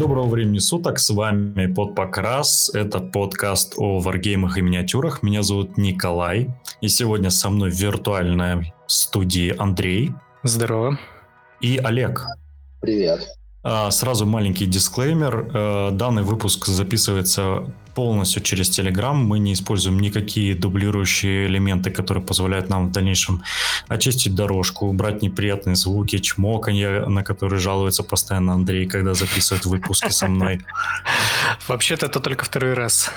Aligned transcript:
доброго 0.00 0.28
времени 0.28 0.56
суток, 0.60 0.98
с 0.98 1.10
вами 1.10 1.66
Подпокрас, 1.66 2.70
это 2.72 3.00
подкаст 3.00 3.74
о 3.76 4.00
варгеймах 4.00 4.56
и 4.56 4.62
миниатюрах. 4.62 5.22
Меня 5.22 5.42
зовут 5.42 5.76
Николай, 5.76 6.48
и 6.80 6.88
сегодня 6.88 7.28
со 7.28 7.50
мной 7.50 7.70
в 7.70 7.74
виртуальной 7.74 8.72
студии 8.86 9.54
Андрей. 9.58 10.12
Здорово. 10.42 10.98
И 11.60 11.76
Олег. 11.76 12.24
Привет. 12.80 13.28
А, 13.62 13.90
сразу 13.90 14.24
маленький 14.26 14.66
дисклеймер. 14.66 15.50
Э, 15.52 15.90
данный 15.92 16.22
выпуск 16.22 16.66
записывается 16.66 17.64
полностью 17.94 18.42
через 18.42 18.70
Telegram. 18.70 19.12
Мы 19.12 19.38
не 19.38 19.52
используем 19.52 20.00
никакие 20.00 20.54
дублирующие 20.54 21.46
элементы, 21.46 21.90
которые 21.90 22.24
позволяют 22.24 22.70
нам 22.70 22.88
в 22.88 22.92
дальнейшем 22.92 23.42
очистить 23.88 24.34
дорожку, 24.34 24.86
убрать 24.86 25.20
неприятные 25.20 25.76
звуки, 25.76 26.18
чмоканье, 26.18 27.06
на 27.06 27.22
которые 27.22 27.60
жалуется 27.60 28.02
постоянно 28.02 28.54
Андрей, 28.54 28.86
когда 28.86 29.12
записывает 29.12 29.66
выпуски 29.66 30.10
со 30.10 30.28
мной. 30.28 30.60
Вообще-то 31.68 32.06
это 32.06 32.20
только 32.20 32.46
второй 32.46 32.72
раз. 32.72 33.10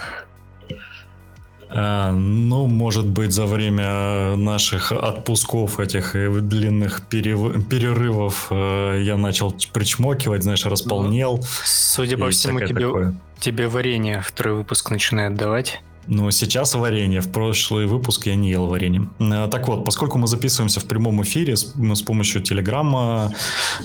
А, 1.75 2.11
ну, 2.11 2.67
может 2.67 3.07
быть, 3.07 3.31
за 3.31 3.47
время 3.47 4.35
наших 4.35 4.91
отпусков, 4.91 5.79
этих 5.79 6.13
длинных 6.47 7.01
перерывов 7.07 8.47
э, 8.51 9.01
я 9.01 9.17
начал 9.17 9.55
причмокивать, 9.73 10.43
знаешь, 10.43 10.65
располнел. 10.65 11.43
Судя 11.63 12.17
по 12.17 12.29
всему, 12.29 12.59
тебе, 12.59 13.15
тебе 13.39 13.67
варенье 13.67 14.21
второй 14.21 14.57
выпуск 14.57 14.91
начинает 14.91 15.35
давать. 15.35 15.81
Ну, 16.07 16.31
сейчас 16.31 16.75
варенье. 16.75 17.21
В 17.21 17.31
прошлый 17.31 17.85
выпуск 17.85 18.25
я 18.25 18.35
не 18.35 18.49
ел 18.49 18.67
варенье. 18.67 19.09
Э, 19.19 19.47
так 19.49 19.67
вот, 19.67 19.85
поскольку 19.85 20.17
мы 20.17 20.27
записываемся 20.27 20.79
в 20.79 20.85
прямом 20.85 21.21
эфире 21.23 21.55
с, 21.55 21.73
с 21.75 22.01
помощью 22.01 22.41
Телеграма 22.41 23.33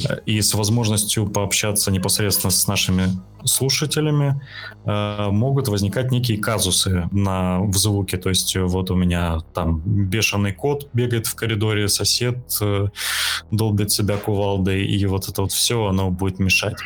э, 0.08 0.18
и 0.26 0.40
с 0.40 0.54
возможностью 0.54 1.28
пообщаться 1.28 1.92
непосредственно 1.92 2.50
с 2.50 2.66
нашими 2.66 3.04
слушателями, 3.44 4.40
э, 4.84 5.28
могут 5.30 5.68
возникать 5.68 6.10
некие 6.10 6.38
казусы 6.38 7.08
на, 7.12 7.60
в 7.60 7.76
звуке. 7.76 8.16
То 8.16 8.30
есть 8.30 8.56
вот 8.56 8.90
у 8.90 8.96
меня 8.96 9.38
там 9.54 9.80
бешеный 9.84 10.52
кот 10.52 10.88
бегает 10.92 11.26
в 11.26 11.34
коридоре, 11.36 11.88
сосед 11.88 12.38
долбит 13.50 13.92
себя 13.92 14.16
кувалдой, 14.16 14.84
и 14.84 15.06
вот 15.06 15.28
это 15.28 15.42
вот 15.42 15.52
все, 15.52 15.86
оно 15.86 16.10
будет 16.10 16.38
мешать. 16.40 16.76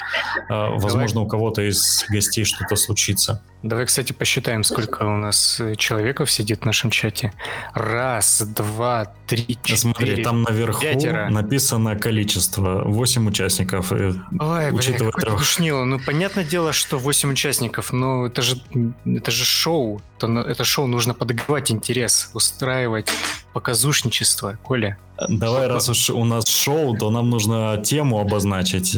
Возможно, 0.48 1.14
Давай. 1.14 1.26
у 1.26 1.28
кого-то 1.28 1.62
из 1.62 2.04
гостей 2.10 2.44
что-то 2.44 2.76
случится. 2.76 3.42
Давай, 3.62 3.86
кстати, 3.86 4.12
посчитаем, 4.12 4.64
сколько 4.64 5.04
у 5.04 5.16
нас 5.16 5.60
э, 5.60 5.76
человеков 5.76 6.30
сидит 6.30 6.62
в 6.62 6.64
нашем 6.64 6.90
чате. 6.90 7.32
Раз, 7.74 8.42
два, 8.42 9.14
три, 9.28 9.56
четыре, 9.62 9.76
Смотри, 9.76 10.24
там 10.24 10.42
наверху 10.42 10.82
пятеро. 10.82 11.28
написано 11.30 11.94
количество. 11.94 12.82
восемь 12.84 13.28
участников. 13.28 13.92
Ой, 13.92 14.72
учитывая 14.72 15.12
бля, 15.12 15.30
душнило. 15.30 15.84
Ну, 15.84 16.00
понятное 16.00 16.44
дело, 16.44 16.72
что 16.72 16.98
восемь 16.98 17.30
участников, 17.30 17.92
но 17.92 18.26
это 18.26 18.42
же, 18.42 18.60
это 19.06 19.30
же 19.30 19.44
шоу. 19.44 20.02
Это, 20.18 20.26
это 20.40 20.64
шоу 20.64 20.88
нужно 20.88 21.14
подогревать 21.14 21.70
интерес, 21.70 22.30
устраивать 22.34 23.12
показушничество, 23.52 24.58
Коля. 24.62 24.98
Давай, 25.28 25.68
раз 25.68 25.88
уж 25.88 26.10
у 26.10 26.24
нас 26.24 26.48
шоу, 26.48 26.96
то 26.96 27.10
нам 27.10 27.30
нужно 27.30 27.80
тему 27.84 28.18
обозначить. 28.18 28.96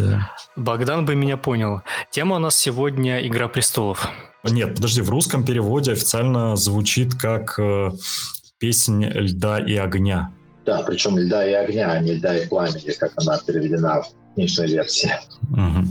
Богдан 0.56 1.04
бы 1.04 1.14
меня 1.14 1.36
понял. 1.36 1.82
Тема 2.10 2.36
у 2.36 2.38
нас 2.38 2.56
сегодня 2.56 3.26
«Игра 3.26 3.48
престолов». 3.48 4.08
Нет, 4.50 4.74
подожди, 4.74 5.00
в 5.00 5.10
русском 5.10 5.44
переводе 5.44 5.92
официально 5.92 6.56
звучит 6.56 7.14
как 7.14 7.58
э, 7.58 7.90
«Песнь 8.58 9.04
льда 9.04 9.58
и 9.58 9.76
огня». 9.76 10.30
Да, 10.66 10.82
причем 10.82 11.18
«Льда 11.18 11.46
и 11.46 11.52
огня», 11.52 11.92
а 11.92 12.00
не 12.00 12.14
«Льда 12.14 12.36
и 12.36 12.46
пламени», 12.46 12.92
как 12.98 13.12
она 13.16 13.38
переведена 13.38 14.02
в 14.02 14.34
книжной 14.34 14.68
версии. 14.68 15.12
Угу. 15.50 15.86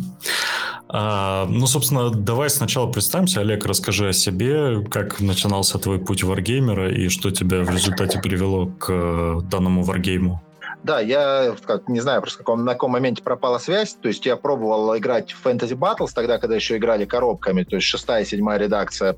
А, 0.95 1.47
ну, 1.47 1.65
собственно, 1.65 2.11
давай 2.11 2.51
сначала 2.51 2.91
представимся. 2.91 3.41
Олег, 3.41 3.65
расскажи 3.65 4.09
о 4.09 4.13
себе, 4.13 4.83
как 4.91 5.19
начинался 5.19 5.79
твой 5.79 5.97
путь 5.97 6.23
варгеймера 6.23 6.93
и 6.93 7.09
что 7.09 7.31
тебя 7.31 7.63
в 7.63 7.69
результате 7.71 8.19
привело 8.19 8.67
к 8.67 8.91
э, 8.91 9.41
данному 9.49 9.81
варгейму. 9.81 10.41
Да, 10.83 10.99
я 10.99 11.55
как, 11.65 11.87
не 11.87 12.01
знаю, 12.01 12.21
просто 12.21 12.39
каком, 12.39 12.65
на 12.65 12.73
каком 12.73 12.91
моменте 12.91 13.23
пропала 13.23 13.57
связь. 13.57 13.93
То 13.93 14.09
есть 14.09 14.25
я 14.25 14.35
пробовал 14.35 14.97
играть 14.97 15.31
в 15.31 15.45
Fantasy 15.45 15.77
Battles 15.77 16.09
тогда, 16.13 16.37
когда 16.37 16.55
еще 16.55 16.75
играли 16.75 17.05
коробками, 17.05 17.63
то 17.63 17.77
есть 17.77 17.87
шестая, 17.87 18.25
седьмая 18.25 18.59
редакция. 18.59 19.15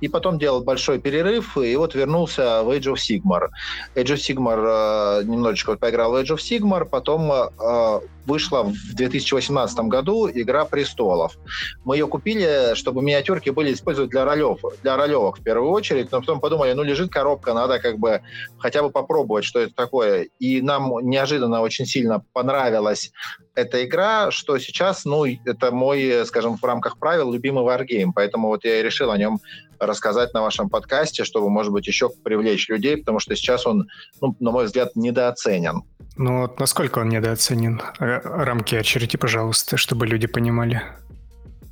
И 0.00 0.08
потом 0.08 0.38
делал 0.40 0.64
большой 0.64 0.98
перерыв, 0.98 1.56
и 1.56 1.76
вот 1.76 1.94
вернулся 1.94 2.62
в 2.64 2.70
Age 2.70 2.92
of 2.92 2.96
Sigmar. 2.96 3.48
Age 3.94 4.14
of 4.14 4.16
Sigmar 4.16 5.20
э, 5.20 5.24
немножечко 5.24 5.70
вот 5.70 5.80
поиграл 5.80 6.10
в 6.12 6.16
Age 6.16 6.34
of 6.34 6.38
Sigmar, 6.38 6.84
потом 6.84 7.30
э, 7.30 8.00
вышла 8.26 8.62
в 8.62 8.94
2018 8.94 9.78
году 9.80 10.28
«Игра 10.28 10.64
престолов». 10.64 11.36
Мы 11.84 11.96
ее 11.96 12.06
купили, 12.06 12.74
чтобы 12.74 13.02
миниатюрки 13.02 13.50
были 13.50 13.72
использовать 13.72 14.10
для 14.10 14.24
ролев, 14.24 14.60
для 14.82 14.96
ролевок 14.96 15.38
в 15.38 15.42
первую 15.42 15.70
очередь, 15.70 16.10
но 16.12 16.20
потом 16.20 16.40
подумали, 16.40 16.72
ну, 16.72 16.82
лежит 16.82 17.10
коробка, 17.10 17.54
надо 17.54 17.78
как 17.78 17.98
бы 17.98 18.22
хотя 18.58 18.82
бы 18.82 18.90
попробовать, 18.90 19.44
что 19.44 19.60
это 19.60 19.74
такое. 19.74 20.28
И 20.38 20.60
нам 20.60 20.92
неожиданно 21.02 21.60
очень 21.60 21.86
сильно 21.86 22.24
понравилась 22.32 23.12
эта 23.54 23.84
игра, 23.84 24.30
что 24.30 24.58
сейчас, 24.58 25.04
ну, 25.04 25.24
это 25.26 25.70
мой, 25.70 26.26
скажем, 26.26 26.56
в 26.56 26.64
рамках 26.64 26.98
правил 26.98 27.32
любимый 27.32 27.64
варгейм, 27.64 28.12
поэтому 28.12 28.48
вот 28.48 28.64
я 28.64 28.80
и 28.80 28.82
решил 28.82 29.10
о 29.10 29.18
нем 29.18 29.38
рассказать 29.78 30.34
на 30.34 30.42
вашем 30.42 30.68
подкасте, 30.68 31.24
чтобы, 31.24 31.50
может 31.50 31.72
быть, 31.72 31.86
еще 31.86 32.08
привлечь 32.08 32.68
людей, 32.68 32.96
потому 32.96 33.18
что 33.20 33.36
сейчас 33.36 33.66
он, 33.66 33.88
ну, 34.20 34.34
на 34.40 34.50
мой 34.50 34.64
взгляд, 34.66 34.96
недооценен. 34.96 35.82
Ну 36.16 36.42
вот 36.42 36.60
насколько 36.60 37.00
он 37.00 37.08
недооценен? 37.08 37.82
Рамки 37.98 38.76
очереди, 38.76 39.18
пожалуйста, 39.18 39.76
чтобы 39.76 40.06
люди 40.06 40.26
понимали. 40.26 40.82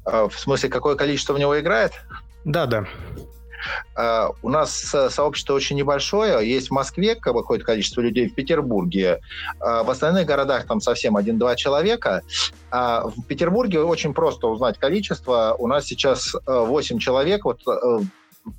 А, 0.05 0.29
в 0.29 0.39
смысле, 0.39 0.69
какое 0.69 0.97
количество 0.97 1.35
в 1.35 1.39
него 1.39 1.59
играет? 1.59 1.93
Да, 2.45 2.67
да. 2.67 2.87
Uh, 3.97 4.35
у 4.43 4.49
нас 4.49 4.93
э, 4.93 5.09
сообщество 5.09 5.55
очень 5.55 5.77
небольшое. 5.77 6.45
Есть 6.49 6.69
в 6.69 6.71
Москве 6.73 7.15
какое-то 7.15 7.65
количество 7.65 8.01
людей, 8.01 8.29
в 8.29 8.35
Петербурге. 8.35 9.21
Uh, 9.61 9.85
в 9.85 9.91
остальных 9.91 10.27
городах 10.27 10.67
там 10.67 10.81
совсем 10.81 11.17
один-два 11.17 11.55
человека. 11.55 12.23
А 12.73 13.05
в 13.07 13.23
Петербурге 13.29 13.81
очень 13.81 14.15
просто 14.15 14.49
узнать 14.49 14.79
количество. 14.79 15.55
У 15.57 15.69
нас 15.69 15.85
сейчас 15.85 16.35
8 16.47 16.99
человек. 16.99 17.45
Вот 17.45 17.61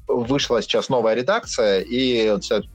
вышла 0.08 0.62
сейчас 0.62 0.90
новая 0.90 1.14
редакция, 1.14 1.82
и 1.82 2.32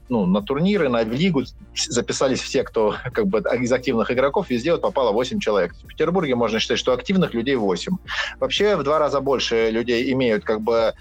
ну, 0.09 0.25
на 0.25 0.41
турниры, 0.41 0.89
на 0.89 1.03
лигу 1.03 1.43
записались 1.75 2.41
все, 2.41 2.63
кто 2.63 2.95
как 3.13 3.27
бы 3.27 3.39
из 3.39 3.71
активных 3.71 4.11
игроков, 4.11 4.49
везде 4.49 4.71
вот 4.73 4.81
попало 4.81 5.11
8 5.11 5.39
человек. 5.39 5.73
В 5.83 5.87
Петербурге 5.87 6.35
можно 6.35 6.59
считать, 6.59 6.77
что 6.77 6.93
активных 6.93 7.33
людей 7.33 7.55
8. 7.55 7.93
Вообще 8.39 8.75
в 8.75 8.83
два 8.83 8.99
раза 8.99 9.21
больше 9.21 9.69
людей 9.71 10.11
имеют 10.13 10.43
как 10.43 10.61
бы 10.61 10.73
э, 10.73 10.93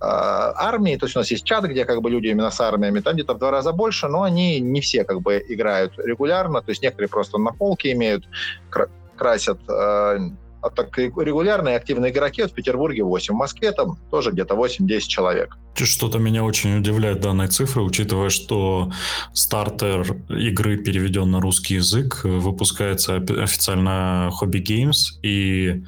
армии, 0.00 0.96
то 0.96 1.06
есть 1.06 1.16
у 1.16 1.20
нас 1.20 1.30
есть 1.30 1.44
чат, 1.44 1.64
где 1.64 1.84
как 1.84 2.00
бы 2.00 2.10
люди 2.10 2.28
именно 2.28 2.50
с 2.50 2.60
армиями, 2.60 3.00
там 3.00 3.14
где-то 3.14 3.34
в 3.34 3.38
два 3.38 3.50
раза 3.50 3.72
больше, 3.72 4.08
но 4.08 4.22
они 4.22 4.60
не 4.60 4.80
все 4.80 5.04
как 5.04 5.20
бы 5.20 5.44
играют 5.48 5.98
регулярно, 5.98 6.62
то 6.62 6.70
есть 6.70 6.82
некоторые 6.82 7.08
просто 7.08 7.38
на 7.38 7.52
полке 7.52 7.92
имеют, 7.92 8.24
красят 9.16 9.58
э, 9.68 10.18
а 10.66 10.70
так 10.70 10.96
регулярные 10.98 11.76
активные 11.76 12.12
игроки 12.12 12.42
в 12.42 12.52
Петербурге 12.52 13.04
8, 13.04 13.34
в 13.34 13.36
Москве 13.36 13.72
там 13.72 13.96
тоже 14.10 14.32
где-то 14.32 14.54
8-10 14.54 15.00
человек. 15.00 15.56
Что-то 15.74 16.18
меня 16.18 16.42
очень 16.42 16.78
удивляет 16.78 17.20
данной 17.20 17.48
цифры, 17.48 17.82
учитывая, 17.82 18.30
что 18.30 18.90
стартер 19.32 20.16
игры 20.28 20.78
переведен 20.78 21.30
на 21.30 21.40
русский 21.40 21.74
язык, 21.74 22.22
выпускается 22.24 23.16
официально 23.16 24.30
Hobby 24.40 24.62
Games, 24.62 25.20
и 25.22 25.84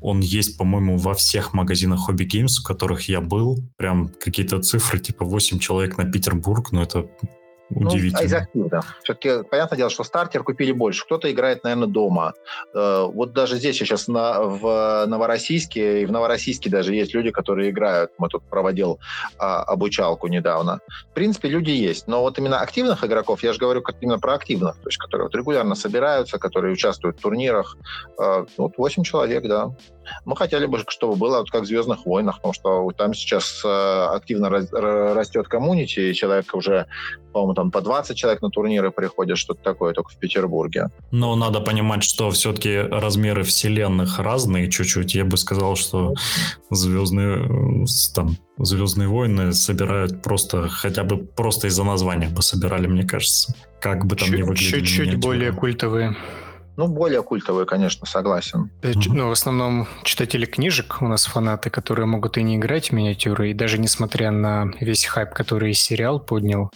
он 0.00 0.20
есть, 0.20 0.56
по-моему, 0.56 0.96
во 0.96 1.14
всех 1.14 1.52
магазинах 1.52 2.08
Hobby 2.08 2.26
Games, 2.26 2.60
в 2.60 2.64
которых 2.64 3.08
я 3.08 3.20
был. 3.20 3.58
Прям 3.76 4.08
какие-то 4.08 4.60
цифры, 4.62 4.98
типа 4.98 5.24
8 5.24 5.58
человек 5.58 5.98
на 5.98 6.04
Петербург, 6.10 6.72
но 6.72 6.82
это 6.82 7.06
Удивительно. 7.74 8.20
Ну, 8.20 8.26
из 8.26 8.34
активов. 8.34 8.96
Все-таки 9.02 9.48
понятное 9.48 9.76
дело, 9.76 9.90
что 9.90 10.04
стартер 10.04 10.42
купили 10.42 10.72
больше. 10.72 11.04
Кто-то 11.04 11.30
играет, 11.30 11.64
наверное, 11.64 11.88
дома. 11.88 12.34
Э, 12.74 13.06
вот 13.12 13.32
даже 13.32 13.56
здесь 13.56 13.76
сейчас 13.76 14.08
на, 14.08 14.42
в 14.42 15.06
Новороссийске, 15.06 16.02
и 16.02 16.06
в 16.06 16.12
Новороссийске 16.12 16.70
даже 16.70 16.94
есть 16.94 17.14
люди, 17.14 17.30
которые 17.30 17.70
играют. 17.70 18.12
Мы 18.18 18.28
тут 18.28 18.44
проводил 18.44 18.98
а, 19.38 19.62
обучалку 19.62 20.28
недавно. 20.28 20.80
В 21.10 21.14
принципе, 21.14 21.48
люди 21.48 21.70
есть. 21.70 22.06
Но 22.06 22.22
вот 22.22 22.38
именно 22.38 22.60
активных 22.60 23.04
игроков, 23.04 23.42
я 23.42 23.52
же 23.52 23.58
говорю 23.58 23.82
как 23.82 23.96
именно 24.00 24.18
про 24.18 24.34
активных, 24.34 24.76
то 24.76 24.88
есть 24.88 24.98
которые 24.98 25.26
вот 25.26 25.34
регулярно 25.34 25.74
собираются, 25.74 26.38
которые 26.38 26.72
участвуют 26.72 27.18
в 27.18 27.22
турнирах. 27.22 27.76
Э, 28.20 28.44
вот 28.56 28.78
8 28.78 29.02
человек, 29.02 29.46
да. 29.46 29.70
Мы 30.24 30.36
хотели 30.36 30.66
бы, 30.66 30.82
чтобы 30.88 31.16
было 31.16 31.38
вот 31.38 31.50
как 31.50 31.62
в 31.62 31.66
«Звездных 31.66 32.06
войнах», 32.06 32.36
потому 32.36 32.52
что 32.52 32.90
там 32.96 33.14
сейчас 33.14 33.62
э, 33.64 34.06
активно 34.14 34.50
растет 34.50 35.48
коммунити, 35.48 36.00
и 36.00 36.14
человек 36.14 36.54
уже, 36.54 36.86
по-моему, 37.32 37.54
там 37.54 37.63
по 37.70 37.80
20 37.80 38.16
человек 38.16 38.42
на 38.42 38.50
турниры 38.50 38.90
приходят, 38.90 39.38
что-то 39.38 39.62
такое, 39.62 39.92
только 39.92 40.10
в 40.10 40.16
Петербурге. 40.16 40.88
Но 41.10 41.36
надо 41.36 41.60
понимать, 41.60 42.04
что 42.04 42.30
все-таки 42.30 42.76
размеры 42.76 43.42
вселенных 43.42 44.18
разные 44.18 44.70
чуть-чуть. 44.70 45.14
Я 45.14 45.24
бы 45.24 45.36
сказал, 45.36 45.76
что 45.76 46.14
«Звездные, 46.70 47.86
там, 48.14 48.36
Звездные 48.58 49.08
войны 49.08 49.52
собирают 49.52 50.22
просто, 50.22 50.68
хотя 50.68 51.02
бы 51.02 51.18
просто 51.18 51.66
из-за 51.66 51.82
названия 51.82 52.28
бы 52.28 52.40
собирали, 52.40 52.86
мне 52.86 53.04
кажется. 53.04 53.54
Как 53.80 54.06
бы 54.06 54.14
там 54.14 54.28
чуть, 54.28 54.38
ни 54.38 54.42
выглядели. 54.42 54.80
Чуть-чуть 54.80 55.16
более 55.16 55.52
культовые. 55.52 56.16
Ну, 56.76 56.88
более 56.88 57.22
культовые, 57.22 57.66
конечно, 57.66 58.06
согласен. 58.06 58.70
Mm-hmm. 58.82 59.08
Ну, 59.08 59.28
в 59.28 59.32
основном 59.32 59.88
читатели 60.04 60.44
книжек 60.44 60.98
у 61.00 61.08
нас 61.08 61.26
фанаты, 61.26 61.70
которые 61.70 62.06
могут 62.06 62.36
и 62.36 62.42
не 62.42 62.56
играть 62.56 62.90
в 62.90 62.92
миниатюры, 62.92 63.50
и 63.50 63.54
даже 63.54 63.78
несмотря 63.78 64.30
на 64.30 64.72
весь 64.80 65.04
хайп, 65.04 65.30
который 65.30 65.72
сериал 65.74 66.20
поднял, 66.20 66.70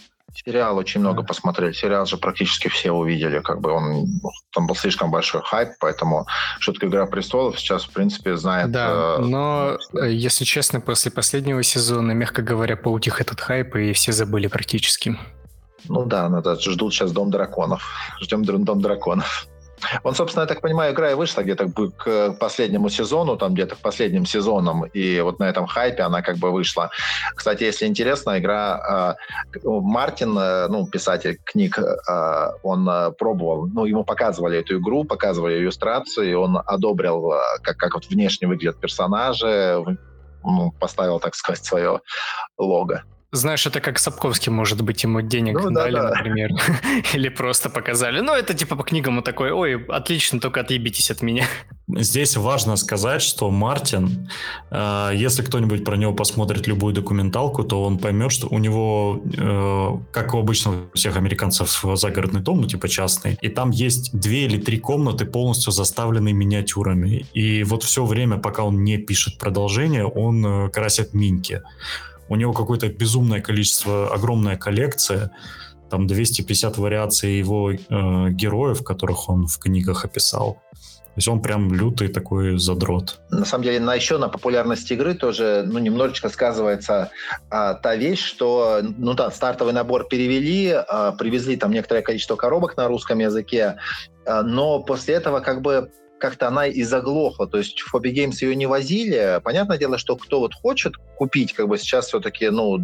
Сериал 0.45 0.77
очень 0.77 1.01
много 1.01 1.23
посмотрели. 1.23 1.73
Сериал 1.73 2.05
же 2.05 2.17
практически 2.17 2.69
все 2.69 2.91
увидели. 2.91 3.39
Как 3.39 3.59
бы 3.59 3.71
он 3.71 4.05
там 4.53 4.67
был 4.67 4.75
слишком 4.75 5.11
большой 5.11 5.41
хайп, 5.43 5.69
поэтому 5.79 6.25
такое 6.61 6.87
Игра 6.87 7.05
престолов 7.05 7.59
сейчас, 7.59 7.83
в 7.83 7.91
принципе, 7.91 8.37
знает. 8.37 8.71
Да, 8.71 9.17
э, 9.17 9.21
но, 9.21 9.77
э, 10.01 10.11
если 10.11 10.45
честно, 10.45 10.79
после 10.81 11.11
последнего 11.11 11.61
сезона, 11.63 12.11
мягко 12.13 12.41
говоря, 12.41 12.77
поутих 12.77 13.21
этот 13.21 13.41
хайп, 13.41 13.75
и 13.75 13.93
все 13.93 14.11
забыли 14.11 14.47
практически. 14.47 15.17
Ну 15.87 16.05
да, 16.05 16.29
надо, 16.29 16.59
ждут 16.59 16.93
сейчас 16.93 17.11
Дом 17.11 17.31
драконов. 17.31 17.83
Ждем 18.21 18.43
Дом 18.43 18.81
драконов. 18.81 19.47
Он, 20.03 20.15
собственно, 20.15 20.43
я 20.43 20.47
так 20.47 20.61
понимаю, 20.61 20.93
игра 20.93 21.11
и 21.11 21.15
вышла 21.15 21.41
где-то 21.41 21.67
к 21.69 22.33
последнему 22.39 22.89
сезону, 22.89 23.37
там 23.37 23.53
где-то 23.53 23.75
к 23.75 23.79
последним 23.79 24.25
сезонам, 24.25 24.85
и 24.85 25.21
вот 25.21 25.39
на 25.39 25.45
этом 25.45 25.67
хайпе 25.67 26.03
она 26.03 26.21
как 26.21 26.37
бы 26.37 26.51
вышла. 26.51 26.89
Кстати, 27.35 27.63
если 27.63 27.85
интересно, 27.87 28.37
игра 28.37 29.15
э, 29.53 29.59
Мартин, 29.63 30.37
э, 30.37 30.67
ну, 30.67 30.87
писатель 30.87 31.37
книг, 31.43 31.77
э, 31.79 32.47
он 32.63 32.89
пробовал, 33.17 33.67
ну, 33.67 33.85
ему 33.85 34.03
показывали 34.03 34.59
эту 34.59 34.77
игру, 34.77 35.03
показывали 35.03 35.57
иллюстрации, 35.57 36.33
он 36.33 36.57
одобрил, 36.65 37.33
как, 37.61 37.77
как 37.77 37.93
вот 37.95 38.05
внешне 38.07 38.47
выглядят 38.47 38.79
персонажи, 38.79 39.83
ну, 40.43 40.71
поставил, 40.79 41.19
так 41.19 41.35
сказать, 41.35 41.63
свое 41.63 42.01
лого. 42.57 43.03
Знаешь, 43.31 43.67
это 43.67 43.79
как 43.79 43.99
Сапковский, 43.99 44.51
может 44.51 44.81
быть, 44.81 45.03
ему 45.03 45.21
денег 45.21 45.59
ну, 45.63 45.69
дали, 45.69 45.93
да, 45.93 46.09
да. 46.09 46.15
например. 46.15 46.49
Или 47.13 47.29
просто 47.29 47.69
показали. 47.69 48.21
Ну, 48.21 48.33
это 48.33 48.55
типа 48.55 48.75
по 48.75 48.83
книгам 48.83 49.17
он 49.17 49.23
такой, 49.23 49.51
ой, 49.51 49.85
отлично, 49.85 50.39
только 50.39 50.61
отъебитесь 50.61 51.11
от 51.11 51.21
меня. 51.21 51.45
Здесь 51.87 52.37
важно 52.37 52.75
сказать, 52.75 53.21
что 53.21 53.51
Мартин, 53.51 54.29
э, 54.71 55.11
если 55.13 55.43
кто-нибудь 55.43 55.83
про 55.85 55.95
него 55.95 56.13
посмотрит 56.13 56.65
любую 56.67 56.95
документалку, 56.95 57.63
то 57.63 57.83
он 57.83 57.99
поймет, 57.99 58.31
что 58.31 58.47
у 58.47 58.57
него, 58.57 59.21
э, 59.37 60.11
как 60.11 60.33
у 60.33 60.39
обычно 60.39 60.87
всех 60.95 61.15
американцев, 61.15 61.85
загородный 61.95 62.41
дом, 62.41 62.61
ну, 62.61 62.67
типа 62.67 62.89
частный, 62.89 63.37
и 63.41 63.49
там 63.49 63.69
есть 63.69 64.11
две 64.11 64.45
или 64.45 64.57
три 64.57 64.79
комнаты, 64.79 65.25
полностью 65.25 65.71
заставленные 65.71 66.33
миниатюрами. 66.33 67.27
И 67.33 67.63
вот 67.63 67.83
все 67.83 68.05
время, 68.05 68.37
пока 68.37 68.63
он 68.63 68.83
не 68.83 68.97
пишет 68.97 69.37
продолжение, 69.37 70.05
он 70.05 70.45
э, 70.45 70.69
красит 70.69 71.13
минки. 71.13 71.61
У 72.29 72.35
него 72.35 72.53
какое-то 72.53 72.87
безумное 72.87 73.41
количество, 73.41 74.13
огромная 74.13 74.55
коллекция, 74.55 75.31
там 75.89 76.07
250 76.07 76.77
вариаций 76.77 77.37
его 77.37 77.71
э, 77.71 77.77
героев, 78.29 78.83
которых 78.83 79.27
он 79.29 79.47
в 79.47 79.57
книгах 79.57 80.05
описал. 80.05 80.61
То 80.73 81.21
есть 81.21 81.27
он 81.27 81.41
прям 81.41 81.73
лютый 81.73 82.07
такой 82.07 82.59
задрот. 82.59 83.19
На 83.31 83.43
самом 83.43 83.63
деле, 83.63 83.79
на 83.79 83.95
еще 83.95 84.17
на 84.19 84.29
популярности 84.29 84.93
игры 84.93 85.15
тоже 85.15 85.63
ну, 85.65 85.79
немножечко 85.79 86.29
сказывается 86.29 87.09
а, 87.49 87.73
та 87.73 87.95
вещь, 87.95 88.23
что 88.23 88.79
ну 88.83 89.15
да, 89.15 89.31
стартовый 89.31 89.73
набор 89.73 90.07
перевели, 90.07 90.69
а, 90.69 91.11
привезли 91.13 91.57
там 91.57 91.71
некоторое 91.71 92.03
количество 92.03 92.35
коробок 92.35 92.77
на 92.77 92.87
русском 92.87 93.19
языке, 93.19 93.77
а, 94.25 94.43
но 94.43 94.81
после 94.81 95.15
этого 95.15 95.39
как 95.39 95.61
бы 95.61 95.91
как-то 96.19 96.47
она 96.47 96.67
и 96.67 96.83
заглохла. 96.83 97.47
То 97.47 97.57
есть 97.57 97.81
в 97.81 97.95
Hobby 97.95 98.13
Games 98.13 98.37
ее 98.41 98.55
не 98.55 98.67
возили. 98.67 99.39
Понятное 99.43 99.77
дело, 99.77 99.97
что 99.97 100.15
кто 100.15 100.39
вот 100.39 100.53
хочет 100.53 100.95
купить, 101.15 101.53
как 101.53 101.67
бы 101.67 101.77
сейчас 101.77 102.07
все-таки, 102.07 102.49
ну, 102.49 102.77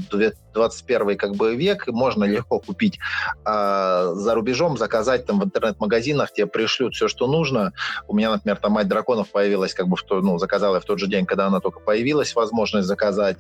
21 0.56 1.18
как 1.18 1.36
бы 1.36 1.56
век, 1.56 1.88
можно 1.88 2.24
легко 2.24 2.60
купить 2.60 3.00
а 3.44 4.14
за 4.14 4.34
рубежом, 4.34 4.78
заказать 4.78 5.26
там 5.26 5.40
в 5.40 5.46
интернет-магазинах, 5.46 6.32
тебе 6.34 6.48
пришлют 6.48 6.96
все, 6.96 7.08
что 7.08 7.28
нужно. 7.28 7.74
У 8.08 8.16
меня, 8.16 8.32
например, 8.32 8.58
там 8.58 8.72
«Мать 8.72 8.88
драконов» 8.88 9.30
появилась, 9.30 9.74
как 9.74 9.88
бы, 9.88 9.96
в 9.96 10.04
то, 10.04 10.22
ну, 10.22 10.38
заказала 10.38 10.76
я 10.76 10.80
в 10.80 10.86
тот 10.86 11.00
же 11.00 11.08
день, 11.08 11.26
когда 11.26 11.48
она 11.48 11.60
только 11.60 11.80
появилась, 11.80 12.36
возможность 12.36 12.88
заказать. 12.88 13.38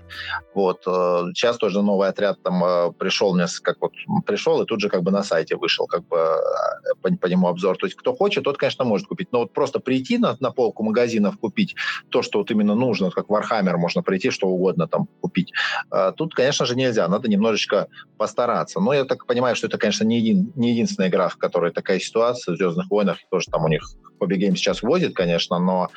Вот. 0.54 0.84
Э, 0.86 1.24
сейчас 1.34 1.58
тоже 1.58 1.82
новый 1.82 2.10
отряд 2.10 2.42
там 2.44 2.64
э, 2.64 2.92
пришел, 2.92 3.34
мне 3.34 3.46
как 3.62 3.78
вот 3.82 3.94
пришел, 4.26 4.62
и 4.62 4.66
тут 4.66 4.82
же 4.82 4.90
как 4.90 5.04
бы 5.04 5.12
на 5.12 5.24
сайте 5.24 5.56
вышел 5.56 5.88
как 5.88 6.08
бы 6.08 6.18
э, 6.18 6.94
по, 7.02 7.10
по 7.16 7.28
нему 7.28 7.48
обзор. 7.48 7.78
То 7.78 7.86
есть 7.86 7.96
кто 7.96 8.14
хочет, 8.14 8.44
тот, 8.44 8.58
конечно, 8.58 8.86
может 8.86 9.08
купить. 9.08 9.30
Но 9.32 9.40
вот 9.40 9.54
просто 9.54 9.80
прийти 9.80 10.18
на, 10.18 10.36
на 10.40 10.52
полку 10.52 10.84
магазинов, 10.84 11.40
купить 11.40 11.76
то, 12.10 12.22
что 12.22 12.40
вот 12.40 12.52
именно 12.52 12.76
нужно, 12.76 13.12
как 13.12 13.28
Warhammer, 13.28 13.78
можно 13.78 14.04
прийти, 14.04 14.30
что 14.32 14.48
угодно 14.48 14.88
там 14.88 15.08
купить. 15.22 15.54
А, 15.90 16.12
тут, 16.12 16.34
конечно 16.34 16.66
же, 16.66 16.76
нельзя, 16.76 17.05
надо 17.08 17.30
немножечко 17.30 17.88
постараться. 18.18 18.80
Но 18.80 18.94
я 18.94 19.06
так 19.06 19.26
понимаю, 19.26 19.56
что 19.56 19.68
это, 19.68 19.78
конечно, 19.78 20.04
не, 20.04 20.20
един, 20.20 20.52
не 20.56 20.72
единственная 20.72 21.10
игра, 21.10 21.30
в 21.30 21.38
которой 21.38 21.72
такая 21.72 22.00
ситуация, 22.00 22.54
в 22.54 22.58
«Звездных 22.58 22.90
войнах» 22.90 23.18
тоже 23.30 23.48
там 23.52 23.64
у 23.64 23.68
них 23.68 23.84
Hobby 24.20 24.38
Games 24.38 24.56
сейчас 24.56 24.82
возит, 24.82 25.16
конечно, 25.16 25.60
но 25.60 25.90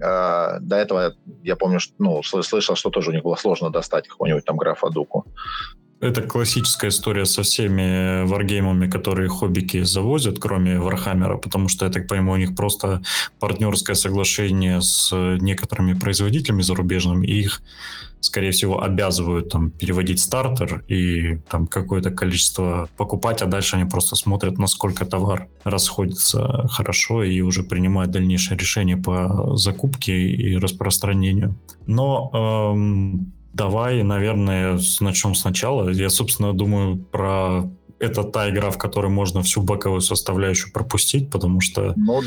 э, 0.00 0.58
до 0.60 0.76
этого 0.76 1.14
я 1.42 1.56
помню, 1.56 1.80
что, 1.80 1.94
ну, 1.98 2.22
слышал, 2.22 2.76
что 2.76 2.90
тоже 2.90 3.10
у 3.10 3.12
них 3.12 3.22
было 3.22 3.36
сложно 3.36 3.70
достать 3.70 4.08
какого-нибудь 4.08 4.44
там 4.44 4.56
графа 4.56 4.90
Дуку. 4.90 5.24
Это 5.98 6.20
классическая 6.20 6.88
история 6.88 7.24
со 7.24 7.42
всеми 7.42 8.26
варгеймами, 8.26 8.88
которые 8.88 9.28
хоббики 9.30 9.82
завозят, 9.82 10.38
кроме 10.38 10.78
Вархаммера, 10.78 11.38
потому 11.38 11.68
что, 11.68 11.86
я 11.86 11.90
так 11.90 12.06
понимаю, 12.06 12.32
у 12.32 12.36
них 12.36 12.54
просто 12.54 13.02
партнерское 13.40 13.96
соглашение 13.96 14.82
с 14.82 15.10
некоторыми 15.40 15.98
производителями 15.98 16.60
зарубежными, 16.60 17.26
и 17.26 17.40
их, 17.40 17.62
скорее 18.26 18.50
всего, 18.50 18.82
обязывают 18.82 19.48
там 19.48 19.70
переводить 19.70 20.20
стартер 20.20 20.84
и 20.88 21.38
там 21.48 21.66
какое-то 21.66 22.10
количество 22.10 22.88
покупать, 22.96 23.42
а 23.42 23.46
дальше 23.46 23.76
они 23.76 23.88
просто 23.88 24.16
смотрят, 24.16 24.58
насколько 24.58 25.04
товар 25.06 25.48
расходится 25.64 26.68
хорошо 26.68 27.22
и 27.24 27.40
уже 27.40 27.62
принимают 27.62 28.10
дальнейшее 28.10 28.58
решение 28.58 28.96
по 28.96 29.56
закупке 29.56 30.12
и 30.12 30.56
распространению. 30.56 31.56
Но 31.86 32.30
эм, 32.74 33.32
Давай, 33.56 34.02
наверное, 34.02 34.78
начнем 35.00 35.34
сначала. 35.34 35.88
Я, 35.88 36.10
собственно, 36.10 36.52
думаю 36.52 36.98
про 36.98 37.70
это 37.98 38.24
та 38.24 38.50
игра, 38.50 38.70
в 38.70 38.78
которой 38.78 39.08
можно 39.08 39.42
всю 39.42 39.62
бэковую 39.62 40.00
составляющую 40.00 40.72
пропустить, 40.72 41.30
потому 41.30 41.60
что... 41.60 41.94
Ну, 41.96 42.22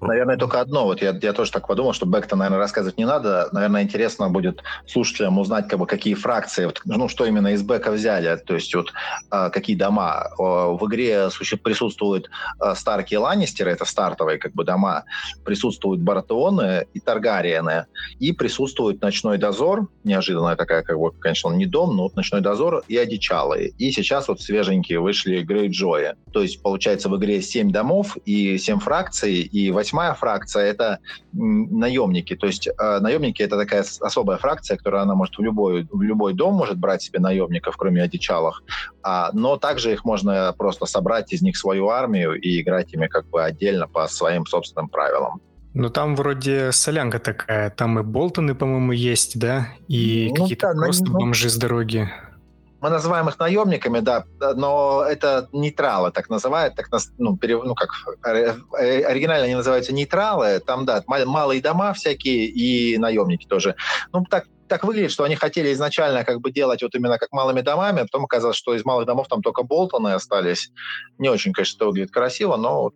наверное, 0.00 0.36
только 0.36 0.60
одно. 0.60 0.84
Вот 0.84 1.02
я, 1.02 1.18
я 1.20 1.32
тоже 1.32 1.50
так 1.50 1.66
подумал, 1.66 1.92
что 1.92 2.06
бэк-то, 2.06 2.36
наверное, 2.36 2.58
рассказывать 2.58 2.98
не 2.98 3.04
надо. 3.04 3.48
Наверное, 3.52 3.82
интересно 3.82 4.28
будет 4.28 4.62
слушателям 4.86 5.38
узнать, 5.38 5.68
как 5.68 5.78
бы, 5.78 5.86
какие 5.86 6.14
фракции, 6.14 6.66
вот, 6.66 6.80
ну, 6.84 7.08
что 7.08 7.26
именно 7.26 7.48
из 7.48 7.62
бэка 7.62 7.90
взяли, 7.90 8.36
то 8.36 8.54
есть 8.54 8.74
вот 8.74 8.92
а, 9.30 9.50
какие 9.50 9.76
дома. 9.76 10.28
В 10.38 10.78
игре 10.86 11.28
присутствуют 11.62 12.30
а, 12.58 12.74
Старки 12.74 13.14
и 13.14 13.16
Ланнистеры, 13.16 13.70
это 13.72 13.84
стартовые 13.84 14.38
как 14.38 14.52
бы 14.52 14.64
дома, 14.64 15.04
присутствуют 15.44 16.00
Баратеоны 16.00 16.86
и 16.94 17.00
Таргариены, 17.00 17.86
и 18.20 18.32
присутствует 18.32 19.02
Ночной 19.02 19.38
Дозор, 19.38 19.88
неожиданная 20.04 20.56
такая, 20.56 20.82
как 20.82 20.98
бы, 20.98 21.10
конечно, 21.12 21.50
он 21.50 21.58
не 21.58 21.66
дом, 21.66 21.96
но 21.96 22.04
вот 22.04 22.16
Ночной 22.16 22.40
Дозор 22.40 22.82
и 22.88 22.96
Одичалые. 22.96 23.70
И 23.78 23.90
сейчас 23.90 24.28
вот 24.28 24.40
свеженькие 24.40 25.00
вышли 25.08 25.40
Грейджои. 25.40 26.16
То 26.32 26.42
есть, 26.42 26.62
получается, 26.62 27.08
в 27.08 27.16
игре 27.16 27.40
7 27.40 27.70
домов 27.70 28.18
и 28.26 28.58
7 28.58 28.78
фракций, 28.78 29.40
и 29.40 29.70
восьмая 29.70 30.12
фракция— 30.12 30.64
это 30.72 30.98
наемники. 31.32 32.36
То 32.36 32.46
есть 32.46 32.68
э, 32.68 32.98
наемники— 33.00 33.42
это 33.46 33.56
такая 33.56 33.84
особая 34.00 34.36
фракция, 34.36 34.76
которая 34.76 35.02
она 35.02 35.14
может 35.14 35.38
в 35.38 35.40
любой, 35.40 35.88
в 35.90 36.02
любой 36.02 36.34
дом 36.34 36.54
может 36.54 36.76
брать 36.76 37.02
себе 37.02 37.20
наемников, 37.20 37.78
кроме 37.78 38.02
одичалых. 38.02 38.62
А, 39.02 39.30
но 39.32 39.56
также 39.56 39.92
их 39.92 40.04
можно 40.04 40.54
просто 40.58 40.84
собрать 40.84 41.32
из 41.32 41.40
них 41.40 41.56
свою 41.56 41.88
армию 41.88 42.34
и 42.34 42.60
играть 42.60 42.92
ими 42.92 43.06
как 43.06 43.26
бы 43.30 43.42
отдельно 43.42 43.88
по 43.88 44.06
своим 44.08 44.44
собственным 44.44 44.90
правилам. 44.90 45.40
Ну, 45.72 45.88
там 45.88 46.16
вроде 46.16 46.72
солянка 46.72 47.18
такая. 47.18 47.70
Там 47.70 47.98
и 47.98 48.02
Болтоны, 48.02 48.54
по-моему, 48.54 48.92
есть, 48.92 49.38
да? 49.38 49.68
И 49.88 50.28
ну, 50.28 50.34
какие-то 50.34 50.74
да, 50.74 50.80
просто 50.80 51.04
ну, 51.06 51.18
бомжи 51.18 51.48
с 51.48 51.56
дороги 51.56 52.10
мы 52.80 52.90
называем 52.90 53.28
их 53.28 53.38
наемниками, 53.38 54.00
да, 54.00 54.24
но 54.54 55.02
это 55.02 55.48
нейтралы, 55.52 56.10
так 56.12 56.30
называют, 56.30 56.74
так, 56.76 56.88
ну, 57.18 57.36
перев, 57.36 57.64
ну 57.64 57.74
как, 57.74 57.90
оригинально 58.22 59.44
они 59.44 59.54
называются 59.54 59.92
нейтралы, 59.92 60.60
там, 60.60 60.84
да, 60.84 61.02
малые 61.06 61.60
дома 61.60 61.92
всякие 61.92 62.46
и 62.46 62.98
наемники 62.98 63.46
тоже. 63.46 63.74
Ну, 64.12 64.24
так, 64.24 64.46
так 64.68 64.84
выглядит, 64.84 65.10
что 65.10 65.24
они 65.24 65.34
хотели 65.34 65.72
изначально 65.72 66.24
как 66.24 66.40
бы 66.40 66.52
делать 66.52 66.82
вот 66.82 66.94
именно 66.94 67.18
как 67.18 67.32
малыми 67.32 67.62
домами, 67.62 68.00
а 68.00 68.04
потом 68.04 68.24
оказалось, 68.24 68.56
что 68.56 68.74
из 68.74 68.84
малых 68.84 69.06
домов 69.06 69.28
там 69.28 69.42
только 69.42 69.62
Болтоны 69.62 70.12
остались. 70.12 70.70
Не 71.18 71.30
очень, 71.30 71.52
конечно, 71.52 71.76
это 71.76 71.86
выглядит 71.86 72.12
красиво, 72.12 72.56
но 72.56 72.82
вот 72.82 72.94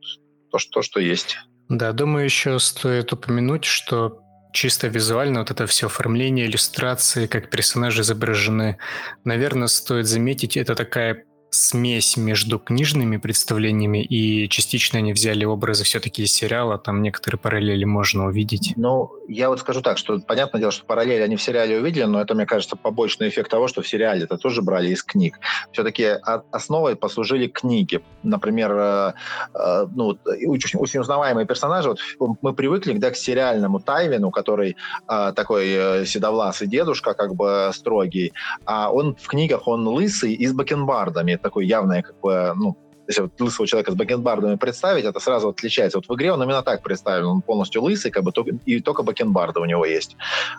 то, 0.51 0.59
что, 0.59 0.71
то, 0.71 0.83
что 0.83 1.01
есть. 1.01 1.39
Да, 1.69 1.93
думаю, 1.93 2.25
еще 2.25 2.59
стоит 2.59 3.13
упомянуть, 3.13 3.65
что 3.65 4.22
чисто 4.53 4.87
визуально 4.87 5.41
вот 5.41 5.51
это 5.51 5.67
все 5.67 5.87
оформление, 5.87 6.47
иллюстрации, 6.47 7.27
как 7.27 7.51
персонажи 7.51 8.03
изображены, 8.03 8.79
наверное, 9.25 9.67
стоит 9.69 10.07
заметить, 10.07 10.57
это 10.57 10.75
такая 10.75 11.25
смесь 11.53 12.17
между 12.17 12.59
книжными 12.59 13.19
представлениями 13.19 14.03
и 14.03 14.49
частично 14.49 14.99
они 15.01 15.13
взяли 15.13 15.45
образы 15.45 15.85
все-таки 15.85 16.23
из 16.23 16.33
сериала, 16.33 16.79
там 16.79 17.03
некоторые 17.03 17.39
параллели 17.39 17.85
можно 17.85 18.25
увидеть. 18.27 18.73
Ну, 18.77 19.11
я 19.29 19.51
вот 19.51 19.61
скажу 19.61 19.83
так, 19.83 19.99
что 19.99 20.19
понятное 20.19 20.61
дело, 20.61 20.73
что 20.73 20.87
параллели 20.87 21.21
они 21.21 21.37
в 21.37 21.43
сериале 21.43 21.79
увидели, 21.79 22.05
но 22.05 22.23
это, 22.23 22.35
мне 22.35 22.47
кажется, 22.47 22.75
побочный 22.75 23.29
эффект 23.29 23.51
того, 23.51 23.69
что 23.69 23.83
в 23.83 23.89
сериале 23.89 24.25
это 24.25 24.39
тоже 24.39 24.63
брали 24.63 24.89
из 24.89 25.03
книг. 25.03 25.39
Все-таки 25.73 26.05
основой 26.51 26.97
послужили 26.97 27.49
книги. 27.49 28.01
Например, 28.23 28.73
э, 28.75 29.13
э, 29.55 29.87
ну, 29.95 30.19
очень, 30.47 30.81
узнаваемые 30.81 31.47
персонажи. 31.47 31.95
Вот 32.19 32.39
мы 32.41 32.55
привыкли 32.55 32.95
да, 32.95 33.11
к 33.11 33.17
сериальному 33.17 33.79
Тайвину, 33.79 34.31
который 34.31 34.77
э, 35.07 35.33
такой 35.37 36.07
седовласый 36.07 36.67
дедушка, 36.67 37.13
как 37.13 37.35
бы 37.35 37.71
строгий, 37.75 38.33
а 38.65 38.91
он 38.91 39.17
в 39.21 39.27
книгах 39.27 39.69
он 39.69 39.87
лысый 39.87 40.33
и 40.33 40.47
с 40.47 40.55
бакенбардами, 40.55 41.37
такой 41.43 41.67
явный, 41.67 42.03
как 42.03 42.19
бы, 42.21 42.53
ну, 42.57 42.77
если 43.09 43.23
вот 43.23 43.41
лысого 43.41 43.67
человека 43.67 43.93
с 43.93 43.95
бакенбардами 43.95 44.57
представить, 44.57 45.05
это 45.05 45.21
сразу 45.21 45.49
отличается. 45.49 45.99
Вот 45.99 46.09
в 46.09 46.15
игре 46.15 46.33
он 46.33 46.43
именно 46.43 46.63
так 46.63 46.83
представлен, 46.83 47.27
он 47.27 47.43
полностью 47.43 47.83
лысый, 47.83 48.11
как 48.11 48.23
бы, 48.23 48.33
и 48.65 48.81
только 48.81 49.03
бакенбарды 49.03 49.61
у 49.61 49.65
него 49.65 49.85
есть. 49.85 50.17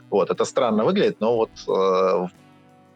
Вот, 0.10 0.30
это 0.30 0.46
странно 0.46 0.84
выглядит, 0.84 1.18
но 1.20 1.36
вот 1.36 1.50
э, 1.68 2.28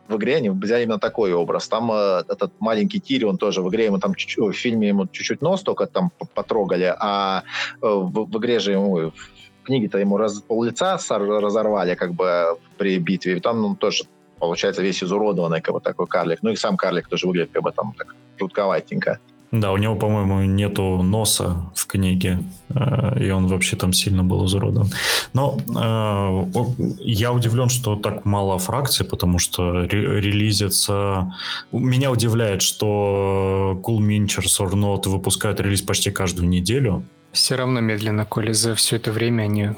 в 0.08 0.15
игре 0.15 0.38
они 0.38 0.50
взяли 0.50 0.84
именно 0.84 1.00
такой 1.00 1.34
образ. 1.34 1.67
Там 1.67 1.91
э, 1.91 2.24
этот 2.27 2.51
маленький 2.60 3.00
Тири, 3.00 3.25
он 3.25 3.38
тоже 3.38 3.62
в 3.62 3.70
игре 3.70 3.86
ему 3.86 4.00
там 4.00 4.15
чуть-чуть, 4.15 4.56
в 4.56 4.60
фильме 4.60 4.89
ему 4.89 5.08
чуть-чуть 5.08 5.41
нос 5.41 5.63
только 5.63 5.88
там 5.88 6.12
потрогали, 6.34 6.94
а 7.00 7.44
э, 7.82 7.88
в, 7.88 8.25
в 8.25 8.38
игре 8.38 8.60
же 8.60 8.74
ему 8.74 9.12
в 9.12 9.63
книге-то 9.63 9.98
ему 9.98 10.17
раз, 10.17 10.41
пол 10.41 10.63
лица 10.63 10.98
разорвали 11.10 11.96
как 11.96 12.13
бы 12.13 12.58
при 12.77 13.00
битве. 13.00 13.38
И 13.38 13.39
там 13.39 13.62
ну, 13.62 13.75
тоже 13.75 14.06
получается 14.39 14.82
весь 14.82 15.03
изуродованный 15.03 15.62
как 15.62 15.74
бы 15.74 15.82
такой 15.82 16.08
карлик. 16.08 16.39
Ну 16.41 16.51
и 16.51 16.56
сам 16.56 16.77
карлик 16.77 17.08
тоже 17.08 17.27
выглядит 17.27 17.51
как 17.53 17.63
бы 17.63 17.72
там 17.72 17.94
так 17.98 18.15
жутковатенько. 18.39 19.20
Да, 19.51 19.72
у 19.72 19.77
него, 19.77 19.96
по-моему, 19.96 20.41
нету 20.41 21.01
носа 21.01 21.56
в 21.74 21.88
книге, 21.88 22.39
э, 22.70 23.24
и 23.24 23.32
он 23.32 23.48
вообще 23.48 23.77
там 23.77 23.94
сильно 23.94 24.24
был 24.24 24.46
изуродован. 24.46 24.91
Но 25.34 25.58
э, 25.70 26.94
я 27.00 27.32
удивлен, 27.32 27.70
что 27.70 27.96
так 27.96 28.25
мало 28.25 28.60
фракций, 28.60 29.06
потому 29.06 29.39
что 29.39 29.84
релизится... 29.86 31.34
Меня 31.72 32.12
удивляет, 32.12 32.62
что 32.62 33.79
Cool 33.86 34.00
Minchers 34.00 34.60
or 34.60 34.72
Not 34.74 35.08
выпускают 35.08 35.62
релиз 35.62 35.82
почти 35.82 36.12
каждую 36.12 36.50
неделю. 36.50 37.03
Все 37.32 37.56
равно 37.56 37.79
медленно, 37.79 38.25
коли 38.25 38.51
за 38.51 38.75
все 38.75 38.98
это 38.98 39.13
время 39.13 39.44
они 39.44 39.70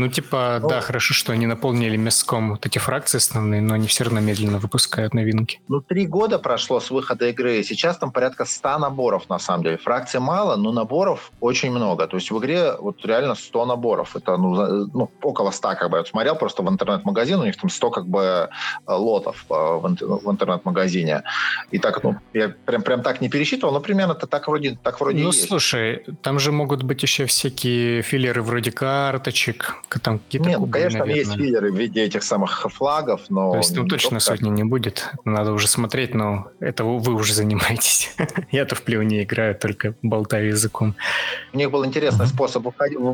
ну, 0.00 0.08
типа, 0.08 0.58
ну, 0.62 0.68
да, 0.68 0.80
хорошо, 0.80 1.14
что 1.14 1.32
они 1.32 1.46
наполнили 1.46 1.96
мяском 1.96 2.50
вот 2.50 2.66
эти 2.66 2.78
фракции 2.78 3.18
основные, 3.18 3.60
но 3.60 3.74
они 3.74 3.86
все 3.86 4.04
равно 4.04 4.20
медленно 4.20 4.58
выпускают 4.58 5.14
новинки. 5.14 5.60
Ну, 5.68 5.80
три 5.80 6.06
года 6.06 6.38
прошло 6.38 6.80
с 6.80 6.90
выхода 6.90 7.28
игры, 7.28 7.62
сейчас 7.62 7.98
там 7.98 8.10
порядка 8.10 8.44
100 8.44 8.78
наборов, 8.78 9.28
на 9.28 9.38
самом 9.38 9.62
деле. 9.62 9.76
Фракций 9.76 10.20
мало, 10.20 10.56
но 10.56 10.72
наборов 10.72 11.32
очень 11.40 11.70
много. 11.70 12.06
То 12.06 12.16
есть 12.16 12.30
в 12.30 12.38
игре 12.38 12.72
вот 12.78 13.04
реально 13.04 13.34
100 13.34 13.66
наборов. 13.66 14.16
Это, 14.16 14.36
ну, 14.36 14.86
ну 14.94 15.10
около 15.22 15.50
100, 15.50 15.68
как 15.76 15.90
бы. 15.90 15.98
Я 15.98 16.04
смотрел 16.04 16.36
просто 16.36 16.62
в 16.62 16.68
интернет-магазин, 16.68 17.38
у 17.38 17.44
них 17.44 17.56
там 17.56 17.68
100, 17.68 17.90
как 17.90 18.06
бы, 18.06 18.48
э, 18.86 18.92
лотов 18.92 19.44
э, 19.50 19.54
в 19.54 20.30
интернет-магазине. 20.30 21.22
И 21.70 21.78
так, 21.78 22.02
ну, 22.02 22.16
я 22.32 22.48
прям, 22.64 22.82
прям 22.82 23.02
так 23.02 23.20
не 23.20 23.28
пересчитывал, 23.28 23.74
но 23.74 23.80
примерно 23.80 24.12
это 24.12 24.26
так 24.26 24.48
вроде, 24.48 24.78
так 24.82 25.00
вроде 25.00 25.22
Ну, 25.22 25.32
слушай, 25.32 26.04
там 26.22 26.38
же 26.38 26.52
могут 26.52 26.82
быть 26.82 27.02
еще 27.02 27.26
всякие 27.26 28.02
филлеры 28.02 28.42
вроде 28.42 28.72
карточек, 28.72 29.76
там 29.98 30.18
какие-то 30.20 30.48
Нет, 30.48 30.58
кубы, 30.58 30.72
конечно, 30.72 31.00
наверное. 31.00 31.24
есть 31.24 31.34
филлеры 31.34 31.72
в 31.72 31.76
виде 31.76 32.02
этих 32.02 32.22
самых 32.22 32.66
флагов, 32.70 33.22
но... 33.28 33.52
То 33.52 33.58
есть 33.58 33.74
там 33.74 33.88
точно 33.88 34.10
только... 34.10 34.24
сотни 34.24 34.48
не 34.48 34.64
будет. 34.64 35.10
Надо 35.24 35.52
уже 35.52 35.66
смотреть, 35.66 36.14
но 36.14 36.48
это 36.60 36.84
вы 36.84 37.14
уже 37.14 37.34
занимаетесь. 37.34 38.14
Я-то 38.52 38.74
в 38.76 38.82
плеу 38.82 39.02
не 39.02 39.24
играю, 39.24 39.54
только 39.54 39.94
болтаю 40.02 40.48
языком. 40.48 40.94
У 41.52 41.56
них 41.56 41.70
был 41.70 41.84
интересный 41.84 42.26
способ 42.26 42.66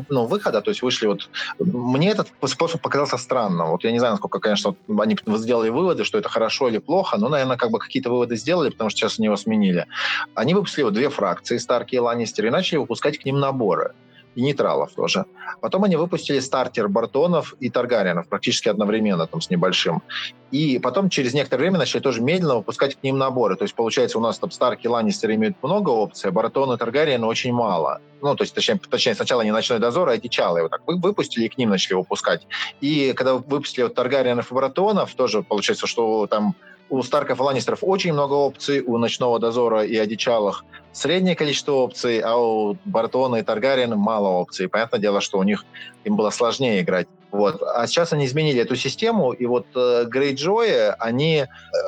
ну, 0.09 0.25
выхода, 0.25 0.61
то 0.61 0.69
есть 0.69 0.81
вышли 0.81 1.07
вот... 1.07 1.29
Мне 1.59 2.11
этот 2.11 2.29
способ 2.45 2.81
показался 2.81 3.17
странным. 3.17 3.71
Вот 3.71 3.83
я 3.83 3.91
не 3.91 3.99
знаю, 3.99 4.13
насколько, 4.13 4.39
конечно, 4.39 4.75
они 4.99 5.17
сделали 5.37 5.69
выводы, 5.69 6.03
что 6.03 6.17
это 6.17 6.29
хорошо 6.29 6.67
или 6.67 6.77
плохо, 6.77 7.17
но, 7.17 7.29
наверное, 7.29 7.57
как 7.57 7.71
бы 7.71 7.79
какие-то 7.79 8.09
выводы 8.09 8.35
сделали, 8.35 8.69
потому 8.69 8.89
что 8.89 8.99
сейчас 8.99 9.17
они 9.17 9.25
его 9.25 9.37
сменили. 9.37 9.87
Они 10.35 10.53
выпустили 10.53 10.83
вот 10.83 10.93
две 10.93 11.09
фракции, 11.09 11.57
Старки 11.57 11.95
и 11.95 11.99
Ланнистер, 11.99 12.45
и 12.45 12.49
начали 12.49 12.77
выпускать 12.77 13.17
к 13.17 13.25
ним 13.25 13.39
наборы 13.39 13.93
и 14.37 14.41
нейтралов 14.41 14.93
тоже. 14.93 15.25
Потом 15.61 15.83
они 15.83 15.95
выпустили 15.95 16.39
стартер 16.39 16.87
Бартонов 16.87 17.55
и 17.59 17.71
Таргариенов 17.71 18.27
практически 18.27 18.69
одновременно, 18.69 19.25
там, 19.25 19.41
с 19.41 19.49
небольшим. 19.49 20.03
И 20.51 20.77
потом 20.77 21.09
через 21.09 21.33
некоторое 21.33 21.63
время 21.63 21.79
начали 21.79 22.01
тоже 22.01 22.21
медленно 22.21 22.57
выпускать 22.57 22.95
к 22.95 23.01
ним 23.01 23.17
наборы. 23.17 23.55
То 23.55 23.63
есть, 23.63 23.73
получается, 23.73 24.19
у 24.19 24.21
нас 24.21 24.37
там 24.37 24.51
Старки 24.51 24.85
Ланнистеры 24.85 25.33
имеют 25.33 25.57
много 25.63 25.89
опций, 25.89 26.29
а 26.29 26.31
Бартон 26.31 26.71
и 26.71 26.77
Таргариены 26.77 27.25
очень 27.25 27.51
мало. 27.51 27.99
Ну, 28.21 28.35
то 28.35 28.43
есть, 28.43 28.53
точнее, 28.53 28.79
точнее 28.89 29.15
сначала 29.15 29.41
не 29.41 29.51
Ночной 29.51 29.79
Дозор, 29.79 30.09
а 30.09 30.13
эти 30.13 30.27
Чалы 30.27 30.61
вот 30.61 30.71
так 30.71 30.81
выпустили 30.85 31.45
и 31.45 31.49
к 31.49 31.57
ним 31.57 31.71
начали 31.71 31.95
выпускать. 31.95 32.45
И 32.79 33.13
когда 33.13 33.33
выпустили 33.33 33.85
вот 33.85 33.95
Таргариенов 33.95 34.51
и 34.51 34.55
Бартонов, 34.55 35.15
тоже 35.15 35.41
получается, 35.41 35.87
что 35.87 36.27
там 36.27 36.53
у 36.89 37.03
Старков 37.03 37.39
и 37.39 37.41
Ланнистеров 37.41 37.79
очень 37.81 38.13
много 38.13 38.33
опций, 38.33 38.81
у 38.81 38.97
Ночного 38.97 39.39
Дозора 39.39 39.83
и 39.83 39.97
Одичалых 39.97 40.63
среднее 40.97 41.35
количество 41.35 41.73
опций, 41.73 42.19
а 42.19 42.35
у 42.37 42.77
Бартона 42.85 43.37
и 43.37 43.43
Таргариена 43.43 43.95
мало 43.95 44.29
опций. 44.29 44.67
Понятное 44.67 44.99
дело, 44.99 45.21
что 45.21 45.37
у 45.37 45.43
них 45.43 45.65
им 46.05 46.15
было 46.15 46.31
сложнее 46.31 46.81
играть. 46.81 47.07
Вот. 47.31 47.61
А 47.61 47.85
сейчас 47.87 48.13
они 48.13 48.25
изменили 48.25 48.61
эту 48.61 48.75
систему, 48.75 49.31
и 49.31 49.45
вот 49.45 49.67
э, 49.75 50.05
Greyjoy, 50.05 50.95
они 50.99 51.35
э, 51.37 51.45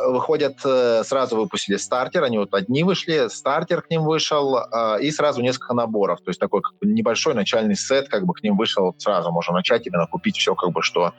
выходят, 0.07 0.57
э, 0.65 1.03
сразу 1.05 1.37
выпустили 1.37 1.77
стартер, 1.77 2.23
они 2.23 2.37
вот 2.37 2.53
одни 2.53 2.83
вышли, 2.83 3.27
стартер 3.29 3.81
к 3.81 3.89
ним 3.89 4.03
вышел, 4.03 4.57
э, 4.57 5.01
и 5.01 5.11
сразу 5.11 5.41
несколько 5.41 5.73
наборов. 5.73 6.19
То 6.21 6.29
есть 6.29 6.39
такой 6.39 6.61
как 6.61 6.73
бы, 6.79 6.87
небольшой 6.87 7.33
начальный 7.33 7.75
сет 7.75 8.09
как 8.09 8.25
бы 8.25 8.33
к 8.33 8.43
ним 8.43 8.57
вышел, 8.57 8.93
сразу 8.97 9.31
можно 9.31 9.53
начать 9.53 9.87
именно 9.87 10.07
купить 10.07 10.37
все, 10.37 10.55
как 10.55 10.71
бы, 10.71 10.81
что, 10.83 11.13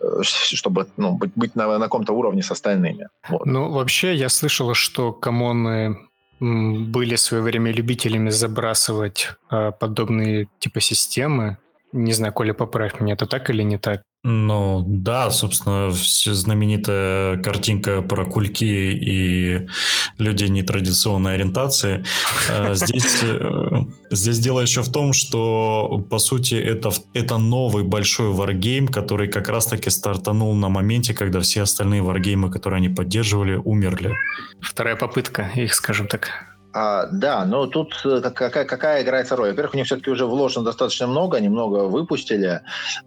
э, 0.00 0.22
чтобы 0.22 0.86
ну, 0.96 1.16
быть, 1.16 1.32
быть 1.34 1.56
на, 1.56 1.78
на 1.78 1.84
каком-то 1.84 2.12
уровне 2.12 2.42
с 2.42 2.50
остальными. 2.50 3.08
Вот. 3.28 3.44
Ну, 3.46 3.70
вообще, 3.70 4.14
я 4.14 4.28
слышал, 4.28 4.72
что 4.74 5.12
коммуны 5.12 5.98
были 6.40 7.16
в 7.16 7.20
свое 7.20 7.42
время 7.42 7.72
любителями 7.72 8.30
забрасывать 8.30 9.30
э, 9.50 9.72
подобные 9.72 10.48
типа 10.58 10.80
системы 10.80 11.58
не 11.94 12.12
знаю, 12.12 12.32
Коля, 12.32 12.54
поправь 12.54 13.00
меня, 13.00 13.14
это 13.14 13.26
так 13.26 13.50
или 13.50 13.62
не 13.62 13.78
так? 13.78 14.02
Ну, 14.26 14.82
да, 14.86 15.30
собственно, 15.30 15.90
знаменитая 15.92 17.36
картинка 17.42 18.00
про 18.00 18.24
кульки 18.24 18.64
и 18.64 19.68
людей 20.16 20.48
нетрадиционной 20.48 21.34
ориентации. 21.34 22.04
Э, 22.48 22.74
здесь, 22.74 23.20
э, 23.22 23.84
здесь 24.10 24.38
дело 24.38 24.60
еще 24.60 24.80
в 24.82 24.90
том, 24.90 25.12
что, 25.12 26.02
по 26.08 26.18
сути, 26.18 26.54
это, 26.54 26.90
это 27.12 27.36
новый 27.36 27.84
большой 27.84 28.30
варгейм, 28.32 28.88
который 28.88 29.28
как 29.28 29.48
раз-таки 29.50 29.90
стартанул 29.90 30.54
на 30.54 30.70
моменте, 30.70 31.12
когда 31.12 31.40
все 31.40 31.62
остальные 31.62 32.02
варгеймы, 32.02 32.50
которые 32.50 32.78
они 32.78 32.88
поддерживали, 32.88 33.56
умерли. 33.56 34.14
Вторая 34.58 34.96
попытка 34.96 35.50
их, 35.54 35.74
скажем 35.74 36.08
так. 36.08 36.53
А, 36.74 37.06
да, 37.06 37.44
но 37.44 37.66
тут 37.68 38.00
э, 38.04 38.20
какая, 38.20 38.64
какая 38.64 39.02
играется 39.02 39.36
роль? 39.36 39.50
Во-первых, 39.50 39.74
у 39.74 39.76
них 39.76 39.86
все-таки 39.86 40.10
уже 40.10 40.26
вложено 40.26 40.64
достаточно 40.64 41.06
много, 41.06 41.36
они 41.36 41.48
много 41.48 41.84
выпустили. 41.84 42.62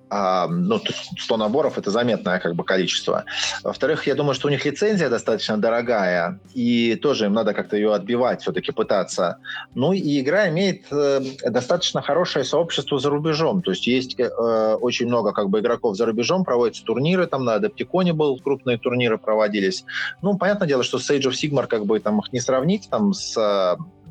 А, 0.09 0.47
ну, 0.47 0.79
100 1.19 1.35
наборов– 1.35 1.77
это 1.77 1.91
заметное 1.91 2.39
как 2.39 2.55
бы 2.55 2.63
количество. 2.63 3.25
Во-вторых, 3.63 4.07
я 4.07 4.15
думаю, 4.15 4.35
что 4.35 4.47
у 4.47 4.51
них 4.51 4.63
лицензия 4.63 5.09
достаточно 5.09 5.57
дорогая, 5.57 6.39
и 6.53 6.95
тоже 6.95 7.25
им 7.25 7.33
надо 7.33 7.53
как-то 7.53 7.75
ее 7.75 7.93
отбивать, 7.93 8.41
все-таки 8.41 8.71
пытаться. 8.71 9.39
Ну, 9.75 9.91
и 9.91 10.21
игра 10.21 10.47
имеет 10.47 10.85
э, 10.89 11.19
достаточно 11.45 12.01
хорошее 12.01 12.45
сообщество 12.45 12.99
за 12.99 13.09
рубежом. 13.09 13.61
То 13.61 13.71
есть 13.71 13.85
есть 13.85 14.17
э, 14.17 14.77
очень 14.79 15.07
много 15.07 15.33
как 15.33 15.49
бы 15.49 15.59
игроков 15.59 15.97
за 15.97 16.05
рубежом, 16.05 16.45
проводятся 16.45 16.85
турниры, 16.85 17.27
там 17.27 17.43
на 17.43 17.55
Адаптиконе 17.55 18.13
был, 18.13 18.39
крупные 18.39 18.77
турниры 18.77 19.17
проводились. 19.17 19.83
Ну, 20.21 20.37
понятное 20.37 20.69
дело, 20.69 20.83
что 20.83 20.99
с 20.99 21.11
Age 21.11 21.23
of 21.23 21.33
Sigmar 21.33 21.67
как 21.67 21.85
бы 21.85 21.99
там 21.99 22.19
их 22.19 22.31
не 22.31 22.39
сравнить 22.39 22.87
там 22.89 23.13
с 23.13 23.35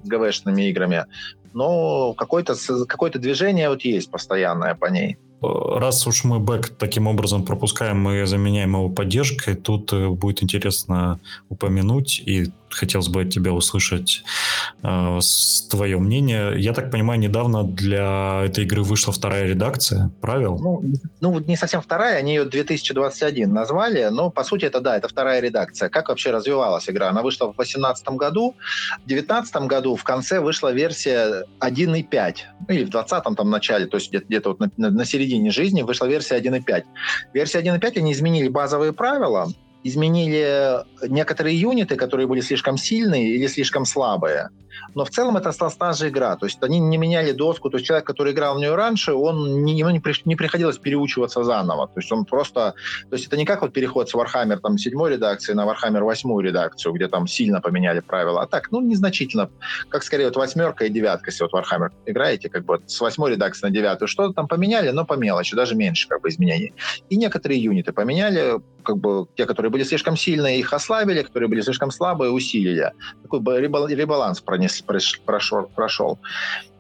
ГВшными 0.05 0.69
играми, 0.69 1.07
но 1.53 2.15
какое-то 2.15 2.55
какое 2.87 3.11
движение 3.11 3.69
вот 3.69 3.83
есть 3.83 4.11
постоянное 4.11 4.75
по 4.75 4.87
ней. 4.87 5.17
Раз 5.43 6.07
уж 6.07 6.25
мы 6.25 6.39
бэк 6.39 6.69
таким 6.79 7.07
образом 7.07 7.45
пропускаем, 7.45 8.01
мы 8.01 8.27
заменяем 8.27 8.73
его 8.73 8.89
поддержкой, 8.89 9.55
тут 9.55 9.93
э, 9.93 10.09
будет 10.09 10.43
интересно 10.43 11.21
упомянуть 11.51 12.21
и 12.21 12.51
хотелось 12.71 13.09
бы 13.09 13.23
от 13.23 13.31
тебя 13.31 13.53
услышать 13.53 14.25
э, 14.83 15.19
твое 15.71 15.99
мнение. 15.99 16.55
Я 16.59 16.73
так 16.73 16.91
понимаю, 16.91 17.21
недавно 17.21 17.65
для 17.65 18.43
этой 18.45 18.65
игры 18.65 18.83
вышла 18.83 19.13
вторая 19.13 19.47
редакция 19.47 20.11
правил? 20.21 20.59
Ну, 20.59 20.83
ну, 21.21 21.39
не 21.41 21.57
совсем 21.57 21.81
вторая, 21.81 22.19
они 22.19 22.35
ее 22.35 22.45
2021 22.45 23.53
назвали, 23.53 24.09
но 24.11 24.31
по 24.31 24.45
сути 24.45 24.65
это 24.65 24.81
да, 24.81 24.97
это 24.97 25.09
вторая 25.09 25.41
редакция. 25.41 25.89
Как 25.89 26.09
вообще 26.09 26.31
развивалась 26.31 26.89
игра? 26.89 27.09
Она 27.09 27.23
вышла 27.23 27.47
в 27.47 27.57
2018 27.57 28.09
году, 28.11 28.55
в 29.05 29.09
2019 29.09 29.57
году 29.69 29.97
в 29.97 30.05
конце 30.05 30.41
вышла 30.41 30.73
версия 30.73 31.45
1.5, 31.61 32.37
ну 32.69 32.75
или 32.75 32.85
в 32.85 32.91
2020 32.91 33.37
там 33.37 33.51
начале, 33.51 33.87
то 33.87 33.97
есть 33.97 34.09
где-то, 34.09 34.27
где 34.27 34.41
вот 34.41 34.61
на, 34.77 34.91
на 34.91 35.05
середине 35.05 35.51
жизни 35.51 35.83
вышла 35.83 36.07
версия 36.07 36.39
1.5. 36.39 36.85
Версия 37.33 37.61
1.5 37.61 37.99
они 37.99 38.13
изменили 38.13 38.49
базовые 38.49 38.93
правила, 38.93 39.49
изменили 39.87 40.85
некоторые 41.09 41.59
юниты, 41.59 41.97
которые 41.97 42.27
были 42.27 42.41
слишком 42.41 42.77
сильные 42.79 43.35
или 43.35 43.47
слишком 43.47 43.85
слабые. 43.85 44.51
Но 44.95 45.05
в 45.05 45.11
целом 45.11 45.37
это 45.37 45.51
осталась 45.51 45.75
та 45.75 45.93
же 45.93 46.09
игра. 46.09 46.37
То 46.37 46.47
есть 46.47 46.63
они 46.63 46.79
не 46.79 46.99
меняли 46.99 47.33
доску. 47.33 47.71
То 47.71 47.77
есть 47.77 47.87
человек, 47.87 48.07
который 48.07 48.33
играл 48.33 48.57
в 48.57 48.59
нее 48.59 48.75
раньше, 48.75 49.13
он 49.13 49.67
ему 49.67 49.91
не, 49.91 50.01
при, 50.01 50.15
не 50.25 50.37
приходилось 50.37 50.79
переучиваться 50.79 51.45
заново. 51.45 51.89
То 51.89 52.01
есть 52.01 52.11
он 52.13 52.25
просто... 52.25 52.75
То 53.11 53.17
есть 53.17 53.27
это 53.27 53.37
не 53.37 53.45
как 53.45 53.63
вот 53.63 53.73
переход 53.73 54.09
с 54.09 54.15
Warhammer 54.15 54.59
там, 54.59 54.79
7 54.79 54.93
редакции 55.09 55.53
на 55.53 55.67
Warhammer 55.67 56.01
8 56.01 56.41
редакцию, 56.41 56.93
где 56.95 57.09
там 57.09 57.27
сильно 57.27 57.61
поменяли 57.61 58.01
правила. 58.01 58.43
А 58.43 58.47
так, 58.47 58.71
ну, 58.73 58.81
незначительно. 58.81 59.51
Как 59.89 60.03
скорее 60.03 60.27
вот 60.27 60.37
восьмерка 60.37 60.85
и 60.85 60.89
девятка, 60.89 61.31
если 61.31 61.45
вот 61.45 61.53
Warhammer 61.53 61.91
играете, 62.07 62.49
как 62.49 62.65
бы 62.65 62.81
с 62.87 63.01
восьмой 63.01 63.33
редакции 63.33 63.67
на 63.67 63.73
девятую. 63.73 64.09
Что-то 64.09 64.35
там 64.35 64.49
поменяли, 64.49 64.91
но 64.91 65.05
по 65.05 65.15
мелочи, 65.15 65.55
даже 65.55 65.75
меньше 65.75 66.09
как 66.09 66.23
бы 66.23 66.29
изменений. 66.29 66.73
И 67.11 67.17
некоторые 67.17 67.63
юниты 67.63 67.93
поменяли, 67.93 68.61
как 68.87 68.97
бы 68.99 69.27
те, 69.37 69.45
которые 69.47 69.71
были 69.71 69.83
слишком 69.83 70.17
сильные, 70.17 70.61
их 70.61 70.73
ослабили, 70.73 71.23
которые 71.23 71.49
были 71.49 71.61
слишком 71.61 71.91
слабые, 71.91 72.31
усилили. 72.31 72.93
Такой 73.23 73.41
ребаланс 73.61 74.41
пронес, 74.41 74.83
прошел. 75.27 75.67
прошел. 75.75 76.19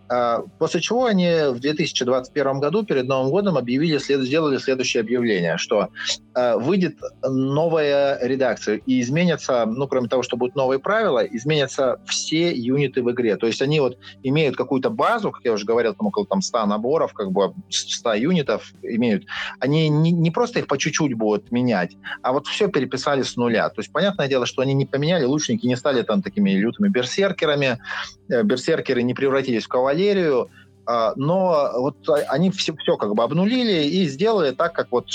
А, 0.08 0.42
после 0.58 0.80
чего 0.80 1.06
они 1.06 1.28
в 1.50 1.58
2021 1.58 2.60
году 2.60 2.84
перед 2.84 3.06
Новым 3.06 3.30
годом 3.30 3.56
объявили, 3.56 3.98
сделали 3.98 4.58
следующее 4.58 5.00
объявление, 5.00 5.56
что 5.58 5.88
а, 6.34 6.56
выйдет 6.56 6.96
новая 7.22 8.18
редакция 8.22 8.76
и 8.86 9.00
изменятся, 9.00 9.66
ну, 9.66 9.88
кроме 9.88 10.08
того, 10.08 10.22
что 10.22 10.36
будут 10.36 10.54
новые 10.54 10.78
правила, 10.78 11.24
изменятся 11.24 12.00
все 12.06 12.52
юниты 12.54 13.02
в 13.02 13.10
игре. 13.10 13.36
То 13.36 13.46
есть 13.46 13.62
они 13.62 13.80
вот 13.80 13.98
имеют 14.22 14.56
какую-то 14.56 14.90
базу, 14.90 15.32
как 15.32 15.44
я 15.44 15.52
уже 15.52 15.64
говорил, 15.64 15.94
там 15.94 16.06
около 16.06 16.26
там 16.26 16.40
100 16.40 16.66
наборов, 16.66 17.12
как 17.12 17.32
бы 17.32 17.52
100 17.68 18.14
юнитов 18.14 18.72
имеют. 18.82 19.24
Они 19.58 19.88
не, 19.88 20.12
не 20.12 20.30
просто 20.30 20.60
их 20.60 20.66
по 20.66 20.78
чуть-чуть 20.78 21.14
будут 21.14 21.50
менять, 21.50 21.96
а 22.22 22.32
вот 22.32 22.46
все 22.46 22.68
переписали 22.68 23.22
с 23.22 23.36
нуля. 23.36 23.68
То 23.70 23.80
есть 23.80 23.92
понятное 23.92 24.28
дело, 24.28 24.46
что 24.46 24.62
они 24.62 24.74
не 24.74 24.86
поменяли, 24.86 25.24
лучники 25.24 25.66
не 25.66 25.76
стали 25.76 26.02
там 26.02 26.22
такими 26.22 26.50
лютыми 26.50 26.88
берсеркерами, 26.88 27.78
берсеркеры 28.28 29.02
не 29.02 29.14
превратились 29.14 29.64
в 29.64 29.68
кавалерию, 29.68 29.96
Валерию, 29.96 30.50
а, 30.88 31.14
но 31.16 31.72
вот 31.78 31.96
они 32.28 32.50
все, 32.50 32.74
все 32.76 32.96
как 32.96 33.14
бы 33.14 33.22
обнулили 33.22 33.84
и 33.88 34.06
сделали 34.06 34.52
так, 34.52 34.72
как 34.72 34.92
вот 34.92 35.06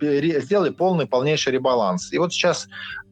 сделали 0.00 0.70
полный, 0.70 1.06
полнейший 1.06 1.52
ребаланс. 1.54 2.12
И 2.12 2.18
вот 2.18 2.32
сейчас 2.32 2.66
э, 2.66 3.05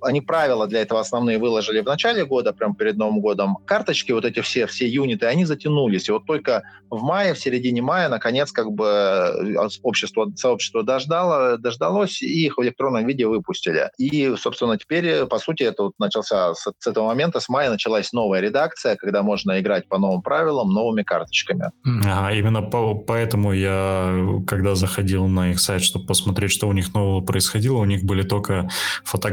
они 0.00 0.20
правила 0.20 0.66
для 0.66 0.82
этого 0.82 1.00
основные 1.00 1.38
выложили 1.38 1.80
в 1.80 1.86
начале 1.86 2.24
года, 2.24 2.52
прямо 2.52 2.74
перед 2.74 2.96
Новым 2.96 3.20
годом. 3.20 3.56
Карточки, 3.66 4.12
вот 4.12 4.24
эти 4.24 4.40
все, 4.40 4.66
все 4.66 4.86
юниты, 4.88 5.26
они 5.26 5.44
затянулись. 5.44 6.08
И 6.08 6.12
вот 6.12 6.26
только 6.26 6.62
в 6.90 7.02
мае, 7.02 7.34
в 7.34 7.38
середине 7.38 7.82
мая, 7.82 8.08
наконец, 8.08 8.52
как 8.52 8.70
бы 8.70 8.86
э, 8.86 9.68
общество, 9.82 10.30
сообщество 10.36 10.82
дождало, 10.82 11.58
дождалось, 11.58 12.22
и 12.22 12.46
их 12.46 12.58
в 12.58 12.62
электронном 12.62 13.06
виде 13.06 13.26
выпустили. 13.26 13.90
И, 13.98 14.34
собственно, 14.36 14.78
теперь, 14.78 15.26
по 15.26 15.38
сути, 15.38 15.64
это 15.64 15.84
вот 15.84 15.94
начался 15.98 16.54
с, 16.54 16.70
с 16.78 16.86
этого 16.86 17.06
момента, 17.06 17.40
с 17.40 17.48
мая 17.48 17.70
началась 17.70 18.12
новая 18.12 18.40
редакция, 18.40 18.96
когда 18.96 19.22
можно 19.22 19.60
играть 19.60 19.88
по 19.88 19.98
новым 19.98 20.22
правилам, 20.22 20.72
новыми 20.72 21.02
карточками. 21.02 21.72
А, 22.06 22.32
именно 22.32 22.62
по, 22.62 22.94
поэтому 22.94 23.52
я, 23.52 24.42
когда 24.46 24.74
заходил 24.74 25.26
на 25.26 25.50
их 25.50 25.60
сайт, 25.60 25.82
чтобы 25.82 26.06
посмотреть, 26.06 26.52
что 26.52 26.68
у 26.68 26.72
них 26.72 26.94
нового 26.94 27.24
происходило, 27.24 27.78
у 27.78 27.84
них 27.84 28.04
были 28.04 28.22
только 28.22 28.68
фотографии 29.04 29.31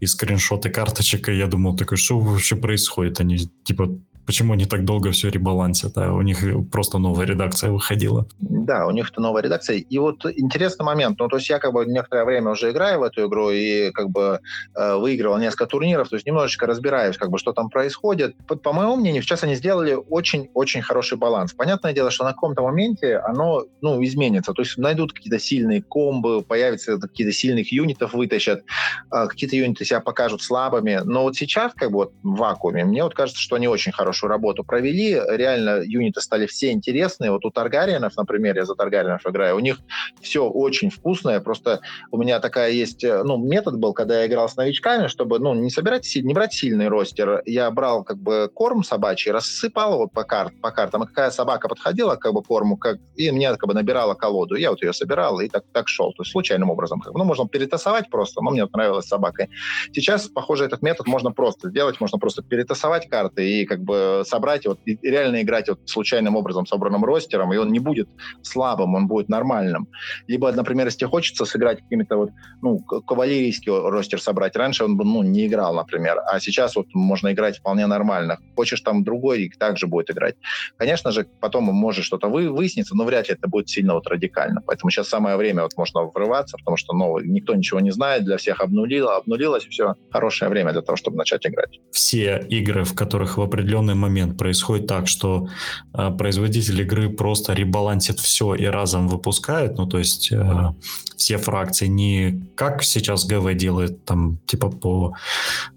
и 0.00 0.06
скриншоты 0.06 0.70
карточек, 0.70 1.28
и 1.28 1.36
я 1.36 1.46
думал, 1.46 1.76
такой, 1.76 1.98
что 1.98 2.18
вообще 2.18 2.56
происходит? 2.56 3.20
Они, 3.20 3.38
типа, 3.64 3.98
почему 4.28 4.52
они 4.52 4.66
так 4.66 4.84
долго 4.84 5.10
все 5.10 5.30
ребалансят, 5.30 5.96
а 5.96 6.12
у 6.12 6.20
них 6.20 6.44
просто 6.70 6.98
новая 6.98 7.24
редакция 7.24 7.70
выходила. 7.70 8.26
Да, 8.38 8.86
у 8.86 8.90
них 8.90 9.08
это 9.10 9.22
новая 9.22 9.42
редакция. 9.42 9.78
И 9.78 9.98
вот 9.98 10.26
интересный 10.26 10.84
момент, 10.84 11.18
ну, 11.18 11.28
то 11.28 11.36
есть 11.36 11.48
я 11.48 11.58
как 11.58 11.72
бы 11.72 11.86
некоторое 11.86 12.26
время 12.26 12.50
уже 12.50 12.70
играю 12.70 13.00
в 13.00 13.04
эту 13.04 13.26
игру 13.26 13.48
и 13.48 13.90
как 13.90 14.10
бы 14.10 14.40
э, 14.74 14.96
выигрывал 14.96 15.38
несколько 15.38 15.64
турниров, 15.64 16.10
то 16.10 16.16
есть 16.16 16.26
немножечко 16.26 16.66
разбираюсь, 16.66 17.16
как 17.16 17.30
бы, 17.30 17.38
что 17.38 17.54
там 17.54 17.70
происходит. 17.70 18.36
По, 18.46 18.56
по 18.56 18.74
моему 18.74 18.96
мнению, 18.96 19.22
сейчас 19.22 19.44
они 19.44 19.54
сделали 19.54 19.96
очень-очень 20.10 20.82
хороший 20.82 21.16
баланс. 21.16 21.54
Понятное 21.54 21.94
дело, 21.94 22.10
что 22.10 22.24
на 22.24 22.34
каком-то 22.34 22.60
моменте 22.60 23.16
оно, 23.16 23.64
ну, 23.80 24.04
изменится, 24.04 24.52
то 24.52 24.60
есть 24.60 24.76
найдут 24.76 25.14
какие-то 25.14 25.38
сильные 25.38 25.80
комбы, 25.80 26.42
появятся 26.42 26.98
какие-то 26.98 27.32
сильных 27.32 27.72
юнитов 27.72 28.12
вытащат, 28.12 28.62
э, 29.10 29.26
какие-то 29.26 29.56
юниты 29.56 29.86
себя 29.86 30.00
покажут 30.00 30.42
слабыми, 30.42 31.00
но 31.02 31.22
вот 31.22 31.36
сейчас, 31.36 31.72
как 31.72 31.92
бы 31.92 31.96
вот 31.96 32.12
в 32.22 32.36
вакууме, 32.36 32.84
мне 32.84 33.02
вот 33.02 33.14
кажется, 33.14 33.40
что 33.40 33.56
они 33.56 33.68
очень 33.68 33.92
хорошие 33.92 34.17
хорошую 34.18 34.30
работу 34.30 34.64
провели. 34.64 35.20
Реально 35.28 35.82
юниты 35.84 36.20
стали 36.20 36.46
все 36.46 36.72
интересные. 36.72 37.30
Вот 37.30 37.44
у 37.44 37.50
Таргариенов, 37.50 38.16
например, 38.16 38.56
я 38.56 38.64
за 38.64 38.74
Таргариенов 38.74 39.26
играю, 39.26 39.56
у 39.56 39.60
них 39.60 39.78
все 40.20 40.48
очень 40.48 40.90
вкусное. 40.90 41.40
Просто 41.40 41.80
у 42.10 42.18
меня 42.18 42.40
такая 42.40 42.70
есть, 42.70 43.04
э, 43.04 43.22
ну, 43.24 43.36
метод 43.36 43.78
был, 43.78 43.92
когда 43.92 44.20
я 44.20 44.26
играл 44.26 44.48
с 44.48 44.56
новичками, 44.56 45.08
чтобы, 45.08 45.38
ну, 45.38 45.54
не 45.54 45.70
собирать, 45.70 46.16
не 46.16 46.34
брать 46.34 46.52
сильный 46.52 46.88
ростер. 46.88 47.42
Я 47.46 47.70
брал, 47.70 48.04
как 48.04 48.18
бы, 48.18 48.50
корм 48.54 48.82
собачий, 48.84 49.32
рассыпал 49.32 49.94
его 49.94 50.08
по, 50.08 50.24
карт, 50.24 50.52
по 50.60 50.70
картам. 50.70 51.04
И 51.04 51.06
какая 51.06 51.30
собака 51.30 51.68
подходила, 51.68 52.16
как 52.16 52.32
бы, 52.32 52.42
корму, 52.42 52.76
как, 52.76 52.98
и 53.16 53.30
мне, 53.30 53.50
как 53.56 53.68
бы, 53.68 53.74
набирала 53.74 54.14
колоду. 54.14 54.56
Я 54.56 54.70
вот 54.70 54.82
ее 54.82 54.92
собирал 54.92 55.40
и 55.40 55.48
так, 55.48 55.64
так 55.72 55.88
шел. 55.88 56.12
То 56.12 56.22
есть 56.22 56.32
случайным 56.32 56.70
образом. 56.70 57.00
Как 57.00 57.12
бы, 57.12 57.18
ну, 57.18 57.24
можно 57.24 57.48
перетасовать 57.48 58.10
просто, 58.10 58.42
но 58.42 58.50
мне 58.50 58.62
вот 58.62 58.72
нравилось 58.72 59.06
собакой. 59.06 59.48
Сейчас, 59.92 60.28
похоже, 60.28 60.64
этот 60.64 60.82
метод 60.82 61.06
можно 61.06 61.32
просто 61.32 61.68
сделать. 61.68 62.00
Можно 62.00 62.18
просто 62.18 62.42
перетасовать 62.42 63.08
карты 63.08 63.48
и, 63.48 63.66
как 63.66 63.80
бы, 63.80 64.07
собрать 64.24 64.66
вот, 64.66 64.78
и 64.84 64.98
реально 65.02 65.42
играть 65.42 65.68
вот 65.68 65.80
случайным 65.86 66.36
образом 66.36 66.66
собранным 66.66 67.04
ростером, 67.04 67.52
и 67.52 67.56
он 67.56 67.72
не 67.72 67.78
будет 67.78 68.08
слабым, 68.42 68.94
он 68.94 69.06
будет 69.06 69.28
нормальным. 69.28 69.88
Либо, 70.26 70.52
например, 70.52 70.86
если 70.86 71.06
хочется 71.06 71.44
сыграть 71.44 71.80
какими-то 71.80 72.16
вот, 72.16 72.30
ну, 72.62 72.78
кавалерийский 72.78 73.72
ростер 73.72 74.20
собрать, 74.20 74.56
раньше 74.56 74.84
он 74.84 74.96
бы, 74.96 75.04
ну, 75.04 75.22
не 75.22 75.46
играл, 75.46 75.74
например, 75.74 76.20
а 76.26 76.40
сейчас 76.40 76.76
вот 76.76 76.86
можно 76.94 77.32
играть 77.32 77.58
вполне 77.58 77.86
нормально. 77.86 78.38
Хочешь 78.56 78.80
там 78.80 79.04
другой, 79.04 79.50
также 79.58 79.86
будет 79.86 80.10
играть. 80.10 80.36
Конечно 80.76 81.12
же, 81.12 81.26
потом 81.40 81.64
может 81.64 82.04
что-то 82.04 82.28
вы, 82.28 82.50
выясниться, 82.50 82.96
но 82.96 83.04
вряд 83.04 83.28
ли 83.28 83.34
это 83.34 83.48
будет 83.48 83.68
сильно 83.68 83.94
вот 83.94 84.06
радикально. 84.06 84.62
Поэтому 84.66 84.90
сейчас 84.90 85.08
самое 85.08 85.36
время 85.36 85.62
вот 85.62 85.76
можно 85.76 86.02
врываться, 86.02 86.56
потому 86.58 86.76
что, 86.76 86.94
ну, 86.94 87.18
никто 87.20 87.54
ничего 87.54 87.80
не 87.80 87.90
знает, 87.90 88.24
для 88.24 88.36
всех 88.36 88.60
обнулило, 88.60 89.16
обнулилось, 89.16 89.64
все. 89.64 89.94
Хорошее 90.10 90.50
время 90.50 90.72
для 90.72 90.82
того, 90.82 90.96
чтобы 90.96 91.16
начать 91.16 91.46
играть. 91.46 91.80
Все 91.90 92.44
игры, 92.48 92.84
в 92.84 92.94
которых 92.94 93.38
в 93.38 93.42
определенный 93.42 93.94
момент 93.98 94.38
происходит 94.38 94.86
так, 94.86 95.08
что 95.08 95.48
э, 95.94 96.10
производитель 96.10 96.80
игры 96.80 97.10
просто 97.10 97.52
ребалансит 97.52 98.20
все 98.20 98.54
и 98.54 98.64
разом 98.64 99.08
выпускает, 99.08 99.78
ну 99.78 99.86
то 99.86 99.98
есть 99.98 100.32
э, 100.32 100.72
все 101.16 101.36
фракции 101.36 101.86
не 101.86 102.48
как 102.54 102.82
сейчас 102.82 103.26
ГВ 103.26 103.54
делает 103.54 104.04
там 104.04 104.38
типа 104.46 104.70
по 104.70 105.14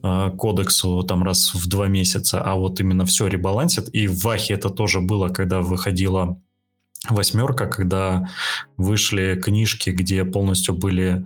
э, 0.04 0.32
кодексу 0.38 1.04
там 1.04 1.24
раз 1.24 1.54
в 1.54 1.68
два 1.68 1.88
месяца, 1.88 2.42
а 2.42 2.56
вот 2.56 2.80
именно 2.80 3.06
все 3.06 3.28
ребалансит. 3.28 3.90
И 3.94 4.08
в 4.08 4.24
Вахе 4.24 4.54
это 4.54 4.70
тоже 4.70 5.02
было, 5.02 5.30
когда 5.30 5.62
выходила 5.62 6.38
восьмерка, 7.10 7.68
когда 7.68 8.30
вышли 8.78 9.40
книжки, 9.42 9.90
где 9.90 10.24
полностью 10.24 10.76
были 10.76 11.26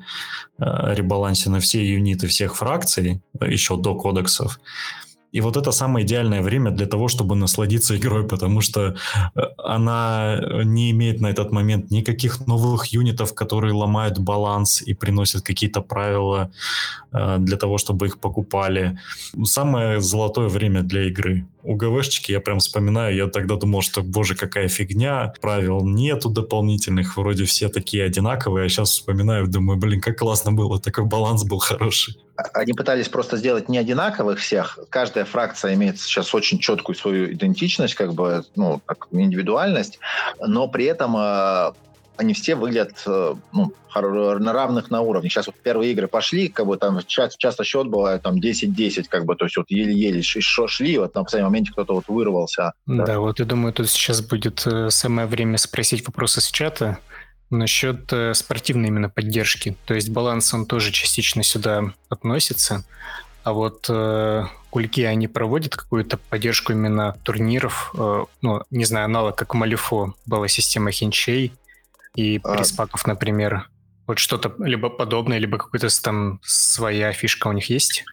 э, 0.58 0.94
ребалансены 0.94 1.60
все 1.60 1.86
юниты 1.86 2.28
всех 2.28 2.56
фракций, 2.56 3.22
еще 3.42 3.78
до 3.78 3.96
кодексов. 3.96 4.60
И 5.36 5.42
вот 5.42 5.58
это 5.58 5.72
самое 5.72 6.06
идеальное 6.06 6.42
время 6.42 6.72
для 6.72 6.86
того, 6.86 7.10
чтобы 7.10 7.36
насладиться 7.36 7.98
игрой, 7.98 8.24
потому 8.24 8.62
что 8.62 8.96
э, 9.36 9.42
она 9.58 10.42
не 10.64 10.92
имеет 10.92 11.22
на 11.22 11.28
этот 11.28 11.52
момент 11.52 11.92
никаких 11.92 12.48
новых 12.48 12.94
юнитов, 12.94 13.34
которые 13.34 13.74
ломают 13.74 14.18
баланс 14.18 14.82
и 14.82 14.94
приносят 14.94 15.42
какие-то 15.42 15.82
правила 15.82 16.50
э, 17.12 17.38
для 17.40 17.58
того, 17.58 17.78
чтобы 17.78 18.06
их 18.06 18.18
покупали. 18.20 18.98
Самое 19.44 20.00
золотое 20.00 20.48
время 20.48 20.84
для 20.84 21.02
игры. 21.02 21.46
У 21.66 21.76
ГВшечки 21.76 22.32
я 22.32 22.40
прям 22.40 22.60
вспоминаю, 22.60 23.16
я 23.16 23.28
тогда 23.28 23.56
думал, 23.56 23.82
что, 23.82 24.04
боже, 24.04 24.36
какая 24.36 24.68
фигня, 24.68 25.34
правил 25.42 25.82
нету 25.84 26.30
дополнительных, 26.30 27.18
вроде 27.18 27.46
все 27.46 27.70
такие 27.70 28.04
одинаковые, 28.04 28.68
а 28.68 28.70
сейчас 28.70 28.92
вспоминаю, 28.92 29.48
думаю, 29.48 29.80
блин, 29.80 30.00
как 30.00 30.20
классно 30.20 30.52
было, 30.52 30.80
такой 30.80 31.06
баланс 31.06 31.44
был 31.44 31.58
хороший 31.58 32.18
они 32.54 32.74
пытались 32.74 33.08
просто 33.08 33.38
сделать 33.38 33.70
не 33.70 33.78
одинаковых 33.78 34.40
всех. 34.40 34.78
Каждая 34.90 35.24
фракция 35.24 35.74
имеет 35.74 36.00
сейчас 36.00 36.36
очень 36.36 36.60
четкую 36.60 36.96
свою 36.96 37.32
идентичность, 37.32 37.96
как 37.96 38.14
бы, 38.14 38.44
ну, 38.56 38.82
как 38.86 39.08
индивидуальность, 39.12 40.00
но 40.40 40.68
при 40.68 40.86
этом 40.86 41.16
э, 41.18 41.72
они 42.18 42.34
все 42.34 42.56
выглядят 42.56 43.04
э, 43.06 43.36
ну, 43.52 43.74
на 44.02 44.54
равных 44.54 44.92
на 44.92 45.02
уровне. 45.02 45.30
Сейчас 45.30 45.48
вот 45.48 45.56
первые 45.62 45.92
игры 45.92 46.08
пошли, 46.08 46.50
как 46.50 46.66
бы 46.66 46.78
там 46.78 47.00
часто, 47.06 47.38
часто 47.38 47.64
счет 47.64 47.88
бывает 47.88 48.22
там 48.22 48.36
10-10, 48.38 49.06
как 49.10 49.26
бы, 49.26 49.36
то 49.36 49.46
есть 49.46 49.58
вот 49.58 49.68
еле-еле 49.70 50.22
шли, 50.22 50.98
вот 50.98 51.16
на 51.16 51.24
последнем 51.24 51.48
моменте 51.48 51.72
кто-то 51.72 51.96
вот 51.96 52.06
вырвался. 52.08 52.74
Да, 52.86 53.06
да, 53.06 53.20
вот 53.20 53.40
я 53.40 53.46
думаю, 53.46 53.74
тут 53.74 53.90
сейчас 53.90 54.22
будет 54.22 54.66
э, 54.66 54.90
самое 54.90 55.28
время 55.28 55.58
спросить 55.58 56.06
вопросы 56.06 56.42
с 56.42 56.52
чата. 56.52 57.00
Насчет 57.52 58.12
э, 58.12 58.34
спортивной 58.34 58.90
именно 58.90 59.10
поддержки. 59.10 59.78
То 59.86 59.94
есть 59.94 60.10
баланс, 60.10 60.54
он 60.54 60.66
тоже 60.66 60.92
частично 60.92 61.44
сюда 61.44 61.94
относится. 62.10 62.84
А 63.44 63.54
вот 63.54 63.86
э, 63.90 64.44
кульки, 64.72 65.02
они 65.02 65.28
проводят 65.28 65.76
какую-то 65.76 66.18
поддержку 66.18 66.74
именно 66.74 67.16
турниров, 67.24 67.94
э, 67.96 68.26
ну, 68.42 68.64
не 68.72 68.86
знаю, 68.86 69.06
аналог, 69.06 69.36
как 69.36 69.54
Малифо 69.54 70.16
была 70.26 70.48
система 70.48 70.92
хинчей 70.92 71.54
и 72.16 72.40
а... 72.44 72.56
приспаков, 72.56 73.06
например. 73.08 73.70
Вот 74.08 74.20
что-то 74.20 74.54
либо 74.60 74.90
подобное, 74.90 75.40
либо 75.40 75.58
какая-то 75.58 75.88
там 76.02 76.40
своя 76.44 77.12
фишка 77.12 77.48
у 77.48 77.52
них 77.52 77.70
есть? 77.70 78.06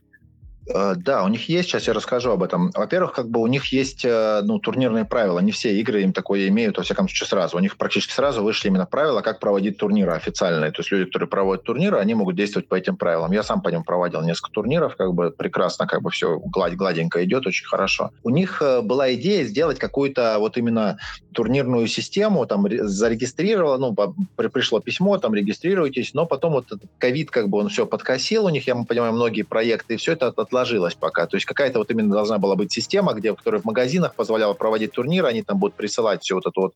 Э, 0.66 0.94
да, 0.96 1.25
у 1.25 1.29
них 1.29 1.48
есть, 1.48 1.68
сейчас 1.68 1.87
я 1.87 1.92
расскажу 1.92 2.31
об 2.31 2.42
этом. 2.42 2.70
Во-первых, 2.75 3.12
как 3.12 3.29
бы 3.29 3.40
у 3.40 3.46
них 3.46 3.66
есть 3.66 4.05
э, 4.05 4.40
ну, 4.44 4.59
турнирные 4.59 5.05
правила. 5.05 5.40
Не 5.40 5.53
все 5.53 5.79
игры 5.79 6.03
им 6.03 6.12
такое 6.12 6.48
имеют, 6.48 6.77
во 6.77 6.85
всяком 6.85 7.09
случае, 7.09 7.29
сразу. 7.29 7.57
У 7.57 7.61
них 7.61 7.77
практически 7.77 8.12
сразу 8.12 8.42
вышли 8.42 8.68
именно 8.68 8.87
правила, 8.87 9.20
как 9.22 9.40
проводить 9.40 9.79
турниры 9.79 10.12
официальные. 10.12 10.70
То 10.70 10.81
есть 10.81 10.90
люди, 10.90 11.07
которые 11.07 11.29
проводят 11.29 11.64
турниры, 11.64 11.98
они 11.98 12.14
могут 12.14 12.37
действовать 12.37 12.68
по 12.68 12.75
этим 12.75 12.96
правилам. 12.96 13.33
Я 13.33 13.42
сам 13.42 13.61
по 13.61 13.68
ним 13.68 13.83
проводил 13.85 14.22
несколько 14.22 14.53
турниров, 14.53 14.96
как 14.96 15.14
бы 15.14 15.31
прекрасно, 15.31 15.87
как 15.87 16.03
бы 16.03 16.11
все 16.11 16.38
гладь, 16.38 16.75
гладенько 16.75 17.25
идет, 17.25 17.46
очень 17.46 17.66
хорошо. 17.66 18.11
У 18.22 18.31
них 18.31 18.62
э, 18.62 18.83
была 18.83 19.12
идея 19.14 19.44
сделать 19.44 19.79
какую-то 19.79 20.37
вот 20.38 20.57
именно 20.57 20.98
турнирную 21.33 21.87
систему, 21.87 22.46
там 22.46 22.66
зарегистрировала, 22.68 23.79
ну, 23.79 23.94
пришло 24.37 24.81
письмо, 24.81 25.18
там 25.18 25.35
регистрируйтесь, 25.35 26.14
но 26.14 26.27
потом 26.27 26.53
вот 26.53 26.66
ковид 26.98 27.31
как 27.31 27.48
бы 27.48 27.59
он 27.59 27.68
все 27.68 27.87
подкосил 27.87 28.44
у 28.44 28.48
них, 28.51 28.66
я 28.66 28.75
понимаю, 28.75 29.12
многие 29.12 29.42
проекты, 29.42 29.94
и 29.94 29.96
все 29.96 30.12
это 30.12 30.31
отложилось 30.53 30.95
пока. 30.95 31.27
То 31.27 31.37
есть 31.37 31.47
какая-то 31.47 31.79
вот 31.79 31.91
именно 31.91 32.15
должна 32.15 32.38
была 32.38 32.57
быть 32.57 32.73
система, 32.73 33.15
где, 33.15 33.35
которая 33.35 33.61
в 33.61 33.65
магазинах 33.65 34.15
позволяла 34.15 34.55
проводить 34.55 34.93
турниры, 34.93 35.29
они 35.29 35.43
там 35.43 35.59
будут 35.59 35.75
присылать 35.75 36.23
все 36.23 36.35
вот 36.35 36.47
это 36.47 36.61
вот, 36.61 36.75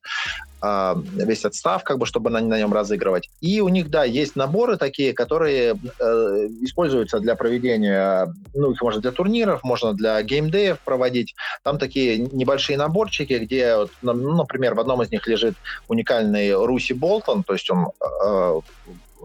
э, 0.62 0.94
весь 1.24 1.44
отстав, 1.44 1.84
как 1.84 1.98
бы, 1.98 2.06
чтобы 2.06 2.30
на, 2.30 2.40
на 2.40 2.58
нем 2.58 2.72
разыгрывать. 2.72 3.28
И 3.42 3.60
у 3.60 3.68
них, 3.68 3.90
да, 3.90 4.04
есть 4.04 4.36
наборы 4.36 4.76
такие, 4.76 5.12
которые 5.12 5.74
э, 5.74 6.04
используются 6.62 7.20
для 7.20 7.34
проведения, 7.36 8.32
ну, 8.54 8.72
их 8.72 8.82
можно 8.82 9.00
для 9.00 9.12
турниров, 9.12 9.62
можно 9.64 9.92
для 9.92 10.22
геймдеев 10.22 10.78
проводить. 10.80 11.34
Там 11.62 11.78
такие 11.78 12.18
небольшие 12.18 12.78
наборчики, 12.78 13.34
где, 13.34 13.76
ну, 14.02 14.36
например, 14.36 14.74
в 14.74 14.80
одном 14.80 15.02
из 15.02 15.10
них 15.10 15.26
лежит 15.26 15.54
уникальный 15.88 16.54
Руси 16.54 16.94
Болтон, 16.94 17.42
то 17.42 17.52
есть 17.52 17.70
он 17.70 17.88
э, 18.00 18.60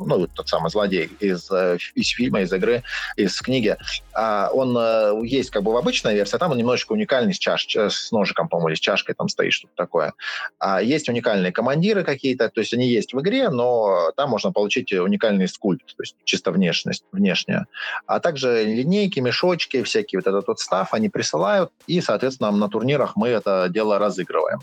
ну, 0.05 0.27
тот 0.27 0.47
самый 0.47 0.69
злодей 0.69 1.09
из, 1.19 1.49
э, 1.51 1.77
из 1.95 2.09
фильма, 2.09 2.41
из 2.41 2.53
игры, 2.53 2.83
из 3.15 3.39
книги, 3.41 3.77
а 4.13 4.49
он 4.53 4.75
э, 4.77 5.21
есть 5.25 5.49
как 5.49 5.63
бы 5.63 5.71
в 5.71 5.77
обычной 5.77 6.15
версии, 6.15 6.35
а 6.35 6.39
там 6.39 6.51
он 6.51 6.57
немножечко 6.57 6.93
уникальный 6.93 7.33
с, 7.33 7.39
чаш, 7.39 7.67
с 7.75 8.11
ножиком, 8.11 8.47
по-моему, 8.47 8.69
или 8.69 8.75
с 8.75 8.79
чашкой 8.79 9.13
там 9.13 9.29
стоит 9.29 9.53
что-то 9.53 9.73
такое. 9.75 10.13
А 10.59 10.81
есть 10.81 11.09
уникальные 11.09 11.51
командиры 11.51 12.03
какие-то, 12.03 12.49
то 12.49 12.61
есть 12.61 12.73
они 12.73 12.87
есть 12.87 13.13
в 13.13 13.21
игре, 13.21 13.49
но 13.49 14.11
там 14.15 14.29
можно 14.29 14.51
получить 14.51 14.91
уникальный 14.93 15.47
скульпт, 15.47 15.95
то 15.95 16.03
есть 16.03 16.15
чисто 16.23 16.51
внешность, 16.51 17.03
внешняя. 17.11 17.65
А 18.05 18.19
также 18.19 18.63
линейки, 18.63 19.19
мешочки, 19.19 19.83
всякие 19.83 20.19
вот 20.19 20.27
этот 20.27 20.47
вот 20.47 20.59
став 20.59 20.93
они 20.93 21.09
присылают, 21.09 21.71
и, 21.87 22.01
соответственно, 22.01 22.51
на 22.51 22.69
турнирах 22.69 23.15
мы 23.15 23.29
это 23.29 23.67
дело 23.69 23.99
разыгрываем. 23.99 24.59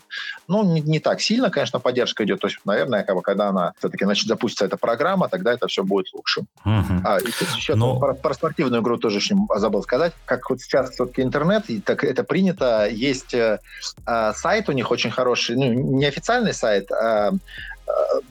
Ну, 0.46 0.64
не, 0.64 0.80
не 0.80 1.00
так 1.00 1.20
сильно, 1.20 1.50
конечно, 1.50 1.80
поддержка 1.80 2.24
идет, 2.24 2.40
то 2.40 2.46
есть, 2.48 2.58
наверное, 2.64 3.02
как 3.02 3.16
бы, 3.16 3.22
когда 3.22 3.48
она 3.48 3.72
все-таки 3.78 4.04
значит, 4.04 4.26
запустится 4.26 4.64
эта 4.64 4.76
программа, 4.76 5.27
тогда 5.28 5.52
это 5.52 5.66
все 5.66 5.82
будет 5.82 6.12
лучше. 6.12 6.40
Угу. 6.64 7.02
А, 7.04 7.18
и 7.18 7.28
еще 7.56 7.74
Но... 7.74 7.98
про, 7.98 8.14
про 8.14 8.34
спортивную 8.34 8.82
игру 8.82 8.96
тоже 8.96 9.20
забыл 9.56 9.82
сказать. 9.82 10.12
Как 10.24 10.48
вот 10.50 10.60
сейчас 10.60 10.90
все-таки 10.90 11.22
интернет, 11.22 11.68
и 11.68 11.80
так 11.80 12.04
это 12.04 12.24
принято, 12.24 12.88
есть 12.88 13.34
э, 13.34 13.60
э, 14.06 14.32
сайт 14.34 14.68
у 14.68 14.72
них 14.72 14.90
очень 14.90 15.10
хороший, 15.10 15.56
ну, 15.56 15.72
не 15.72 16.06
официальный 16.06 16.54
сайт, 16.54 16.90
а 16.92 17.18
Э, 17.18 17.32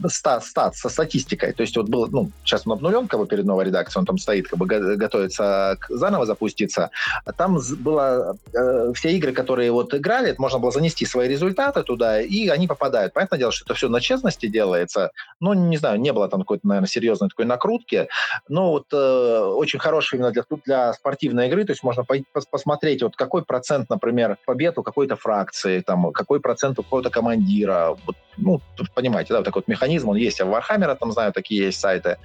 стат, 0.08 0.44
стат 0.44 0.76
со 0.76 0.90
статистикой. 0.90 1.54
То 1.54 1.62
есть 1.62 1.76
вот 1.78 1.90
был, 1.90 2.08
ну, 2.08 2.32
сейчас 2.44 2.64
он 2.66 2.74
обнулен 2.74 3.08
как 3.08 3.20
бы 3.20 3.28
перед 3.28 3.46
новой 3.46 3.66
редакцией, 3.66 4.02
он 4.02 4.06
там 4.06 4.18
стоит, 4.18 4.48
как 4.48 4.60
бы 4.60 4.66
готовится 4.66 5.78
к, 5.80 5.90
заново 5.90 6.26
запуститься. 6.26 6.90
А 7.26 7.34
там 7.34 7.60
было 7.80 8.38
э, 8.54 8.92
все 8.94 9.12
игры, 9.12 9.32
которые 9.34 9.72
вот 9.72 9.94
играли, 9.94 10.36
можно 10.38 10.60
было 10.60 10.72
занести 10.72 11.06
свои 11.06 11.28
результаты 11.28 11.84
туда, 11.84 12.22
и 12.22 12.48
они 12.48 12.68
попадают. 12.68 13.14
Понятное 13.14 13.40
дело, 13.40 13.52
что 13.52 13.66
это 13.66 13.74
все 13.74 13.90
на 13.90 14.02
честности 14.02 14.48
делается. 14.48 15.12
Ну, 15.40 15.54
не 15.54 15.78
знаю, 15.78 16.00
не 16.00 16.14
было 16.14 16.30
там 16.30 16.42
какой-то, 16.42 16.68
наверное, 16.68 16.88
серьезной 16.88 17.30
такой 17.30 17.46
накрутки. 17.46 18.08
Но 18.48 18.72
вот 18.72 18.86
э, 18.92 19.40
очень 19.40 19.80
хороший 19.80 20.16
именно 20.16 20.32
для, 20.32 20.44
для 20.66 20.94
спортивной 20.94 21.48
игры, 21.48 21.66
то 21.66 21.72
есть 21.72 21.84
можно 21.84 22.04
по 22.04 22.16
посмотреть, 22.52 23.02
вот 23.04 23.16
какой 23.16 23.44
процент, 23.44 23.90
например, 23.90 24.38
побед 24.46 24.78
у 24.78 24.84
какой-то 24.84 25.16
фракции, 25.16 25.82
там, 25.82 26.12
какой 26.12 26.40
процент 26.40 26.80
у 26.80 26.84
какого-то 26.84 27.10
командира. 27.10 27.98
Вот, 28.06 28.16
ну, 28.38 28.62
понимаете, 28.94 29.34
да, 29.34 29.44
такой 29.44 29.62
вот 29.62 29.68
механизм, 29.68 30.10
он 30.10 30.18
есть. 30.18 30.40
Я 30.40 30.46
в 30.46 30.50
Warhammer 30.50 30.96
там 30.96 31.12
знаю, 31.12 31.34
такие 31.34 31.66
есть 31.66 31.80
сайты. 31.80 32.18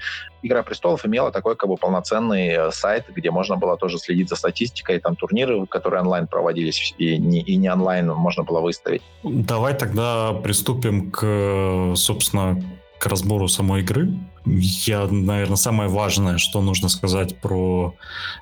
Игра 0.43 0.63
престолов 0.63 1.05
имела 1.07 1.31
такой 1.31 1.57
как 1.57 1.69
бы 1.69 1.77
полноценный 1.77 2.49
э, 2.49 2.71
сайт, 2.73 3.07
где 3.15 3.31
можно 3.31 3.57
было 3.57 3.77
тоже 3.77 3.99
следить 3.99 4.29
за 4.29 4.37
статистикой, 4.37 5.01
там 5.01 5.17
турниры, 5.17 5.67
которые 5.67 6.03
онлайн 6.03 6.27
проводились, 6.27 6.95
и 6.99 7.19
не, 7.19 7.41
и 7.41 7.57
не 7.57 7.73
онлайн 7.73 8.09
можно 8.09 8.43
было 8.43 8.61
выставить. 8.61 9.03
Давай 9.23 9.75
тогда 9.75 10.33
приступим 10.33 11.11
к, 11.11 11.95
собственно, 11.97 12.63
к 12.99 13.07
разбору 13.07 13.49
самой 13.49 13.81
игры. 13.81 14.15
Я, 14.47 15.09
наверное, 15.09 15.57
самое 15.57 15.91
важное, 15.91 16.39
что 16.39 16.61
нужно 16.61 16.89
сказать 16.89 17.41
про 17.41 17.95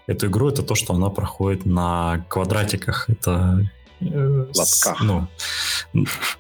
эту 0.07 0.27
игру, 0.27 0.49
это 0.49 0.63
то, 0.63 0.75
что 0.75 0.95
она 0.95 1.09
проходит 1.09 1.65
на 1.65 2.25
квадратиках. 2.29 3.09
Это 3.09 3.71
э, 4.01 4.47
лотках. 4.55 5.01
Ну, 5.01 5.27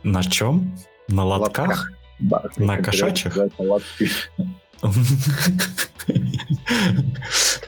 на 0.03 0.23
чем? 0.23 0.77
На 1.11 1.25
лотках? 1.25 1.69
лотках. 1.69 1.93
Да, 2.21 2.45
на 2.57 2.77
кошачьих? 2.77 3.37
Э, 3.37 3.49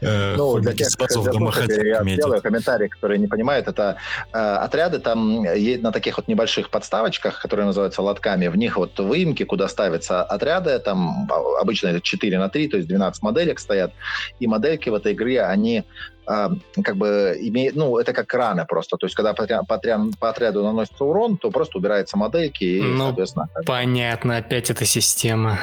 ну, 0.01 0.59
для 0.61 0.72
тех, 0.72 0.88
сделаю 0.88 2.42
комментарий, 2.42 2.88
которые 2.88 3.18
не 3.18 3.27
понимают, 3.27 3.68
это 3.68 3.96
э, 4.33 4.38
отряды 4.38 4.98
там 4.98 5.42
на 5.42 5.92
таких 5.92 6.16
вот 6.16 6.29
небольших 6.29 6.70
подставочках, 6.70 7.40
которые 7.40 7.66
называются 7.66 8.03
лотками, 8.03 8.48
в 8.48 8.57
них 8.57 8.77
вот 8.77 8.98
выемки, 8.98 9.44
куда 9.44 9.68
ставятся 9.68 10.22
отряды, 10.22 10.79
там 10.79 11.29
обычно 11.61 11.88
это 11.88 12.01
4 12.01 12.38
на 12.38 12.48
3, 12.48 12.68
то 12.68 12.77
есть 12.79 12.88
12 12.88 13.22
моделек 13.22 13.59
стоят, 13.59 13.92
и 14.40 14.46
модельки 14.46 14.88
в 14.88 14.94
этой 14.94 15.12
игре, 15.12 15.42
они 15.42 15.85
э, 16.27 16.48
как 16.83 16.96
бы 16.96 17.37
имеют, 17.40 17.77
ну, 17.77 17.98
это 17.98 18.12
как 18.12 18.33
раны 18.35 18.64
просто, 18.66 18.96
то 18.96 19.07
есть 19.07 19.14
когда 19.14 19.35
по, 19.35 19.46
по, 19.46 19.81
по 20.18 20.31
отряду 20.31 20.62
наносится 20.64 21.05
урон, 21.05 21.37
то 21.37 21.51
просто 21.51 21.79
убираются 21.79 22.16
модельки 22.16 22.64
и, 22.64 22.83
ну, 22.83 23.09
соответственно... 23.09 23.48
понятно, 23.66 24.38
опять 24.38 24.70
эта 24.70 24.87
система 24.87 25.59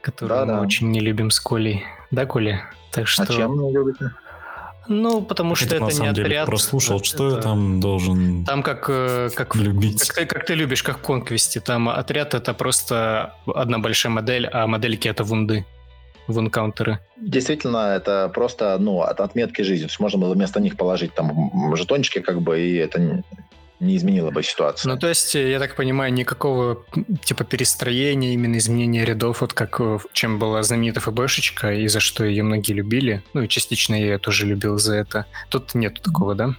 которую 0.00 0.38
да, 0.38 0.46
мы 0.46 0.52
да. 0.52 0.60
очень 0.60 0.90
не 0.90 1.00
любим 1.00 1.30
с 1.30 1.40
Колей. 1.40 1.84
Да, 2.10 2.26
Коля? 2.26 2.70
Так 2.90 3.06
что... 3.06 3.22
А 3.22 3.26
чем 3.26 3.58
не 3.60 3.72
любите? 3.72 4.10
Ну, 4.88 5.22
потому 5.22 5.54
что 5.54 5.66
это, 5.66 5.86
это 5.86 6.02
не 6.02 6.12
деле 6.12 6.26
отряд. 6.26 6.46
прослушал, 6.46 7.02
что 7.04 7.28
это... 7.28 7.36
я 7.36 7.42
там 7.42 7.80
должен 7.80 8.44
Там 8.44 8.64
как, 8.64 8.86
э, 8.88 9.30
как, 9.34 9.54
любить. 9.54 10.08
Как, 10.08 10.16
ты, 10.16 10.26
как 10.26 10.44
ты 10.46 10.54
любишь, 10.54 10.82
как 10.82 10.98
в 10.98 11.02
Конквесте. 11.02 11.60
Там 11.60 11.88
отряд 11.88 12.34
это 12.34 12.54
просто 12.54 13.34
одна 13.46 13.78
большая 13.78 14.12
модель, 14.12 14.48
а 14.48 14.66
модельки 14.66 15.06
это 15.06 15.22
вунды 15.22 15.64
вункаунтеры. 16.26 16.98
Действительно, 17.16 17.94
это 17.94 18.30
просто 18.34 18.76
ну, 18.80 19.02
от 19.02 19.20
отметки 19.20 19.62
жизни. 19.62 19.84
То 19.84 19.90
есть 19.90 20.00
можно 20.00 20.18
было 20.18 20.34
вместо 20.34 20.60
них 20.60 20.76
положить 20.76 21.14
там 21.14 21.76
жетончики, 21.76 22.20
как 22.20 22.40
бы, 22.40 22.60
и 22.60 22.76
это 22.76 23.22
не 23.80 23.96
изменило 23.96 24.30
бы 24.30 24.42
ситуацию. 24.42 24.92
Ну, 24.92 24.98
то 24.98 25.08
есть, 25.08 25.34
я 25.34 25.58
так 25.58 25.74
понимаю, 25.74 26.12
никакого 26.12 26.84
типа 27.24 27.44
перестроения, 27.44 28.34
именно 28.34 28.58
изменения 28.58 29.04
рядов, 29.04 29.40
вот 29.40 29.54
как 29.54 29.80
э, 29.80 29.98
чем 30.12 30.38
была 30.38 30.62
знаменита 30.62 31.00
ФБшечка, 31.00 31.72
и 31.72 31.88
за 31.88 32.00
что 32.00 32.24
ее 32.24 32.42
многие 32.42 32.74
любили, 32.74 33.22
ну 33.32 33.42
и 33.42 33.48
частично 33.48 33.94
я 33.94 34.18
тоже 34.18 34.46
любил 34.46 34.78
за 34.78 34.96
это. 34.96 35.26
Тут 35.48 35.74
нет 35.74 36.00
такого, 36.02 36.34
да? 36.34 36.54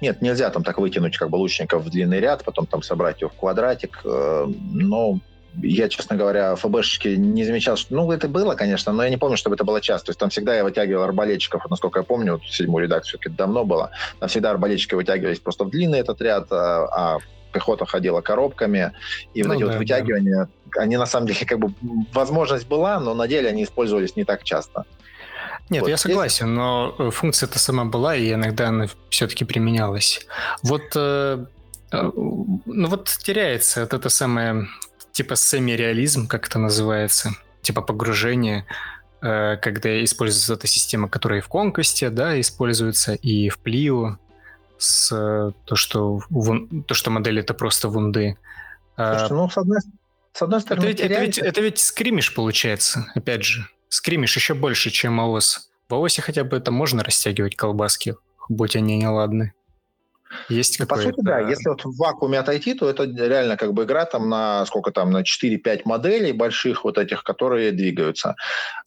Нет, 0.00 0.20
нельзя 0.20 0.50
там 0.50 0.64
так 0.64 0.78
вытянуть 0.78 1.16
как 1.16 1.30
бы 1.30 1.36
лучников 1.36 1.84
в 1.84 1.90
длинный 1.90 2.20
ряд, 2.20 2.44
потом 2.44 2.66
там 2.66 2.82
собрать 2.82 3.20
его 3.20 3.30
в 3.30 3.34
квадратик, 3.34 4.00
э, 4.04 4.46
но 4.72 5.20
я, 5.62 5.88
честно 5.88 6.16
говоря, 6.16 6.54
ФБшечки 6.54 7.08
не 7.08 7.44
замечал, 7.44 7.76
что... 7.76 7.94
Ну, 7.94 8.10
это 8.12 8.28
было, 8.28 8.54
конечно, 8.54 8.92
но 8.92 9.02
я 9.02 9.10
не 9.10 9.16
помню, 9.16 9.36
чтобы 9.36 9.56
это 9.56 9.64
было 9.64 9.80
часто. 9.80 10.06
То 10.06 10.10
есть 10.10 10.20
там 10.20 10.30
всегда 10.30 10.54
я 10.54 10.64
вытягивал 10.64 11.02
арбалетчиков, 11.02 11.68
насколько 11.68 12.00
я 12.00 12.04
помню, 12.04 12.34
вот 12.34 12.44
седьмую 12.44 12.84
редакцию, 12.84 13.20
это 13.20 13.30
давно 13.30 13.64
было. 13.64 13.90
Там 14.20 14.28
всегда 14.28 14.50
арбалетчики 14.50 14.94
вытягивались 14.94 15.40
просто 15.40 15.64
в 15.64 15.70
длинный 15.70 16.00
этот 16.00 16.20
ряд, 16.20 16.46
а, 16.52 17.16
а 17.16 17.18
пехота 17.52 17.86
ходила 17.86 18.20
коробками. 18.20 18.92
И 19.34 19.42
ну, 19.42 19.48
вот 19.48 19.54
эти 19.54 19.62
да, 19.62 19.66
вот 19.68 19.78
вытягивания, 19.78 20.48
да. 20.66 20.82
они 20.82 20.96
на 20.96 21.06
самом 21.06 21.26
деле 21.26 21.44
как 21.44 21.58
бы... 21.58 21.72
Возможность 22.12 22.66
была, 22.66 23.00
но 23.00 23.14
на 23.14 23.26
деле 23.26 23.48
они 23.48 23.64
использовались 23.64 24.16
не 24.16 24.24
так 24.24 24.44
часто. 24.44 24.84
Нет, 25.70 25.82
вот 25.82 25.88
я 25.88 25.96
согласен, 25.96 26.46
здесь... 26.46 26.56
но 26.56 26.94
э, 26.98 27.10
функция-то 27.10 27.58
сама 27.58 27.84
была, 27.84 28.16
и 28.16 28.32
иногда 28.32 28.68
она 28.68 28.86
все-таки 29.10 29.44
применялась. 29.44 30.26
Вот 30.62 30.82
э, 30.94 31.44
э, 31.92 32.10
ну 32.14 32.88
вот 32.88 33.08
теряется 33.22 33.82
вот 33.82 33.92
это 33.92 34.08
самое 34.08 34.66
типа 35.18 35.34
семи-реализм, 35.34 36.28
как 36.28 36.46
это 36.46 36.60
называется, 36.60 37.30
типа 37.60 37.82
погружение, 37.82 38.66
э, 39.20 39.56
когда 39.56 40.04
используется 40.04 40.54
эта 40.54 40.68
система, 40.68 41.08
которая 41.08 41.40
и 41.40 41.42
в 41.42 41.48
Конкосте, 41.48 42.08
да, 42.10 42.40
используется, 42.40 43.14
и 43.14 43.48
в 43.48 43.58
Плио, 43.58 44.18
с 44.78 45.10
э, 45.10 45.50
то, 45.64 45.74
что, 45.74 46.20
вун, 46.30 46.84
то, 46.84 46.94
что 46.94 47.10
модель 47.10 47.40
это 47.40 47.52
просто 47.52 47.88
вунды. 47.88 48.38
А 48.96 49.18
Слушайте, 49.18 49.34
ну, 49.34 49.50
с 49.50 49.58
одной, 49.58 49.78
с 50.34 50.42
одной 50.42 50.60
стороны... 50.60 50.86
Это 50.86 50.88
ведь, 50.88 51.00
это, 51.00 51.20
ведь, 51.20 51.38
это 51.38 51.60
ведь 51.62 51.78
скримиш 51.80 52.32
получается, 52.32 53.10
опять 53.16 53.42
же. 53.42 53.66
Скримиш 53.88 54.36
еще 54.36 54.54
больше, 54.54 54.90
чем 54.90 55.18
АОС. 55.18 55.68
В 55.88 55.94
АОСе 55.94 56.22
хотя 56.22 56.44
бы 56.44 56.56
это 56.56 56.70
можно 56.70 57.02
растягивать 57.02 57.56
колбаски, 57.56 58.14
будь 58.48 58.76
они 58.76 58.96
неладны. 58.96 59.52
Есть 60.48 60.80
ну, 60.80 60.86
По 60.86 60.96
сути, 60.96 61.20
да. 61.22 61.40
Если 61.40 61.68
вот 61.68 61.84
в 61.84 61.96
вакууме 61.96 62.38
отойти, 62.38 62.74
то 62.74 62.88
это 62.88 63.04
реально 63.04 63.56
как 63.56 63.72
бы 63.72 63.84
игра 63.84 64.04
там 64.04 64.28
на 64.28 64.64
сколько 64.66 64.90
там, 64.90 65.10
на 65.10 65.22
4-5 65.22 65.82
моделей 65.84 66.32
больших 66.32 66.84
вот 66.84 66.98
этих, 66.98 67.22
которые 67.22 67.72
двигаются. 67.72 68.34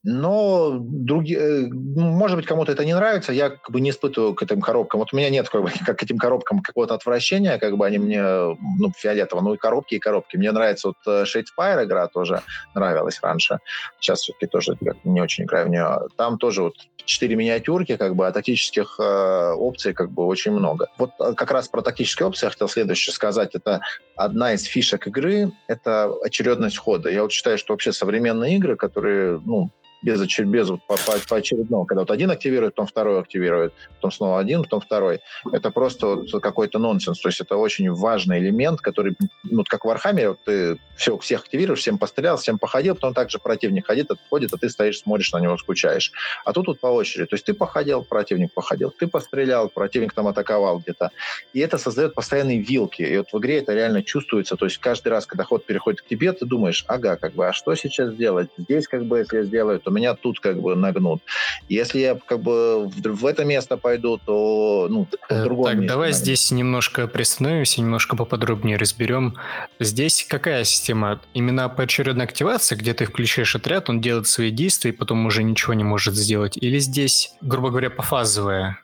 Но 0.04 0.78
другие, 0.80 1.40
э, 1.40 1.68
может 1.72 2.38
быть, 2.38 2.46
кому-то 2.46 2.72
это 2.72 2.86
не 2.86 2.94
нравится, 2.94 3.34
я 3.34 3.50
как 3.50 3.72
бы 3.72 3.82
не 3.82 3.92
испытываю 3.92 4.34
к 4.34 4.44
этим 4.44 4.62
коробкам. 4.62 5.00
Вот 5.00 5.14
у 5.14 5.18
меня 5.18 5.30
нет 5.30 5.50
как, 5.50 5.64
бы, 5.64 5.72
как 5.86 6.00
к 6.00 6.04
этим 6.04 6.18
коробкам 6.18 6.60
какого-то 6.60 6.94
отвращения, 6.94 7.58
как 7.58 7.78
бы 7.78 7.86
они 7.86 7.98
мне, 7.98 8.22
ну, 8.22 8.92
фиолетово, 8.96 9.42
ну 9.42 9.54
и 9.54 9.58
коробки, 9.58 9.96
и 9.96 10.00
коробки. 10.00 10.38
Мне 10.38 10.52
нравится 10.52 10.90
вот 10.90 10.98
э, 11.08 11.24
Shadespire 11.24 11.86
игра 11.86 12.08
тоже 12.08 12.42
нравилась 12.76 13.20
раньше. 13.22 13.60
Сейчас 14.00 14.22
все-таки 14.22 14.48
тоже 14.48 14.78
не 15.04 15.22
очень 15.22 15.44
играю 15.44 15.68
в 15.68 15.70
нее. 15.70 16.00
Там 16.18 16.38
тоже 16.38 16.64
вот 16.64 16.76
четыре 17.06 17.36
миниатюрки, 17.36 17.98
как 17.98 18.16
бы, 18.16 18.28
а 18.28 18.32
тактических 18.32 18.96
э, 19.00 19.54
опций 19.54 19.94
как 19.94 20.12
бы 20.12 20.26
очень 20.26 20.52
много. 20.52 20.88
Вот 20.98 21.12
э, 21.20 21.31
как 21.36 21.52
раз 21.52 21.68
про 21.68 21.82
тактические 21.82 22.28
опции 22.28 22.46
я 22.46 22.52
хотел 22.52 22.68
следующее 22.68 23.14
сказать. 23.14 23.56
Это 23.56 23.82
одна 24.16 24.54
из 24.54 24.64
фишек 24.64 25.08
игры, 25.08 25.52
это 25.68 26.12
очередность 26.24 26.78
хода. 26.78 27.10
Я 27.10 27.24
вот 27.24 27.32
считаю, 27.32 27.58
что 27.58 27.74
вообще 27.74 27.94
современные 27.94 28.56
игры, 28.56 28.76
которые, 28.76 29.42
ну, 29.46 29.72
без, 30.02 30.40
без 30.40 30.70
вот, 30.70 30.82
по, 30.88 30.96
по, 30.98 31.14
по 31.28 31.36
очередному, 31.38 31.86
когда 31.86 32.02
вот 32.02 32.12
один 32.12 32.32
активирует, 32.32 32.76
потом 32.76 32.88
второй 32.88 33.20
активирует, 33.20 33.74
потом 33.96 34.12
снова 34.12 34.40
один, 34.40 34.64
потом 34.64 34.82
второй. 34.82 35.20
Это 35.52 35.72
просто 35.72 36.08
вот 36.08 36.42
какой-то 36.42 36.80
нонсенс. 36.80 37.20
То 37.20 37.30
есть 37.30 37.42
это 37.42 37.56
очень 37.58 37.92
важный 37.92 38.40
элемент, 38.40 38.82
который, 38.82 39.16
ну, 39.44 39.64
как 39.68 39.86
в 39.86 39.88
Warhammer, 39.88 40.30
вот 40.30 40.40
ты 40.46 40.78
все, 40.96 41.18
всех 41.18 41.42
активируешь, 41.42 41.80
всем 41.80 41.98
пострелял, 41.98 42.38
всем 42.38 42.58
походил, 42.58 42.96
потом 42.96 43.14
также 43.14 43.40
противник 43.40 43.88
ходит, 43.88 44.12
отходит, 44.12 44.54
а 44.54 44.58
ты 44.58 44.70
стоишь, 44.70 45.00
смотришь 45.00 45.32
на 45.34 45.40
него, 45.40 45.58
скучаешь. 45.58 46.12
А 46.46 46.54
тут 46.54 46.68
вот 46.68 46.80
по 46.80 46.88
очереди. 46.88 47.28
То 47.28 47.36
есть 47.36 47.46
ты 47.46 47.54
походил, 47.54 48.04
противник 48.04 48.54
походил, 48.54 48.92
ты 48.92 49.08
пострелял, 49.08 49.70
противник 49.70 50.14
там 50.14 50.28
атаковал 50.28 50.80
где-то. 50.80 51.12
И 51.54 51.60
это 51.60 51.78
создает 51.78 52.14
постоянные 52.14 52.60
вилки. 52.60 53.02
И 53.02 53.18
вот 53.18 53.32
в 53.32 53.38
игре 53.40 53.60
это 53.60 53.74
реально 53.74 54.04
чувствуется. 54.04 54.56
То 54.56 54.66
есть 54.66 54.78
каждый 54.78 55.10
раз, 55.10 55.26
когда 55.26 55.44
ход 55.44 55.66
переходит 55.66 56.02
к 56.02 56.08
тебе, 56.08 56.32
ты 56.34 56.46
думаешь, 56.46 56.86
ага, 56.88 57.18
как 57.18 57.34
бы, 57.34 57.48
а 57.48 57.54
что 57.54 57.76
сейчас 57.76 58.14
делать? 58.16 58.50
Здесь 58.58 58.88
как 58.88 59.06
бы, 59.06 59.20
если 59.20 59.38
я 59.38 59.44
сделаю, 59.44 59.80
то 59.80 59.91
меня 59.92 60.16
тут 60.16 60.40
как 60.40 60.62
бы 60.62 60.76
нагнут. 60.76 61.22
Если 61.70 62.00
я 62.00 62.16
как 62.16 62.42
бы 62.42 62.88
в, 62.88 63.02
в 63.02 63.26
это 63.26 63.46
место 63.46 63.78
пойду, 63.78 64.18
то 64.18 64.88
ну, 64.90 65.06
в 65.06 65.32
э, 65.32 65.44
другом 65.44 65.66
Так, 65.66 65.76
месте 65.76 65.88
давай 65.88 66.10
нагнут. 66.10 66.24
здесь 66.24 66.52
немножко 66.52 67.08
приостановимся, 67.08 67.82
немножко 67.82 68.16
поподробнее 68.16 68.78
разберем. 68.78 69.36
Здесь 69.80 70.26
какая 70.28 70.64
система? 70.64 71.22
Именно 71.34 71.70
поочередная 71.70 72.26
активация, 72.26 72.78
где 72.78 72.94
ты 72.94 73.06
включаешь 73.06 73.56
отряд, 73.56 73.90
он 73.90 74.02
делает 74.02 74.28
свои 74.28 74.52
действия, 74.52 74.92
и 74.92 74.94
потом 74.94 75.26
уже 75.26 75.44
ничего 75.44 75.74
не 75.74 75.84
может 75.84 76.16
сделать? 76.16 76.58
Или 76.58 76.80
здесь, 76.80 77.34
грубо 77.42 77.70
говоря, 77.70 77.90
пофазовая? 77.90 78.80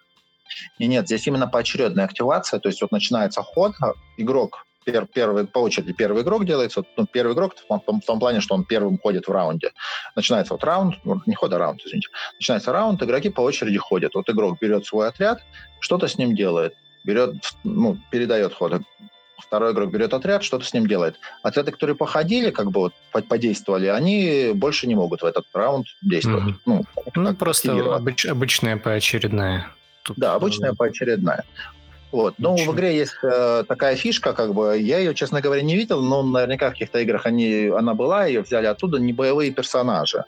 И 0.80 0.88
нет, 0.88 1.06
здесь 1.06 1.28
именно 1.28 1.48
поочередная 1.48 2.06
активация, 2.06 2.60
то 2.60 2.70
есть 2.70 2.82
вот 2.82 2.91
начинается 2.91 3.41
ход, 3.41 3.74
игрок 4.17 4.66
пер, 4.88 5.06
первый, 5.06 5.45
по 5.45 5.60
очереди 5.60 5.91
первый 5.91 6.23
игрок 6.23 6.45
делается. 6.45 6.84
Ну, 6.95 7.06
первый 7.06 7.34
игрок 7.34 7.56
в 7.56 7.80
том, 7.86 8.02
в 8.02 8.06
том 8.06 8.19
плане, 8.19 8.39
что 8.39 8.56
он 8.56 8.63
первым 8.63 8.97
ходит 8.97 9.28
в 9.28 9.32
раунде. 9.32 9.71
Начинается 10.15 10.54
вот 10.54 10.63
раунд, 10.63 10.95
ну, 11.04 11.21
не 11.26 11.36
ход, 11.36 11.54
а 11.54 11.58
раунд, 11.58 11.82
извините. 11.86 12.08
Начинается 12.36 12.71
раунд, 12.71 13.04
игроки 13.04 13.30
по 13.30 13.41
очереди 13.41 13.78
ходят. 13.78 14.15
Вот 14.15 14.30
игрок 14.30 14.58
берет 14.62 14.86
свой 14.86 15.10
отряд, 15.10 15.39
что-то 15.82 16.08
с 16.08 16.17
ним 16.17 16.36
делает, 16.36 16.73
берет, 17.04 17.36
ну, 17.65 17.97
передает 18.12 18.54
ход. 18.54 18.82
Второй 19.38 19.73
игрок 19.73 19.91
берет 19.91 20.13
отряд, 20.13 20.43
что-то 20.43 20.65
с 20.65 20.73
ним 20.73 20.88
делает. 20.88 21.19
Отряды, 21.43 21.71
которые 21.71 21.95
походили, 21.95 22.50
как 22.50 22.71
бы 22.71 22.80
вот 22.80 22.93
подействовали, 23.28 23.88
они 23.88 24.52
больше 24.56 24.88
не 24.88 24.95
могут 24.95 25.21
в 25.21 25.26
этот 25.26 25.45
раунд 25.54 25.86
действовать. 26.02 26.56
Mm-hmm. 26.56 26.60
Ну, 26.65 26.86
ну 27.15 27.36
просто 27.36 27.95
обыч, 27.95 28.26
обычная 28.26 28.78
поочередная. 28.78 29.67
Тут, 30.04 30.17
да, 30.17 30.34
обычная 30.34 30.73
поочередная. 30.73 31.43
Вот. 32.12 32.36
Но 32.38 32.54
Ничего. 32.54 32.72
в 32.72 32.76
игре 32.76 32.96
есть 32.96 33.15
э, 33.22 33.63
такая 33.67 33.96
фишка, 33.96 34.34
как 34.34 34.54
бы, 34.54 34.78
я 34.80 35.00
ее, 35.00 35.13
честно 35.13 35.41
говоря, 35.41 35.62
не 35.62 35.76
видел, 35.76 36.02
но 36.02 36.24
наверняка 36.24 36.70
в 36.70 36.74
каких-то 36.74 37.00
играх 37.00 37.26
они, 37.26 37.67
она 37.67 37.93
была, 37.93 38.26
ее 38.26 38.41
взяли 38.41 38.65
оттуда, 38.65 38.98
не 38.98 39.13
боевые 39.13 39.52
персонажи. 39.52 40.24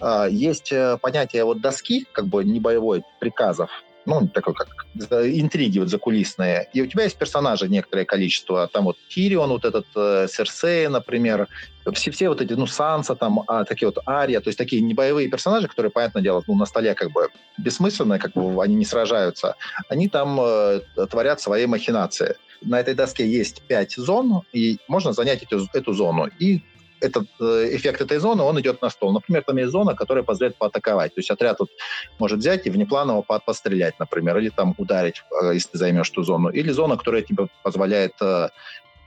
Э, 0.00 0.26
есть 0.30 0.72
понятие 1.00 1.44
вот 1.44 1.60
доски, 1.60 2.06
как 2.12 2.26
бы 2.26 2.44
не 2.44 2.58
боевой, 2.58 3.04
приказов, 3.20 3.70
ну, 4.06 4.28
такой 4.28 4.54
как 4.54 4.68
интриги 4.94 5.78
вот 5.78 5.88
закулисные. 5.88 6.68
И 6.72 6.82
у 6.82 6.86
тебя 6.86 7.04
есть 7.04 7.16
персонажи 7.16 7.68
некоторое 7.68 8.04
количество. 8.04 8.68
Там 8.68 8.84
вот 8.84 8.96
Тирион, 9.08 9.50
вот 9.50 9.64
этот 9.64 9.86
э, 9.96 10.26
Серсея, 10.30 10.88
например, 10.88 11.48
все, 11.92 12.10
все 12.10 12.28
вот 12.28 12.40
эти, 12.40 12.52
ну, 12.52 12.66
Санса, 12.66 13.14
там, 13.14 13.42
а, 13.46 13.64
такие 13.64 13.88
вот 13.88 13.98
Ария, 14.06 14.40
то 14.40 14.48
есть 14.48 14.58
такие 14.58 14.82
небоевые 14.82 15.28
персонажи, 15.28 15.68
которые, 15.68 15.90
понятное 15.90 16.22
дело, 16.22 16.42
ну, 16.46 16.54
на 16.54 16.66
столе 16.66 16.94
как 16.94 17.12
бы 17.12 17.28
бессмысленные, 17.58 18.18
как 18.18 18.32
бы 18.32 18.62
они 18.62 18.74
не 18.74 18.84
сражаются, 18.84 19.56
они 19.88 20.08
там 20.08 20.38
э, 20.40 20.80
творят 21.10 21.40
свои 21.40 21.66
махинации. 21.66 22.36
На 22.62 22.80
этой 22.80 22.94
доске 22.94 23.26
есть 23.26 23.62
пять 23.62 23.94
зон, 23.96 24.42
и 24.52 24.78
можно 24.88 25.12
занять 25.12 25.42
эту, 25.42 25.68
эту 25.74 25.92
зону. 25.92 26.28
И 26.38 26.62
этот 27.00 27.26
э, 27.40 27.68
эффект 27.72 28.00
этой 28.00 28.18
зоны, 28.18 28.42
он 28.42 28.60
идет 28.60 28.82
на 28.82 28.90
стол. 28.90 29.12
Например, 29.12 29.42
там 29.42 29.56
есть 29.56 29.70
зона, 29.70 29.94
которая 29.94 30.24
позволяет 30.24 30.56
поатаковать. 30.56 31.14
То 31.14 31.20
есть 31.20 31.30
отряд 31.30 31.58
тут 31.58 31.70
может 32.18 32.38
взять 32.38 32.66
и 32.66 32.70
внепланово 32.70 33.22
пострелять, 33.22 33.98
например, 33.98 34.38
или 34.38 34.48
там 34.48 34.74
ударить, 34.78 35.22
э, 35.42 35.54
если 35.54 35.70
ты 35.70 35.78
займешь 35.78 36.10
ту 36.10 36.22
зону. 36.22 36.48
Или 36.48 36.70
зона, 36.70 36.96
которая 36.96 37.22
тебе 37.22 37.48
позволяет 37.62 38.14
э, 38.20 38.48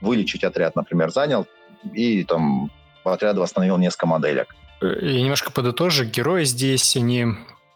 вылечить 0.00 0.44
отряд, 0.44 0.76
например, 0.76 1.10
занял 1.10 1.46
и 1.94 2.24
там 2.24 2.70
по 3.02 3.16
восстановил 3.34 3.78
несколько 3.78 4.06
моделек. 4.06 4.54
Я 4.80 5.22
немножко 5.22 5.50
подытожу. 5.50 6.04
Герои 6.04 6.44
здесь, 6.44 6.96
они 6.96 7.26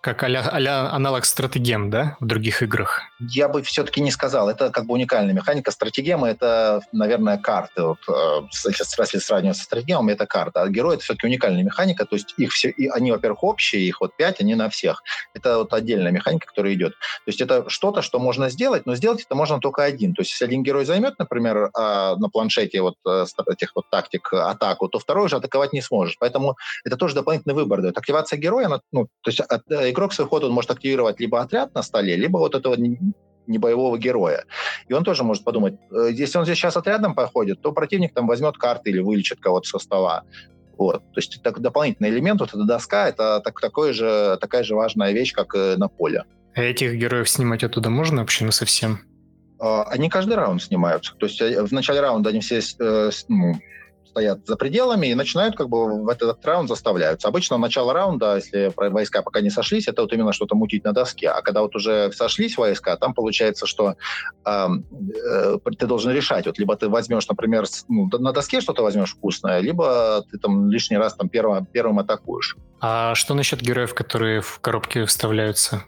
как 0.02 0.24
а-ля, 0.24 0.42
а 0.52 0.96
аналог 0.96 1.24
стратегем, 1.24 1.88
да, 1.88 2.16
в 2.18 2.26
других 2.26 2.60
играх? 2.60 3.02
Я 3.20 3.48
бы 3.48 3.62
все-таки 3.62 4.00
не 4.00 4.10
сказал. 4.10 4.50
Это 4.50 4.70
как 4.70 4.86
бы 4.86 4.94
уникальная 4.94 5.32
механика. 5.32 5.70
Стратегемы— 5.70 6.26
это, 6.28 6.80
наверное, 6.90 7.38
карты. 7.38 7.82
Вот, 7.82 7.98
э, 8.08 8.40
если 8.50 9.18
сравнивать 9.20 9.56
со 9.56 9.62
стратегемами, 9.62 10.12
это 10.12 10.26
карта. 10.26 10.62
А 10.62 10.68
герои— 10.68 10.94
это 10.96 11.04
все-таки 11.04 11.28
уникальная 11.28 11.62
механика. 11.62 12.04
То 12.04 12.16
есть 12.16 12.34
их 12.36 12.50
все, 12.50 12.70
и 12.70 12.88
они, 12.88 13.12
во-первых, 13.12 13.44
общие, 13.44 13.82
их 13.82 14.00
вот 14.00 14.16
пять, 14.16 14.40
они 14.40 14.56
на 14.56 14.68
всех. 14.68 15.04
Это 15.34 15.58
вот 15.58 15.72
отдельная 15.72 16.10
механика, 16.10 16.48
которая 16.48 16.74
идет. 16.74 16.94
То 16.94 17.28
есть 17.28 17.40
это 17.40 17.70
что-то, 17.70 18.02
что 18.02 18.18
можно 18.18 18.50
сделать, 18.50 18.86
но 18.86 18.96
сделать 18.96 19.22
это 19.22 19.36
можно 19.36 19.60
только 19.60 19.84
один. 19.84 20.14
То 20.14 20.22
есть 20.22 20.32
если 20.32 20.46
один 20.46 20.64
герой 20.64 20.84
займет, 20.84 21.16
например, 21.20 21.70
а, 21.74 22.16
на 22.16 22.28
планшете 22.28 22.82
вот 22.82 22.96
э, 23.06 23.24
этих 23.46 23.76
вот 23.76 23.88
тактик 23.88 24.32
атаку, 24.32 24.88
то 24.88 24.98
второй 24.98 25.26
уже 25.26 25.36
атаковать 25.36 25.72
не 25.72 25.80
сможет. 25.80 26.16
Поэтому 26.18 26.56
это 26.84 26.96
тоже 26.96 27.14
дополнительный 27.14 27.54
выбор 27.54 27.82
дает. 27.82 27.96
Активация 27.96 28.36
героя, 28.36 28.66
она, 28.66 28.80
ну, 28.90 29.06
то 29.22 29.30
есть 29.30 29.40
игрок 29.92 30.12
свой 30.12 30.26
ход 30.26 30.44
он 30.44 30.52
может 30.52 30.70
активировать 30.70 31.20
либо 31.20 31.40
отряд 31.40 31.74
на 31.74 31.82
столе, 31.82 32.16
либо 32.16 32.38
вот 32.38 32.54
этого 32.54 32.74
не 32.74 33.58
боевого 33.58 33.98
героя. 33.98 34.44
И 34.88 34.92
он 34.92 35.04
тоже 35.04 35.24
может 35.24 35.44
подумать, 35.44 35.74
э, 35.90 36.10
если 36.12 36.38
он 36.38 36.44
здесь 36.44 36.58
сейчас 36.58 36.76
отрядом 36.76 37.14
походит, 37.14 37.60
то 37.60 37.72
противник 37.72 38.14
там 38.14 38.26
возьмет 38.26 38.56
карты 38.56 38.90
или 38.90 39.00
вылечит 39.00 39.40
кого-то 39.40 39.68
со 39.68 39.78
стола. 39.78 40.24
Вот. 40.78 40.98
То 41.12 41.18
есть 41.18 41.36
это 41.36 41.60
дополнительный 41.60 42.10
элемент, 42.10 42.40
вот 42.40 42.50
эта 42.50 42.64
доска, 42.64 43.08
это 43.08 43.40
так, 43.40 43.60
такой 43.60 43.92
же, 43.92 44.38
такая 44.40 44.62
же 44.64 44.74
важная 44.74 45.12
вещь, 45.12 45.32
как 45.32 45.54
на 45.54 45.88
поле. 45.88 46.24
А 46.54 46.62
этих 46.62 46.94
героев 46.94 47.28
снимать 47.28 47.64
оттуда 47.64 47.90
можно 47.90 48.20
вообще 48.20 48.44
на 48.44 48.52
совсем? 48.52 49.00
А, 49.58 49.84
они 49.84 50.10
каждый 50.10 50.34
раунд 50.34 50.62
снимаются. 50.62 51.14
То 51.14 51.26
есть 51.26 51.40
э, 51.40 51.62
в 51.62 51.72
начале 51.72 52.00
раунда 52.00 52.30
они 52.30 52.40
все 52.40 52.58
э, 52.58 53.10
ну, 53.28 53.54
стоят 54.12 54.46
за 54.46 54.56
пределами 54.56 55.06
и 55.08 55.14
начинают 55.14 55.56
как 55.56 55.68
бы 55.68 56.04
в 56.04 56.08
этот 56.08 56.44
раунд 56.44 56.68
заставляются. 56.68 57.28
Обычно 57.28 57.56
начало 57.58 57.92
раунда, 57.92 58.36
если 58.36 58.70
войска 58.76 59.22
пока 59.22 59.40
не 59.40 59.50
сошлись, 59.50 59.88
это 59.88 60.02
вот 60.02 60.12
именно 60.12 60.32
что-то 60.32 60.54
мутить 60.54 60.84
на 60.84 60.92
доске. 60.92 61.30
А 61.30 61.40
когда 61.40 61.62
вот 61.62 61.74
уже 61.74 62.12
сошлись 62.12 62.58
войска, 62.58 62.96
там 62.96 63.14
получается, 63.14 63.66
что 63.66 63.94
э, 64.44 64.68
э, 65.30 65.58
ты 65.78 65.86
должен 65.86 66.12
решать. 66.12 66.46
Вот 66.46 66.58
либо 66.58 66.76
ты 66.76 66.88
возьмешь, 66.88 67.26
например, 67.28 67.64
ну, 67.88 68.08
на 68.18 68.32
доске 68.32 68.60
что-то 68.60 68.82
возьмешь 68.82 69.12
вкусное, 69.12 69.60
либо 69.60 70.24
ты 70.30 70.38
там 70.38 70.70
лишний 70.70 70.98
раз 70.98 71.14
там 71.14 71.28
первым, 71.28 71.64
первым 71.64 71.98
атакуешь. 71.98 72.56
А 72.80 73.14
что 73.14 73.34
насчет 73.34 73.62
героев, 73.62 73.94
которые 73.94 74.40
в 74.40 74.58
коробке 74.60 75.06
вставляются? 75.06 75.84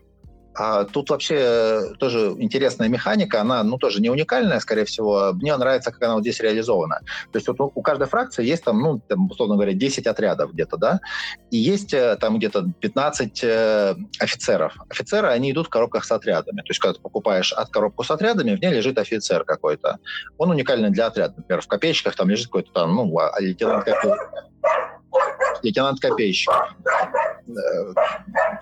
А 0.55 0.85
тут 0.85 1.11
вообще 1.11 1.37
э, 1.39 1.83
тоже 1.99 2.35
интересная 2.39 2.89
механика, 2.89 3.41
она, 3.41 3.63
ну, 3.63 3.79
тоже 3.79 4.01
не 4.01 4.11
уникальная, 4.11 4.61
скорее 4.61 4.85
всего. 4.85 5.33
Мне 5.35 5.57
нравится, 5.57 5.91
как 5.91 6.03
она 6.03 6.15
вот 6.15 6.23
здесь 6.23 6.41
реализована. 6.41 7.01
То 7.33 7.39
есть 7.39 7.49
вот 7.49 7.57
у 7.61 7.83
каждой 7.83 8.07
фракции 8.07 8.45
есть 8.45 8.65
там, 8.65 8.81
ну, 8.81 9.01
там, 9.01 9.31
условно 9.31 9.57
говоря, 9.57 9.73
10 9.73 10.07
отрядов 10.07 10.53
где-то, 10.53 10.77
да, 10.77 11.01
и 11.51 11.57
есть 11.57 11.93
э, 11.93 12.17
там 12.21 12.39
где-то 12.39 12.67
15 12.81 13.45
э, 13.45 13.95
офицеров. 14.21 14.77
Офицеры, 14.89 15.29
они 15.29 15.51
идут 15.51 15.67
в 15.67 15.71
коробках 15.71 16.05
с 16.05 16.13
отрядами. 16.13 16.59
То 16.59 16.69
есть 16.69 16.81
когда 16.81 16.95
ты 16.95 17.01
покупаешь 17.01 17.53
от 17.53 17.71
коробку 17.71 18.05
с 18.05 18.11
отрядами, 18.11 18.55
в 18.55 18.61
ней 18.61 18.73
лежит 18.73 18.99
офицер 18.99 19.45
какой-то. 19.45 19.99
Он 20.39 20.51
уникальный 20.51 20.91
для 20.91 21.07
отряда. 21.07 21.35
Например, 21.37 21.63
в 21.63 21.67
копейщиках 21.67 22.15
там 22.15 22.31
лежит 22.31 22.47
какой-то 22.47 22.73
там, 22.73 22.95
ну, 22.95 23.19
а, 23.19 23.41
лейтенант 23.41 23.87
лейтенант 25.63 26.01
Копейщик. 26.01 26.53
Э, 27.49 27.53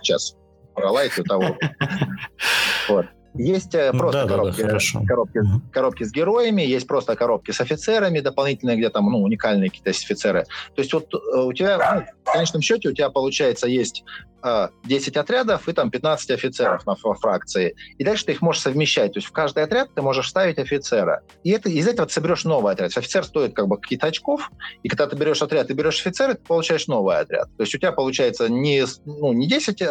сейчас 0.02 0.36
про 0.74 0.90
лайки 0.90 1.22
того. 1.22 1.56
Вот. 2.88 3.06
Есть 3.34 3.74
э, 3.74 3.92
просто 3.92 4.26
да, 4.26 4.28
коробки, 4.28 4.62
да, 4.62 4.78
да, 4.78 5.06
коробки, 5.06 5.40
коробки 5.72 6.04
с 6.04 6.12
героями, 6.12 6.60
есть 6.62 6.86
просто 6.86 7.16
коробки 7.16 7.50
с 7.50 7.60
офицерами, 7.62 8.20
дополнительные, 8.20 8.76
где 8.76 8.90
там 8.90 9.10
ну, 9.10 9.22
уникальные 9.22 9.70
какие-то 9.70 9.90
офицеры. 9.90 10.44
То 10.74 10.82
есть 10.82 10.92
вот 10.92 11.14
э, 11.14 11.38
у 11.38 11.52
тебя, 11.54 11.78
ну, 11.78 12.04
в 12.24 12.32
конечном 12.32 12.60
счете, 12.60 12.90
у 12.90 12.92
тебя 12.92 13.08
получается 13.08 13.68
есть 13.68 14.04
10 14.84 15.16
отрядов 15.16 15.68
и 15.68 15.72
там 15.72 15.90
15 15.90 16.30
офицеров 16.30 16.86
на 16.86 16.94
фракции. 16.94 17.74
И 17.98 18.04
дальше 18.04 18.26
ты 18.26 18.32
их 18.32 18.42
можешь 18.42 18.62
совмещать. 18.62 19.12
То 19.12 19.18
есть 19.18 19.28
в 19.28 19.32
каждый 19.32 19.62
отряд 19.62 19.94
ты 19.94 20.02
можешь 20.02 20.28
ставить 20.28 20.58
офицера. 20.58 21.22
И 21.44 21.50
это, 21.50 21.68
из 21.68 21.86
этого 21.86 22.06
ты 22.06 22.14
соберешь 22.14 22.44
новый 22.44 22.72
отряд. 22.72 22.96
Офицер 22.96 23.24
стоит 23.24 23.54
как 23.54 23.68
бы 23.68 23.78
какие-то 23.78 24.06
очков, 24.06 24.50
и 24.82 24.88
когда 24.88 25.06
ты 25.06 25.16
берешь 25.16 25.42
отряд 25.42 25.70
и 25.70 25.74
берешь 25.74 26.00
офицера, 26.00 26.34
ты 26.34 26.42
получаешь 26.42 26.86
новый 26.86 27.18
отряд. 27.18 27.48
То 27.56 27.62
есть 27.62 27.74
у 27.74 27.78
тебя 27.78 27.92
получается 27.92 28.48
не, 28.48 28.84
ну, 29.04 29.32
не 29.32 29.46
10 29.46 29.82
э, 29.82 29.86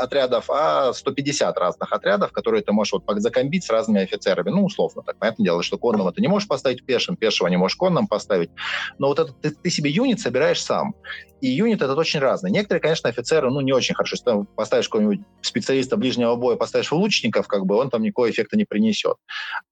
отрядов, 0.00 0.48
а 0.48 0.92
150 0.92 1.56
разных 1.58 1.92
отрядов, 1.92 2.32
которые 2.32 2.62
ты 2.62 2.72
можешь 2.72 2.92
вот 2.92 3.04
закомбить 3.20 3.64
с 3.64 3.70
разными 3.70 4.02
офицерами. 4.02 4.50
Ну, 4.50 4.64
условно 4.64 5.02
так. 5.02 5.16
Понятное 5.18 5.44
дело, 5.44 5.62
что 5.62 5.78
конного 5.78 6.12
ты 6.12 6.20
не 6.20 6.28
можешь 6.28 6.48
поставить 6.48 6.84
пешим, 6.84 7.16
пешего 7.16 7.48
не 7.48 7.56
можешь 7.56 7.76
конным 7.76 8.06
поставить. 8.06 8.50
Но 8.98 9.08
вот 9.08 9.18
это 9.18 9.32
ты, 9.32 9.50
ты 9.50 9.70
себе 9.70 9.90
юнит 9.90 10.20
собираешь 10.20 10.62
сам. 10.62 10.94
И 11.40 11.48
юнит 11.48 11.80
этот 11.80 11.96
очень 11.96 12.20
разный. 12.20 12.50
Некоторые, 12.50 12.82
конечно, 12.82 13.08
офицеры, 13.08 13.50
ну, 13.50 13.60
не 13.60 13.69
очень 13.72 13.94
хорошо. 13.94 14.14
Если 14.14 14.24
ты 14.24 14.46
поставишь 14.54 14.88
какого-нибудь 14.88 15.20
специалиста 15.42 15.96
ближнего 15.96 16.34
боя, 16.36 16.56
поставишь 16.56 16.90
в 16.90 16.94
лучников, 16.94 17.46
как 17.48 17.66
бы 17.66 17.76
он 17.76 17.90
там 17.90 18.02
никакого 18.02 18.30
эффекта 18.30 18.56
не 18.56 18.64
принесет. 18.64 19.16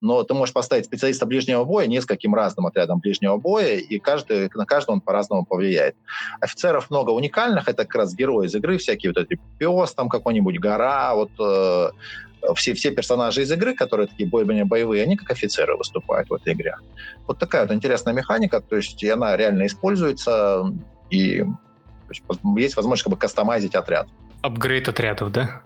Но 0.01 0.23
ты 0.23 0.35
можешь 0.35 0.53
поставить 0.53 0.85
специалиста 0.85 1.27
ближнего 1.27 1.65
боя 1.65 1.87
нескольким 1.87 2.35
разным 2.35 2.67
отрядам 2.67 3.01
ближнего 3.01 3.37
боя, 3.37 3.77
и 3.77 3.99
каждый, 3.99 4.51
на 4.55 4.67
каждого 4.67 4.97
он 4.97 5.01
по-разному 5.01 5.45
повлияет. 5.45 5.97
Офицеров 6.41 6.91
много 6.91 7.11
уникальных, 7.11 7.69
это 7.69 7.85
как 7.85 7.95
раз 7.95 8.15
герои 8.15 8.47
из 8.47 8.55
игры, 8.55 8.79
всякие 8.79 9.13
вот 9.13 9.23
эти 9.23 9.41
пес, 9.59 9.95
там 9.95 10.09
какой-нибудь 10.09 10.59
гора, 10.59 11.15
вот 11.15 11.31
э, 11.41 11.91
все, 12.55 12.75
все 12.75 12.91
персонажи 12.91 13.43
из 13.43 13.53
игры, 13.53 13.75
которые 13.75 14.09
такие 14.09 14.29
более-менее 14.29 14.65
боевые, 14.65 15.03
они 15.03 15.17
как 15.17 15.31
офицеры 15.31 15.77
выступают 15.77 16.29
в 16.31 16.35
этой 16.35 16.53
игре. 16.53 16.77
Вот 17.27 17.39
такая 17.39 17.67
вот 17.67 17.75
интересная 17.75 18.15
механика, 18.15 18.61
то 18.61 18.77
есть 18.77 19.03
она 19.05 19.37
реально 19.37 19.67
используется, 19.67 20.65
и 21.11 21.45
есть, 22.57 22.77
возможность 22.77 23.03
как 23.05 23.13
бы 23.13 23.17
кастомизить 23.17 23.75
отряд. 23.75 24.09
Апгрейд 24.43 24.89
отрядов, 24.89 25.33
да? 25.33 25.63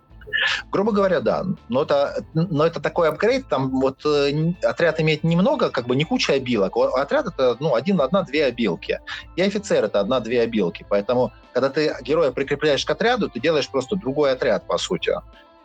Грубо 0.71 0.93
говоря, 0.93 1.21
да. 1.21 1.45
Но 1.69 1.83
это, 1.83 2.25
но 2.35 2.65
это 2.65 2.81
такой 2.81 3.09
апгрейд, 3.09 3.49
там 3.49 3.71
вот 3.81 4.05
э, 4.05 4.55
отряд 4.63 5.01
имеет 5.01 5.25
немного, 5.25 5.71
как 5.71 5.87
бы 5.87 5.97
не 5.97 6.05
куча 6.05 6.35
обилок. 6.35 6.77
Отряд 6.77 7.27
это, 7.27 7.57
ну, 7.61 7.75
один, 7.75 8.01
одна-две 8.01 8.47
обилки. 8.47 9.01
И 9.37 9.43
офицер 9.43 9.85
это 9.85 10.01
одна-две 10.01 10.43
обилки. 10.43 10.87
Поэтому, 10.89 11.33
когда 11.53 11.69
ты 11.69 11.95
героя 12.03 12.31
прикрепляешь 12.31 12.85
к 12.85 12.91
отряду, 12.91 13.29
ты 13.29 13.41
делаешь 13.41 13.69
просто 13.69 13.97
другой 13.97 14.33
отряд, 14.33 14.67
по 14.67 14.79
сути. 14.79 15.13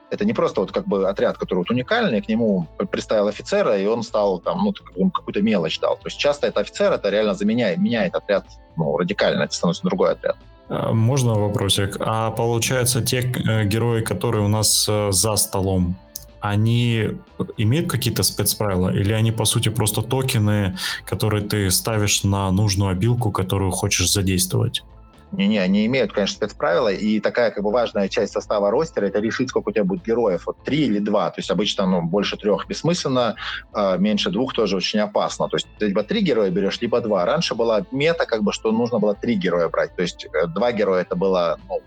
Это 0.10 0.24
не 0.24 0.34
просто 0.34 0.62
вот 0.62 0.72
как 0.72 0.88
бы 0.88 1.08
отряд, 1.10 1.38
который 1.38 1.60
вот 1.60 1.70
уникальный, 1.70 2.22
к 2.22 2.30
нему 2.30 2.68
приставил 2.92 3.28
офицера, 3.28 3.78
и 3.78 3.86
он 3.86 4.04
стал 4.04 4.40
там, 4.40 4.64
ну, 4.96 5.10
какую-то 5.12 5.42
мелочь 5.42 5.80
дал. 5.80 5.98
То 5.98 6.06
есть 6.06 6.18
часто 6.18 6.48
это 6.48 6.62
офицер, 6.62 6.94
это 6.94 7.10
реально 7.10 7.34
заменяет, 7.34 7.78
меняет 7.78 8.16
отряд 8.16 8.46
ну, 8.78 8.96
радикально, 8.98 9.44
это 9.44 9.54
становится 9.54 9.84
другой 9.84 10.12
отряд. 10.12 10.38
А, 10.70 10.94
можно 10.94 11.34
вопросик? 11.34 11.98
А 12.00 12.32
получается, 12.32 13.02
те 13.02 13.20
э, 13.20 13.66
герои, 13.66 14.02
которые 14.02 14.44
у 14.46 14.48
нас 14.48 14.86
э, 14.90 15.12
за 15.12 15.36
столом, 15.36 15.96
они 16.40 17.10
имеют 17.58 17.90
какие-то 17.90 18.24
спецправила? 18.24 18.90
Или 18.90 19.14
они, 19.14 19.32
по 19.32 19.46
сути, 19.46 19.70
просто 19.70 20.02
токены, 20.02 20.78
которые 21.06 21.44
ты 21.44 21.72
ставишь 21.72 22.24
на 22.24 22.52
нужную 22.52 22.92
обилку, 22.92 23.32
которую 23.32 23.72
хочешь 23.72 24.12
задействовать? 24.12 24.84
Не-не, 25.32 25.60
они 25.60 25.86
имеют, 25.86 26.14
конечно, 26.14 26.36
спецправила, 26.36 26.92
и 26.92 27.20
такая 27.20 27.52
как 27.52 27.64
бы 27.64 27.72
важная 27.72 28.08
часть 28.08 28.34
состава 28.34 28.72
ростера— 28.72 29.06
это 29.08 29.20
решить, 29.20 29.50
сколько 29.50 29.70
у 29.70 29.72
тебя 29.72 29.84
будет 29.84 30.06
героев, 30.06 30.44
вот 30.46 30.64
три 30.64 30.86
или 30.86 31.00
два. 31.00 31.30
То 31.32 31.40
есть 31.40 31.52
обычно 31.52 31.86
ну, 31.86 32.02
больше 32.02 32.38
трех 32.38 32.68
бессмысленно, 32.68 33.36
э, 33.74 33.98
меньше 33.98 34.30
двух 34.30 34.54
тоже 34.54 34.78
очень 34.78 35.00
опасно. 35.00 35.50
То 35.50 35.58
есть 35.58 35.68
ты 35.78 35.88
либо 35.88 36.04
три 36.04 36.22
героя 36.22 36.50
берешь, 36.50 36.80
либо 36.80 37.02
два. 37.02 37.26
Раньше 37.26 37.56
была 37.56 37.86
мета, 37.92 38.26
как 38.26 38.44
бы, 38.44 38.54
что 38.54 38.72
нужно 38.72 39.00
было 39.00 39.16
три 39.16 39.36
героя 39.36 39.68
брать. 39.68 39.96
То 39.96 40.02
есть 40.02 40.26
э, 40.26 40.48
два 40.48 40.72
героя— 40.72 41.02
это 41.04 41.16
было 41.16 41.60
ну, 41.68 41.82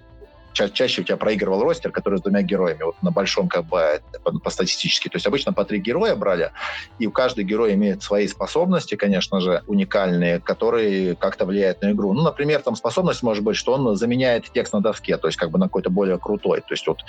ча- 0.52 0.68
чаще 0.68 1.02
у 1.02 1.04
тебя 1.04 1.16
проигрывал 1.16 1.62
ростер, 1.62 1.92
который 1.92 2.18
с 2.18 2.22
двумя 2.22 2.42
героями, 2.42 2.82
вот 2.82 2.96
на 3.02 3.10
большом 3.10 3.48
как 3.48 3.66
бы 3.66 4.00
по, 4.22 4.32
по 4.38 4.50
статистически. 4.50 5.08
То 5.08 5.16
есть 5.16 5.26
обычно 5.26 5.52
по 5.52 5.64
три 5.64 5.78
героя 5.78 6.14
брали, 6.16 6.50
и 6.98 7.06
у 7.06 7.12
каждого 7.12 7.44
героя 7.44 7.74
имеет 7.74 8.02
свои 8.02 8.26
способности, 8.28 8.96
конечно 8.96 9.40
же, 9.40 9.62
уникальные, 9.66 10.40
которые 10.40 11.16
как-то 11.16 11.46
влияют 11.46 11.82
на 11.82 11.92
игру. 11.92 12.12
Ну, 12.12 12.22
например, 12.22 12.62
там 12.62 12.76
способность 12.76 13.22
может 13.22 13.44
быть, 13.44 13.56
что 13.56 13.74
он 13.74 13.96
заменяет 13.96 14.50
текст 14.52 14.72
на 14.72 14.80
доске, 14.80 15.16
то 15.16 15.28
есть 15.28 15.38
как 15.38 15.50
бы 15.50 15.58
на 15.58 15.66
какой-то 15.66 15.90
более 15.90 16.18
крутой. 16.18 16.60
То 16.60 16.74
есть 16.74 16.86
вот 16.86 17.00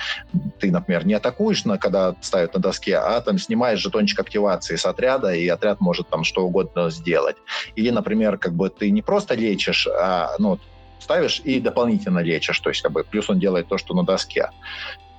ты, 0.60 0.72
например, 0.72 1.06
не 1.06 1.14
атакуешь, 1.14 1.66
на, 1.66 1.78
когда 1.78 2.16
ставят 2.22 2.54
на 2.54 2.60
доске, 2.60 2.98
а 2.98 3.22
там 3.22 3.38
снимаешь 3.38 3.80
жетончик 3.80 4.20
активации 4.20 4.76
с 4.76 4.86
отряда, 4.86 5.34
и 5.34 5.48
отряд 5.48 5.80
может 5.80 6.10
там 6.10 6.24
что 6.24 6.46
угодно 6.46 6.90
сделать. 6.90 7.38
Или, 7.76 7.90
например, 7.90 8.38
как 8.38 8.54
бы 8.54 8.70
ты 8.70 8.92
не 8.92 9.02
просто 9.02 9.36
лечишь, 9.36 9.88
а 9.88 10.32
ну, 10.40 10.60
ставишь 11.02 11.42
и 11.44 11.60
дополнительно 11.60 12.20
лечишь. 12.20 12.60
То 12.60 12.70
есть 12.70 12.82
как 12.82 12.92
бы 12.92 13.04
плюс 13.04 13.30
он 13.30 13.40
делает 13.40 13.68
то, 13.68 13.78
что 13.78 13.94
на 13.94 14.04
доске. 14.04 14.50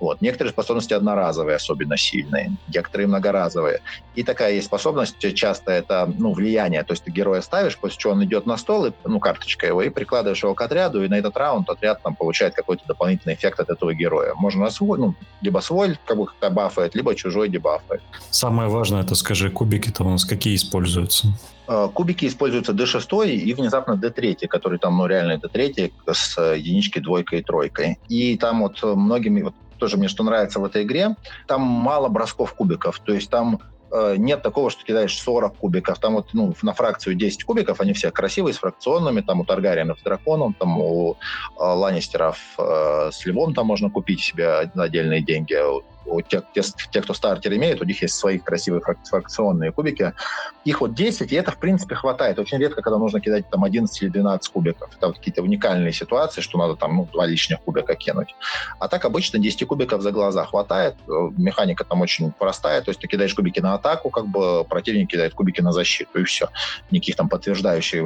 Вот. 0.03 0.21
Некоторые 0.21 0.51
способности 0.51 0.95
одноразовые, 0.95 1.55
особенно 1.55 1.97
сильные, 1.97 2.57
некоторые 2.75 3.07
многоразовые. 3.07 3.83
И 4.17 4.25
такая 4.25 4.55
есть 4.55 4.67
способность, 4.67 5.17
часто 5.37 5.71
это 5.71 6.13
ну, 6.19 6.33
влияние. 6.33 6.83
То 6.83 6.93
есть 6.93 7.05
ты 7.05 7.13
героя 7.13 7.41
ставишь, 7.41 7.79
после 7.79 7.99
чего 7.99 8.15
он 8.15 8.25
идет 8.25 8.45
на 8.45 8.57
стол, 8.57 8.87
и, 8.87 8.93
ну, 9.05 9.21
карточка 9.21 9.65
его, 9.65 9.81
и 9.81 9.91
прикладываешь 9.91 10.43
его 10.43 10.57
к 10.57 10.61
отряду, 10.61 11.05
и 11.05 11.09
на 11.09 11.15
этот 11.15 11.37
раунд 11.37 11.71
отряд 11.71 12.03
там 12.03 12.17
получает 12.17 12.53
какой-то 12.53 12.83
дополнительный 12.89 13.37
эффект 13.37 13.61
от 13.61 13.71
этого 13.71 13.95
героя. 13.95 14.35
Можно 14.35 14.69
свой, 14.71 14.99
ну, 14.99 15.15
либо 15.41 15.61
свой 15.61 15.97
как 16.05 16.17
бы 16.17 16.27
бафает, 16.51 16.97
либо 16.97 17.15
чужой 17.15 17.49
дебафает. 17.49 18.03
Самое 18.31 18.69
важное, 18.69 19.03
это 19.03 19.15
скажи, 19.15 19.51
кубики-то 19.51 20.03
у 20.03 20.11
нас 20.11 20.25
какие 20.25 20.57
используются? 20.57 21.29
А, 21.73 21.89
кубики 21.89 22.27
используются 22.27 22.73
D6 22.73 23.29
и 23.31 23.55
внезапно 23.55 23.93
D3, 23.93 24.47
который 24.47 24.79
там, 24.79 24.99
ну, 24.99 25.07
реально 25.07 25.41
D3 25.43 25.93
с 26.13 26.55
единичкой, 26.55 27.03
двойкой 27.03 27.41
и 27.41 27.43
тройкой. 27.43 27.99
И 28.09 28.37
там 28.37 28.63
вот 28.63 28.83
многими, 28.83 29.43
вот 29.43 29.55
тоже 29.79 29.97
мне 29.97 30.09
что 30.09 30.23
нравится 30.23 30.61
в 30.61 30.65
этой 30.65 30.83
игре, 30.83 31.17
там 31.49 31.63
мало 31.63 32.09
бросков 32.09 32.55
кубиков, 32.55 33.01
то 33.01 33.13
есть 33.13 33.31
там 33.31 33.59
э, 33.91 34.15
нет 34.17 34.43
такого, 34.43 34.71
что 34.71 34.85
кидаешь 34.85 35.17
40 35.19 35.57
кубиков. 35.57 35.99
Там 35.99 36.15
вот 36.15 36.29
ну, 36.35 36.55
на 36.63 36.73
фракцию 36.75 37.15
10 37.15 37.45
кубиков, 37.45 37.81
они 37.81 37.93
все 37.95 38.11
красивые, 38.11 38.55
с 38.55 38.59
фракционными. 38.59 39.23
Там 39.23 39.41
у 39.41 39.45
Таргариенов 39.45 39.99
с 39.99 40.03
драконом, 40.03 40.55
там 40.55 40.79
у 40.79 41.13
э, 41.13 41.17
Ланнистеров 41.59 42.39
э, 42.59 43.11
с 43.13 43.25
львом 43.25 43.55
там 43.55 43.67
можно 43.67 43.91
купить 43.91 44.21
себе 44.21 44.71
на 44.75 44.85
отдельные 44.85 45.23
деньги 45.23 45.57
у 46.07 46.21
тех, 46.21 46.45
те, 46.55 46.63
те, 46.91 47.03
кто 47.03 47.15
стартер 47.15 47.55
имеет, 47.55 47.81
у 47.81 47.85
них 47.85 48.03
есть 48.03 48.15
свои 48.15 48.39
красивые 48.39 48.83
фракционные 49.05 49.73
кубики. 49.73 50.13
Их 50.65 50.81
вот 50.81 50.95
10, 50.95 51.33
и 51.33 51.35
это, 51.35 51.51
в 51.51 51.59
принципе, 51.59 51.95
хватает. 51.95 52.39
Очень 52.39 52.59
редко, 52.59 52.83
когда 52.83 52.99
нужно 52.99 53.21
кидать 53.21 53.49
там 53.51 53.65
11 53.65 54.03
или 54.03 54.09
12 54.09 54.53
кубиков. 54.53 54.91
Это 54.97 55.09
вот 55.09 55.19
какие-то 55.19 55.43
уникальные 55.43 55.93
ситуации, 55.93 56.41
что 56.41 56.59
надо 56.59 56.77
там 56.77 56.97
ну, 56.97 57.09
два 57.13 57.27
лишних 57.27 57.61
кубика 57.61 57.95
кинуть. 57.95 58.35
А 58.79 58.89
так 58.89 59.05
обычно 59.05 59.39
10 59.39 59.67
кубиков 59.67 60.03
за 60.03 60.13
глаза 60.13 60.45
хватает. 60.45 60.97
Механика 61.07 61.85
там 61.85 62.01
очень 62.01 62.33
простая. 62.33 62.83
То 62.83 62.91
есть 62.91 63.01
ты 63.01 63.09
кидаешь 63.09 63.35
кубики 63.35 63.61
на 63.61 63.75
атаку, 63.75 64.11
как 64.11 64.27
бы 64.27 64.65
противник 64.65 65.11
кидает 65.11 65.35
кубики 65.35 65.61
на 65.61 65.73
защиту, 65.73 66.19
и 66.19 66.25
все. 66.25 66.49
Никаких 66.91 67.17
там 67.17 67.29
подтверждающих 67.29 68.03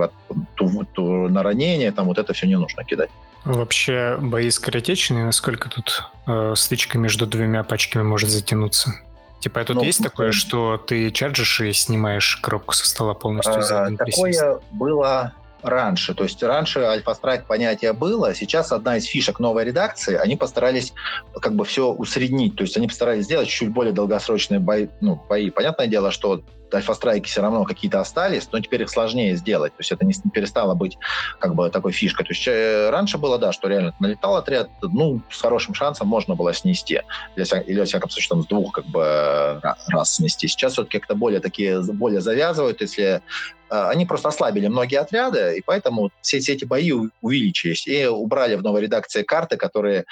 на 0.97 1.43
ранение, 1.43 1.93
там 1.93 2.07
вот 2.07 2.19
это 2.19 2.33
все 2.33 2.47
не 2.47 2.57
нужно 2.57 2.85
кидать. 2.85 3.11
Вообще 3.47 4.19
бои 4.21 4.51
скоротечные, 4.51 5.25
насколько 5.25 5.71
тут 5.71 6.03
э, 6.27 6.55
стычка 6.57 6.99
между 6.99 7.29
двумя 7.29 7.63
пачками 7.63 8.03
может 8.03 8.29
затянуться? 8.29 8.93
Типа, 9.39 9.65
тут 9.65 9.77
ну, 9.77 9.83
есть 9.85 10.03
такое, 10.03 10.33
что 10.33 10.79
ты 10.79 11.13
чарджишь 11.13 11.61
и 11.61 11.73
снимаешь 11.73 12.39
коробку 12.39 12.75
со 12.75 12.89
стола 12.89 13.15
полностью 13.15 13.63
за 13.63 13.85
один 13.85 13.99
Такое 13.99 14.59
было 14.73 15.33
раньше. 15.63 16.15
То 16.15 16.25
есть 16.25 16.43
раньше 16.43 16.81
альфа-страйк 16.81 17.47
понятие 17.47 17.93
было, 17.93 18.35
сейчас 18.35 18.73
одна 18.73 18.97
из 18.97 19.05
фишек 19.05 19.41
новой 19.41 19.65
редакции, 19.65 20.17
они 20.17 20.37
постарались 20.37 20.93
как 21.41 21.55
бы 21.55 21.65
все 21.65 21.89
усреднить, 21.93 22.57
то 22.57 22.63
есть 22.63 22.77
они 22.77 22.89
постарались 22.89 23.25
сделать 23.25 23.49
чуть 23.49 23.71
более 23.71 23.93
долгосрочные 23.93 24.61
бои. 24.61 24.89
Ну, 25.01 25.21
бои. 25.29 25.51
Понятное 25.51 25.87
дело, 25.87 26.11
что 26.11 26.43
альфа-страйки 26.75 27.29
все 27.29 27.43
равно 27.43 27.65
какие-то 27.65 28.01
остались, 28.01 28.49
но 28.53 28.61
теперь 28.61 28.83
их 28.83 28.91
сложнее 28.91 29.37
сделать. 29.37 29.73
То 29.73 29.81
есть 29.81 29.93
это 29.93 30.05
не 30.05 30.15
перестало 30.33 30.75
быть 30.75 30.99
как 31.39 31.55
бы 31.55 31.71
такой 31.71 31.93
фишкой. 31.93 32.27
То 32.27 32.33
есть 32.33 32.47
э, 32.47 32.91
раньше 32.91 33.19
было, 33.19 33.39
да, 33.39 33.53
что 33.53 33.69
реально 33.69 33.95
налетал 34.01 34.37
отряд, 34.37 34.71
ну, 34.83 35.21
с 35.31 35.41
хорошим 35.41 35.75
шансом 35.75 36.09
можно 36.09 36.35
было 36.35 36.53
снести. 36.55 37.03
Или, 37.37 37.63
или 37.67 37.81
во 37.81 37.87
всяком 37.87 38.11
случае, 38.11 38.29
там, 38.29 38.43
с 38.43 38.47
двух 38.47 38.73
как 38.73 38.87
бы 38.87 39.61
раз 39.89 40.15
снести. 40.15 40.49
Сейчас 40.49 40.73
все-таки 40.73 40.99
как-то 40.99 41.15
более 41.15 41.41
такие, 41.41 41.81
более 41.83 42.21
завязывают, 42.21 42.81
если 42.81 43.05
э, 43.05 43.21
они 43.69 44.07
просто 44.07 44.29
ослабили 44.29 44.69
многие 44.69 44.97
отряды, 44.97 45.59
и 45.59 45.63
поэтому 45.65 46.11
все, 46.21 46.41
все 46.41 46.53
эти 46.53 46.65
бои 46.65 46.93
увеличились. 47.21 47.87
И 47.87 48.07
убрали 48.07 48.55
в 48.55 48.63
новой 48.63 48.83
редакции 48.83 49.23
карты, 49.23 49.57
которые 49.57 50.05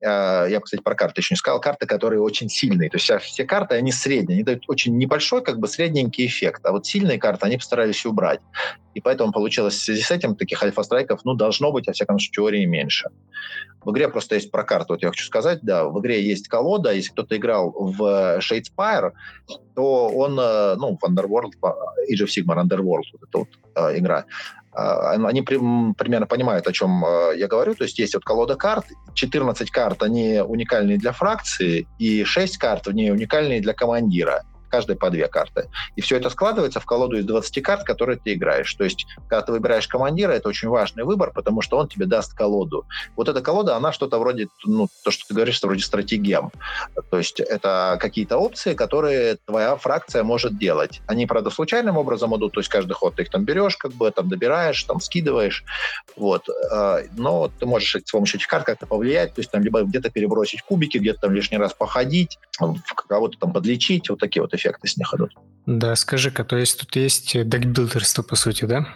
я, 0.00 0.60
кстати, 0.62 0.80
про 0.80 0.94
карты 0.94 1.20
еще 1.20 1.34
не 1.34 1.38
сказал, 1.38 1.60
карты, 1.60 1.86
которые 1.86 2.20
очень 2.20 2.48
сильные. 2.48 2.90
То 2.90 2.98
есть 2.98 3.10
все 3.24 3.44
карты, 3.44 3.74
они 3.74 3.92
средние, 3.92 4.36
они 4.36 4.44
дают 4.44 4.64
очень 4.68 4.96
небольшой, 4.96 5.42
как 5.42 5.58
бы 5.58 5.66
средненький 5.66 6.26
эффект. 6.26 6.64
А 6.64 6.72
вот 6.72 6.86
сильные 6.86 7.18
карты 7.18 7.46
они 7.46 7.56
постарались 7.56 8.06
убрать. 8.06 8.40
И 8.94 9.00
поэтому 9.00 9.32
получилось 9.32 9.74
в 9.74 9.82
связи 9.82 10.02
с 10.02 10.10
этим 10.10 10.34
таких 10.34 10.62
альфа-страйков, 10.62 11.20
ну, 11.24 11.34
должно 11.34 11.70
быть, 11.72 11.86
во 11.86 11.92
всяком 11.92 12.18
случае, 12.18 12.32
теории 12.32 12.64
меньше. 12.64 13.10
В 13.84 13.92
игре 13.92 14.08
просто 14.08 14.34
есть 14.34 14.50
про 14.50 14.64
карту, 14.64 14.94
вот 14.94 15.02
я 15.02 15.08
хочу 15.10 15.24
сказать, 15.24 15.60
да, 15.62 15.84
в 15.84 16.00
игре 16.00 16.22
есть 16.22 16.48
колода, 16.48 16.92
если 16.92 17.12
кто-то 17.12 17.36
играл 17.36 17.70
в 17.70 18.38
Shadespire, 18.40 19.12
то 19.76 20.08
он, 20.08 20.38
э, 20.38 20.74
ну, 20.76 20.98
в 21.00 21.04
Underworld, 21.04 21.52
Age 22.10 22.24
of 22.24 22.26
Sigmar 22.26 22.60
Underworld, 22.60 23.04
вот 23.12 23.22
эта 23.28 23.38
вот 23.38 23.48
э, 23.76 23.98
игра, 23.98 24.24
а, 24.67 24.67
они 24.72 25.42
примерно 25.42 26.26
понимают, 26.26 26.66
о 26.66 26.72
чем 26.72 27.04
а, 27.04 27.32
я 27.32 27.48
говорю. 27.48 27.74
То 27.74 27.84
есть 27.84 27.98
есть 27.98 28.14
вот 28.14 28.24
колода 28.24 28.54
карт, 28.54 28.86
14 29.14 29.70
карт, 29.70 30.02
они 30.02 30.40
уникальные 30.40 30.98
для 30.98 31.12
фракции, 31.12 31.86
и 31.98 32.24
6 32.24 32.58
карт 32.58 32.86
в 32.86 32.92
ней 32.92 33.10
уникальные 33.10 33.60
для 33.60 33.74
командира 33.74 34.44
каждой 34.68 34.96
по 34.96 35.10
две 35.10 35.28
карты. 35.28 35.68
И 35.96 36.00
все 36.00 36.16
это 36.16 36.30
складывается 36.30 36.80
в 36.80 36.86
колоду 36.86 37.18
из 37.18 37.24
20 37.24 37.62
карт, 37.62 37.84
которые 37.84 38.18
ты 38.18 38.34
играешь. 38.34 38.72
То 38.74 38.84
есть, 38.84 39.06
когда 39.28 39.42
ты 39.42 39.52
выбираешь 39.52 39.88
командира, 39.88 40.32
это 40.32 40.48
очень 40.48 40.68
важный 40.68 41.04
выбор, 41.04 41.32
потому 41.32 41.62
что 41.62 41.78
он 41.78 41.88
тебе 41.88 42.06
даст 42.06 42.34
колоду. 42.34 42.86
Вот 43.16 43.28
эта 43.28 43.40
колода, 43.40 43.76
она 43.76 43.92
что-то 43.92 44.18
вроде, 44.18 44.48
ну, 44.64 44.88
то, 45.04 45.10
что 45.10 45.26
ты 45.26 45.34
говоришь, 45.34 45.62
вроде 45.62 45.82
стратегем. 45.82 46.50
То 47.10 47.18
есть, 47.18 47.40
это 47.40 47.98
какие-то 48.00 48.38
опции, 48.38 48.74
которые 48.74 49.38
твоя 49.44 49.76
фракция 49.76 50.22
может 50.22 50.58
делать. 50.58 51.00
Они, 51.06 51.26
правда, 51.26 51.50
случайным 51.50 51.96
образом 51.96 52.36
идут, 52.36 52.52
то 52.52 52.60
есть, 52.60 52.70
каждый 52.70 52.92
ход 52.92 53.16
ты 53.16 53.22
их 53.22 53.30
там 53.30 53.44
берешь, 53.44 53.76
как 53.76 53.92
бы, 53.92 54.10
там 54.10 54.28
добираешь, 54.28 54.82
там 54.84 55.00
скидываешь. 55.00 55.64
Вот. 56.16 56.48
А, 56.70 57.00
но 57.16 57.50
ты 57.58 57.66
можешь 57.66 57.96
с 58.04 58.10
помощью 58.10 58.38
этих 58.38 58.48
карт 58.48 58.64
как-то 58.64 58.86
повлиять, 58.86 59.34
то 59.34 59.40
есть, 59.40 59.50
там, 59.50 59.62
либо 59.62 59.82
где-то 59.82 60.10
перебросить 60.10 60.62
кубики, 60.62 60.98
где-то 60.98 61.20
там 61.22 61.32
лишний 61.32 61.58
раз 61.58 61.72
походить, 61.72 62.38
кого-то 63.08 63.38
там 63.38 63.52
подлечить, 63.52 64.10
вот 64.10 64.18
такие 64.18 64.42
вот 64.42 64.54
эффекты 64.58 64.88
с 64.88 64.96
них 64.96 65.12
идут. 65.14 65.32
Да, 65.66 65.96
скажи-ка, 65.96 66.44
то 66.44 66.56
есть 66.56 66.80
тут 66.80 66.94
есть 66.96 67.32
декбилдерство, 67.32 68.22
по 68.22 68.36
сути, 68.36 68.64
да? 68.64 68.86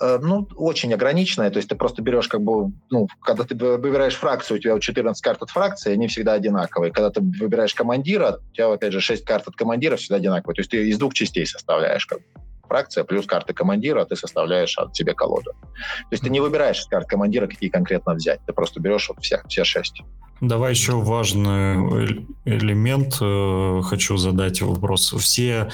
Э, 0.00 0.18
ну, 0.20 0.48
очень 0.56 0.92
ограниченное, 0.94 1.50
то 1.50 1.58
есть 1.58 1.68
ты 1.68 1.74
просто 1.74 2.02
берешь 2.02 2.28
как 2.28 2.42
бы, 2.42 2.72
ну, 2.90 3.08
когда 3.20 3.44
ты 3.44 3.54
выбираешь 3.54 4.14
фракцию, 4.14 4.58
у 4.58 4.60
тебя 4.60 4.78
14 4.78 5.22
карт 5.22 5.42
от 5.42 5.50
фракции, 5.50 5.92
они 5.92 6.08
всегда 6.08 6.34
одинаковые. 6.34 6.92
Когда 6.92 7.10
ты 7.10 7.20
выбираешь 7.20 7.74
командира, 7.74 8.40
у 8.50 8.54
тебя, 8.54 8.72
опять 8.72 8.92
же, 8.92 9.00
6 9.00 9.24
карт 9.24 9.48
от 9.48 9.56
командира 9.56 9.96
всегда 9.96 10.16
одинаковые. 10.16 10.54
То 10.54 10.60
есть 10.60 10.70
ты 10.70 10.88
из 10.88 10.98
двух 10.98 11.14
частей 11.14 11.46
составляешь 11.46 12.06
как 12.06 12.18
бы 12.18 12.24
фракция 12.70 13.02
плюс 13.02 13.26
карты 13.26 13.52
командира, 13.52 14.02
а 14.02 14.04
ты 14.04 14.14
составляешь 14.14 14.78
от 14.78 14.96
себе 14.96 15.12
колоду. 15.12 15.50
То 15.52 16.12
есть 16.12 16.22
ты 16.22 16.30
не 16.30 16.38
выбираешь 16.38 16.78
из 16.78 16.86
карт 16.86 17.08
командира, 17.08 17.48
какие 17.48 17.68
конкретно 17.68 18.14
взять, 18.14 18.40
ты 18.46 18.52
просто 18.52 18.80
берешь 18.80 19.08
вот 19.08 19.18
все, 19.20 19.42
все 19.48 19.64
шесть. 19.64 20.02
Давай 20.40 20.70
еще 20.70 20.92
важный 20.92 22.26
элемент. 22.44 23.18
Э, 23.20 23.82
хочу 23.82 24.16
задать 24.16 24.62
вопрос. 24.62 25.12
Все 25.18 25.68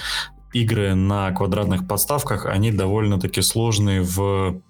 игры 0.53 0.95
на 0.95 1.33
квадратных 1.33 1.87
подставках, 1.87 2.47
они 2.47 2.73
довольно-таки 2.73 3.43
сложные 3.43 4.01
в 4.01 4.63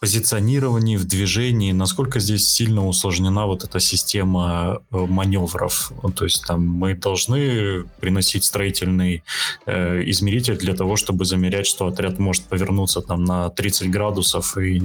позиционировании, 0.00 0.96
в 0.96 1.06
движении, 1.06 1.72
насколько 1.72 2.20
здесь 2.20 2.48
сильно 2.48 2.86
усложнена 2.86 3.46
вот 3.46 3.64
эта 3.64 3.80
система 3.80 4.80
э, 4.90 4.96
маневров. 4.96 5.92
То 6.16 6.24
есть 6.24 6.46
там 6.46 6.66
мы 6.66 6.94
должны 6.94 7.84
приносить 8.00 8.44
строительный 8.44 9.22
э, 9.66 10.02
измеритель 10.06 10.56
для 10.56 10.74
того, 10.74 10.96
чтобы 10.96 11.26
замерять, 11.26 11.66
что 11.66 11.86
отряд 11.86 12.18
может 12.18 12.44
повернуться 12.44 13.02
там 13.02 13.24
на 13.24 13.50
30 13.50 13.90
градусов 13.90 14.56
и 14.56 14.80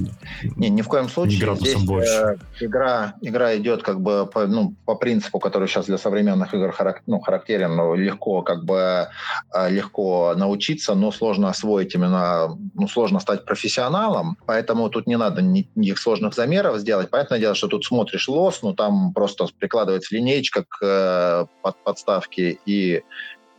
не, 0.57 0.69
ни 0.69 0.81
в 0.81 0.87
коем 0.89 1.07
случае. 1.07 1.39
Градусом 1.39 1.67
здесь, 1.67 1.87
больше. 1.87 2.11
Э, 2.11 2.65
игра, 2.65 3.13
игра 3.21 3.55
идет 3.55 3.83
как 3.83 4.01
бы 4.01 4.29
по, 4.31 4.47
ну, 4.47 4.73
по 4.83 4.95
принципу, 4.95 5.39
который 5.39 5.69
сейчас 5.69 5.85
для 5.85 5.97
современных 5.97 6.53
игр 6.53 6.73
харак, 6.73 7.03
ну, 7.07 7.21
характерен, 7.21 7.73
но 7.73 7.95
легко 7.95 8.41
как 8.41 8.65
бы 8.65 9.07
э, 9.53 9.69
легко 9.71 10.33
научиться, 10.35 10.93
но 10.93 11.13
сложно 11.13 11.47
освоить 11.49 11.95
именно, 11.95 12.49
ну, 12.73 12.87
сложно 12.89 13.21
стать 13.21 13.45
профессионалом, 13.45 14.37
поэтому 14.45 14.89
тут 14.89 15.04
не 15.05 15.17
надо 15.17 15.41
никаких 15.41 15.99
сложных 15.99 16.33
замеров 16.33 16.77
сделать. 16.77 17.09
Понятное 17.09 17.39
дело, 17.39 17.55
что 17.55 17.67
тут 17.67 17.85
смотришь 17.85 18.27
лос, 18.27 18.61
ну 18.61 18.73
там 18.73 19.13
просто 19.13 19.47
прикладывается 19.57 20.15
линейка 20.15 20.65
к 20.67 20.77
э, 20.81 21.45
под 21.61 21.83
подставке, 21.83 22.59
и 22.65 23.03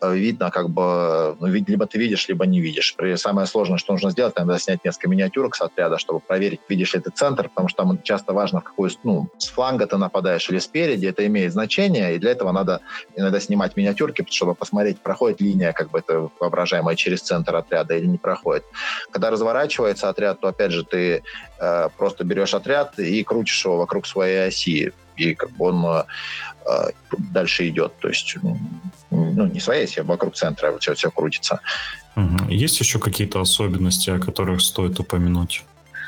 видно, 0.03 0.51
как 0.51 0.71
бы, 0.71 1.37
ну, 1.41 1.47
либо 1.47 1.87
ты 1.87 1.99
видишь, 1.99 2.29
либо 2.29 2.47
не 2.47 2.61
видишь. 2.61 2.95
Самое 3.17 3.47
сложное, 3.47 3.79
что 3.79 3.93
нужно 3.93 4.11
сделать, 4.11 4.37
надо 4.37 4.59
снять 4.59 4.85
несколько 4.85 5.09
миниатюрок 5.09 5.57
с 5.57 5.61
отряда, 5.61 5.99
чтобы 5.99 6.21
проверить, 6.21 6.61
видишь 6.69 6.95
ли 6.95 7.01
ты 7.01 7.11
центр, 7.11 7.49
потому 7.49 7.69
что 7.69 7.83
там 7.83 8.03
часто 8.03 8.33
важно, 8.33 8.61
в 8.61 8.65
какую, 8.65 8.91
ну, 9.05 9.29
с 9.39 9.49
фланга 9.49 9.87
ты 9.87 9.97
нападаешь 9.97 10.49
или 10.51 10.59
спереди, 10.59 11.07
это 11.07 11.27
имеет 11.27 11.53
значение, 11.53 12.15
и 12.15 12.19
для 12.19 12.33
этого 12.33 12.53
надо 12.53 12.81
иногда 13.17 13.41
снимать 13.41 13.77
миниатюрки, 13.77 14.25
чтобы 14.31 14.55
посмотреть, 14.55 15.01
проходит 15.01 15.41
линия, 15.41 15.73
как 15.73 15.91
бы 15.91 15.99
это 15.99 16.31
воображаемая 16.41 16.97
через 16.97 17.23
центр 17.23 17.57
отряда 17.57 17.97
или 17.97 18.07
не 18.07 18.19
проходит. 18.19 18.65
Когда 19.11 19.31
разворачивается 19.31 20.09
отряд, 20.09 20.41
то, 20.41 20.49
опять 20.49 20.73
же, 20.73 20.85
ты 20.85 21.23
э, 21.59 21.89
просто 21.97 22.25
берешь 22.25 22.55
отряд 22.55 22.99
и 22.99 23.23
крутишь 23.25 23.65
его 23.65 23.77
вокруг 23.79 24.07
своей 24.07 24.47
оси, 24.49 24.93
и 25.17 25.35
как 25.35 25.51
бы 25.51 25.67
он 25.67 25.85
э, 25.85 26.05
э 26.67 26.91
дальше 27.19 27.69
идет. 27.69 27.93
То 27.99 28.09
есть 28.09 28.37
ну, 29.11 29.47
не 29.47 29.61
своей 29.61 29.85
оси, 29.85 30.01
а 30.01 30.05
вокруг 30.05 30.35
центра 30.35 30.77
все, 30.79 30.95
все 30.95 31.11
крутится. 31.11 31.61
Угу. 32.17 32.49
Есть 32.49 32.81
еще 32.81 32.99
какие-то 32.99 33.41
особенности, 33.41 34.11
о 34.11 34.19
которых 34.19 34.61
стоит 34.61 34.99
упомянуть? 34.99 35.64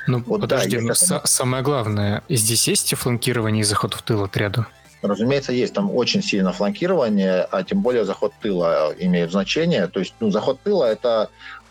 Ну, 0.06 0.22
вот 0.26 0.40
подожди, 0.40 0.76
да, 0.76 0.82
ну, 0.82 0.94
с- 0.94 1.20
самое 1.24 1.62
главное, 1.62 2.22
здесь 2.30 2.66
есть 2.66 2.94
фланкирование 2.94 3.60
и 3.60 3.64
заход 3.64 3.94
в 3.94 4.02
тыл 4.02 4.24
отряду? 4.24 4.66
Разумеется, 5.02 5.52
есть 5.52 5.74
там 5.74 5.94
очень 5.94 6.22
сильно 6.22 6.52
фланкирование, 6.52 7.42
а 7.42 7.62
тем 7.62 7.82
более 7.82 8.04
заход 8.04 8.32
тыла 8.40 8.92
имеет 8.98 9.30
значение. 9.30 9.86
То 9.86 10.00
есть, 10.00 10.14
ну, 10.18 10.30
заход 10.30 10.60
тыла 10.62 10.86
это 10.86 11.08
а, 11.20 11.28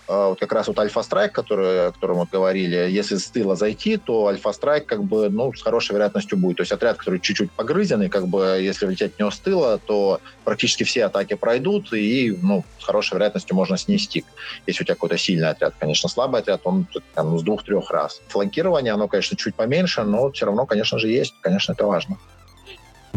вот 0.07 0.39
как 0.39 0.53
раз 0.53 0.67
вот 0.67 0.79
Альфа-Страйк, 0.79 1.37
о 1.37 1.91
котором 1.91 2.17
мы 2.17 2.27
говорили, 2.31 2.89
если 2.89 3.15
с 3.15 3.27
тыла 3.27 3.55
зайти, 3.55 3.97
то 3.97 4.27
Альфа-Страйк 4.27 4.85
как 4.85 5.03
бы, 5.03 5.29
ну, 5.29 5.53
с 5.53 5.61
хорошей 5.61 5.93
вероятностью 5.93 6.37
будет. 6.37 6.57
То 6.57 6.61
есть 6.61 6.71
отряд, 6.71 6.97
который 6.97 7.19
чуть-чуть 7.19 7.51
погрызенный, 7.51 8.09
как 8.09 8.27
бы, 8.27 8.59
если 8.61 8.85
влететь 8.85 9.15
в 9.15 9.19
него 9.19 9.31
с 9.31 9.39
тыла, 9.39 9.77
то 9.77 10.21
практически 10.43 10.83
все 10.83 11.05
атаки 11.05 11.33
пройдут, 11.33 11.91
и, 11.93 12.37
ну, 12.41 12.63
с 12.79 12.83
хорошей 12.85 13.15
вероятностью 13.15 13.55
можно 13.55 13.77
снести. 13.77 14.23
Если 14.65 14.83
у 14.83 14.85
тебя 14.85 14.95
какой-то 14.95 15.17
сильный 15.17 15.49
отряд. 15.49 15.73
Конечно, 15.79 16.09
слабый 16.09 16.41
отряд, 16.41 16.61
он 16.63 16.87
там, 17.13 17.37
с 17.37 17.43
двух-трех 17.43 17.91
раз. 17.91 18.21
Фланкирование, 18.27 18.93
оно, 18.93 19.07
конечно, 19.07 19.35
чуть 19.35 19.55
поменьше, 19.55 20.03
но 20.03 20.31
все 20.31 20.45
равно, 20.45 20.65
конечно 20.65 20.99
же, 20.99 21.09
есть. 21.09 21.35
Конечно, 21.41 21.73
это 21.73 21.85
важно. 21.85 22.17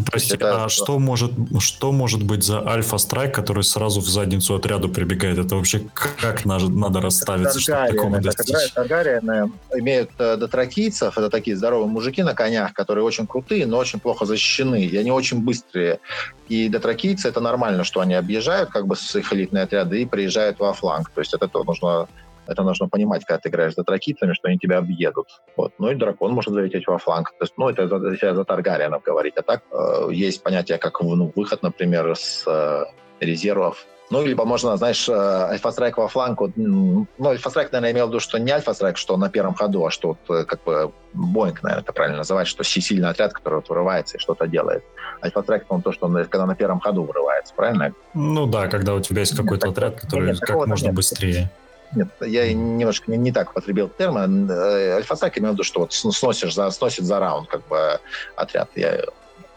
Прости, 0.07 0.35
это... 0.35 0.65
а 0.65 0.69
что 0.69 0.99
может, 0.99 1.33
что 1.61 1.93
может 1.93 2.23
быть 2.23 2.43
за 2.43 2.67
альфа-страйк, 2.67 3.35
который 3.35 3.63
сразу 3.63 4.01
в 4.01 4.09
задницу 4.09 4.55
отряду 4.55 4.89
прибегает? 4.89 5.39
Это 5.39 5.57
вообще 5.57 5.83
как 5.95 6.45
надо, 6.45 6.69
надо 6.69 7.01
расставиться, 7.01 7.61
чтобы 7.61 7.89
такому 7.89 8.21
достичь? 8.21 8.73
Таргариены 8.73 9.53
имеют 9.75 10.11
э, 10.19 10.37
дотракийцев, 10.37 11.17
это 11.17 11.31
такие 11.31 11.57
здоровые 11.57 11.89
мужики 11.89 12.23
на 12.23 12.35
конях, 12.35 12.73
которые 12.73 13.05
очень 13.05 13.27
крутые, 13.27 13.67
но 13.67 13.79
очень 13.79 14.01
плохо 14.01 14.25
защищены, 14.25 14.85
и 14.85 14.97
они 14.97 15.11
очень 15.11 15.43
быстрые. 15.43 16.01
И 16.49 16.69
дотракийцы 16.69 17.29
это 17.29 17.41
нормально, 17.41 17.85
что 17.85 18.01
они 18.01 18.15
объезжают 18.15 18.71
как 18.71 18.87
бы 18.87 18.97
с 18.97 19.15
их 19.17 19.33
элитные 19.33 19.65
отряды 19.65 20.03
и 20.03 20.07
приезжают 20.07 20.59
во 20.59 20.73
фланг. 20.73 21.11
То 21.11 21.21
есть 21.21 21.35
это 21.35 21.47
то 21.47 21.63
нужно 21.65 22.09
это 22.51 22.63
нужно 22.63 22.89
понимать, 22.89 23.25
когда 23.25 23.39
ты 23.39 23.49
играешь 23.49 23.75
за 23.75 23.85
дракицами, 23.85 24.33
что 24.33 24.49
они 24.49 24.59
тебя 24.59 24.79
объедут. 24.79 25.29
Вот. 25.57 25.73
Ну 25.79 25.91
и 25.91 25.95
дракон 25.95 26.33
может 26.33 26.53
залететь 26.53 26.87
во 26.87 26.99
фланг. 26.99 27.31
То 27.39 27.45
есть, 27.45 27.55
ну, 27.57 27.69
это 27.69 27.89
за, 27.89 28.35
за, 28.35 28.45
Таргариенов 28.45 29.03
говорить. 29.03 29.35
А 29.37 29.43
так 29.43 29.63
э, 29.71 30.09
есть 30.13 30.43
понятие, 30.43 30.79
как 30.79 31.01
ну, 31.01 31.33
выход, 31.35 31.63
например, 31.63 32.15
с 32.17 32.45
э, 32.47 32.85
резервов 33.21 33.87
ну, 34.11 34.27
либо 34.27 34.45
можно, 34.45 34.77
знаешь, 34.77 35.09
э, 35.09 35.13
альфа-страйк 35.13 35.97
во 35.97 36.09
фланг. 36.09 36.41
Ну, 36.57 37.07
альфа-страйк, 37.25 37.71
наверное, 37.71 37.93
имел 37.93 38.07
в 38.07 38.09
виду, 38.09 38.19
что 38.19 38.39
не 38.39 38.51
альфа-страйк, 38.51 38.97
что 38.97 39.17
на 39.17 39.29
первом 39.29 39.55
ходу, 39.55 39.87
а 39.87 39.91
что 39.93 40.09
вот, 40.09 40.37
э, 40.37 40.45
как 40.45 40.65
бы 40.65 40.93
Боинг, 41.13 41.63
наверное, 41.63 41.83
это 41.83 41.93
правильно 41.93 42.19
называть, 42.19 42.49
что 42.49 42.65
сильный 42.65 43.09
отряд, 43.09 43.33
который 43.33 43.57
вот 43.57 43.69
вырывается 43.69 44.17
и 44.17 44.21
что-то 44.21 44.49
делает. 44.49 44.83
Альфа-страйк, 45.23 45.65
он 45.69 45.83
то, 45.83 45.93
что 45.93 46.07
он, 46.07 46.25
когда 46.25 46.47
на 46.47 46.57
первом 46.57 46.81
ходу 46.81 47.05
вырывается, 47.05 47.55
правильно? 47.55 47.95
Ну 48.15 48.47
да, 48.47 48.67
когда 48.67 48.95
у 48.95 49.01
тебя 49.01 49.21
есть 49.21 49.37
какой-то 49.37 49.69
отряд, 49.69 50.01
который 50.01 50.27
нет, 50.27 50.41
как 50.41 50.67
можно 50.67 50.87
нет. 50.87 50.95
быстрее. 50.95 51.51
Нет, 51.95 52.09
я 52.21 52.53
немножко 52.53 53.11
не, 53.11 53.17
не 53.17 53.33
так 53.33 53.53
потребил 53.53 53.89
термин. 53.89 54.49
Э, 54.51 54.97
альфа-стак 54.97 55.39
имел 55.39 55.51
в 55.51 55.55
виду, 55.55 55.65
что 55.65 55.81
вот 55.81 55.93
сносишь 55.93 56.55
за, 56.55 56.71
сносит 56.71 57.05
за 57.05 57.19
раунд 57.19 57.49
как 57.49 57.67
бы 57.67 57.99
отряд. 58.37 58.71
Я 58.77 59.05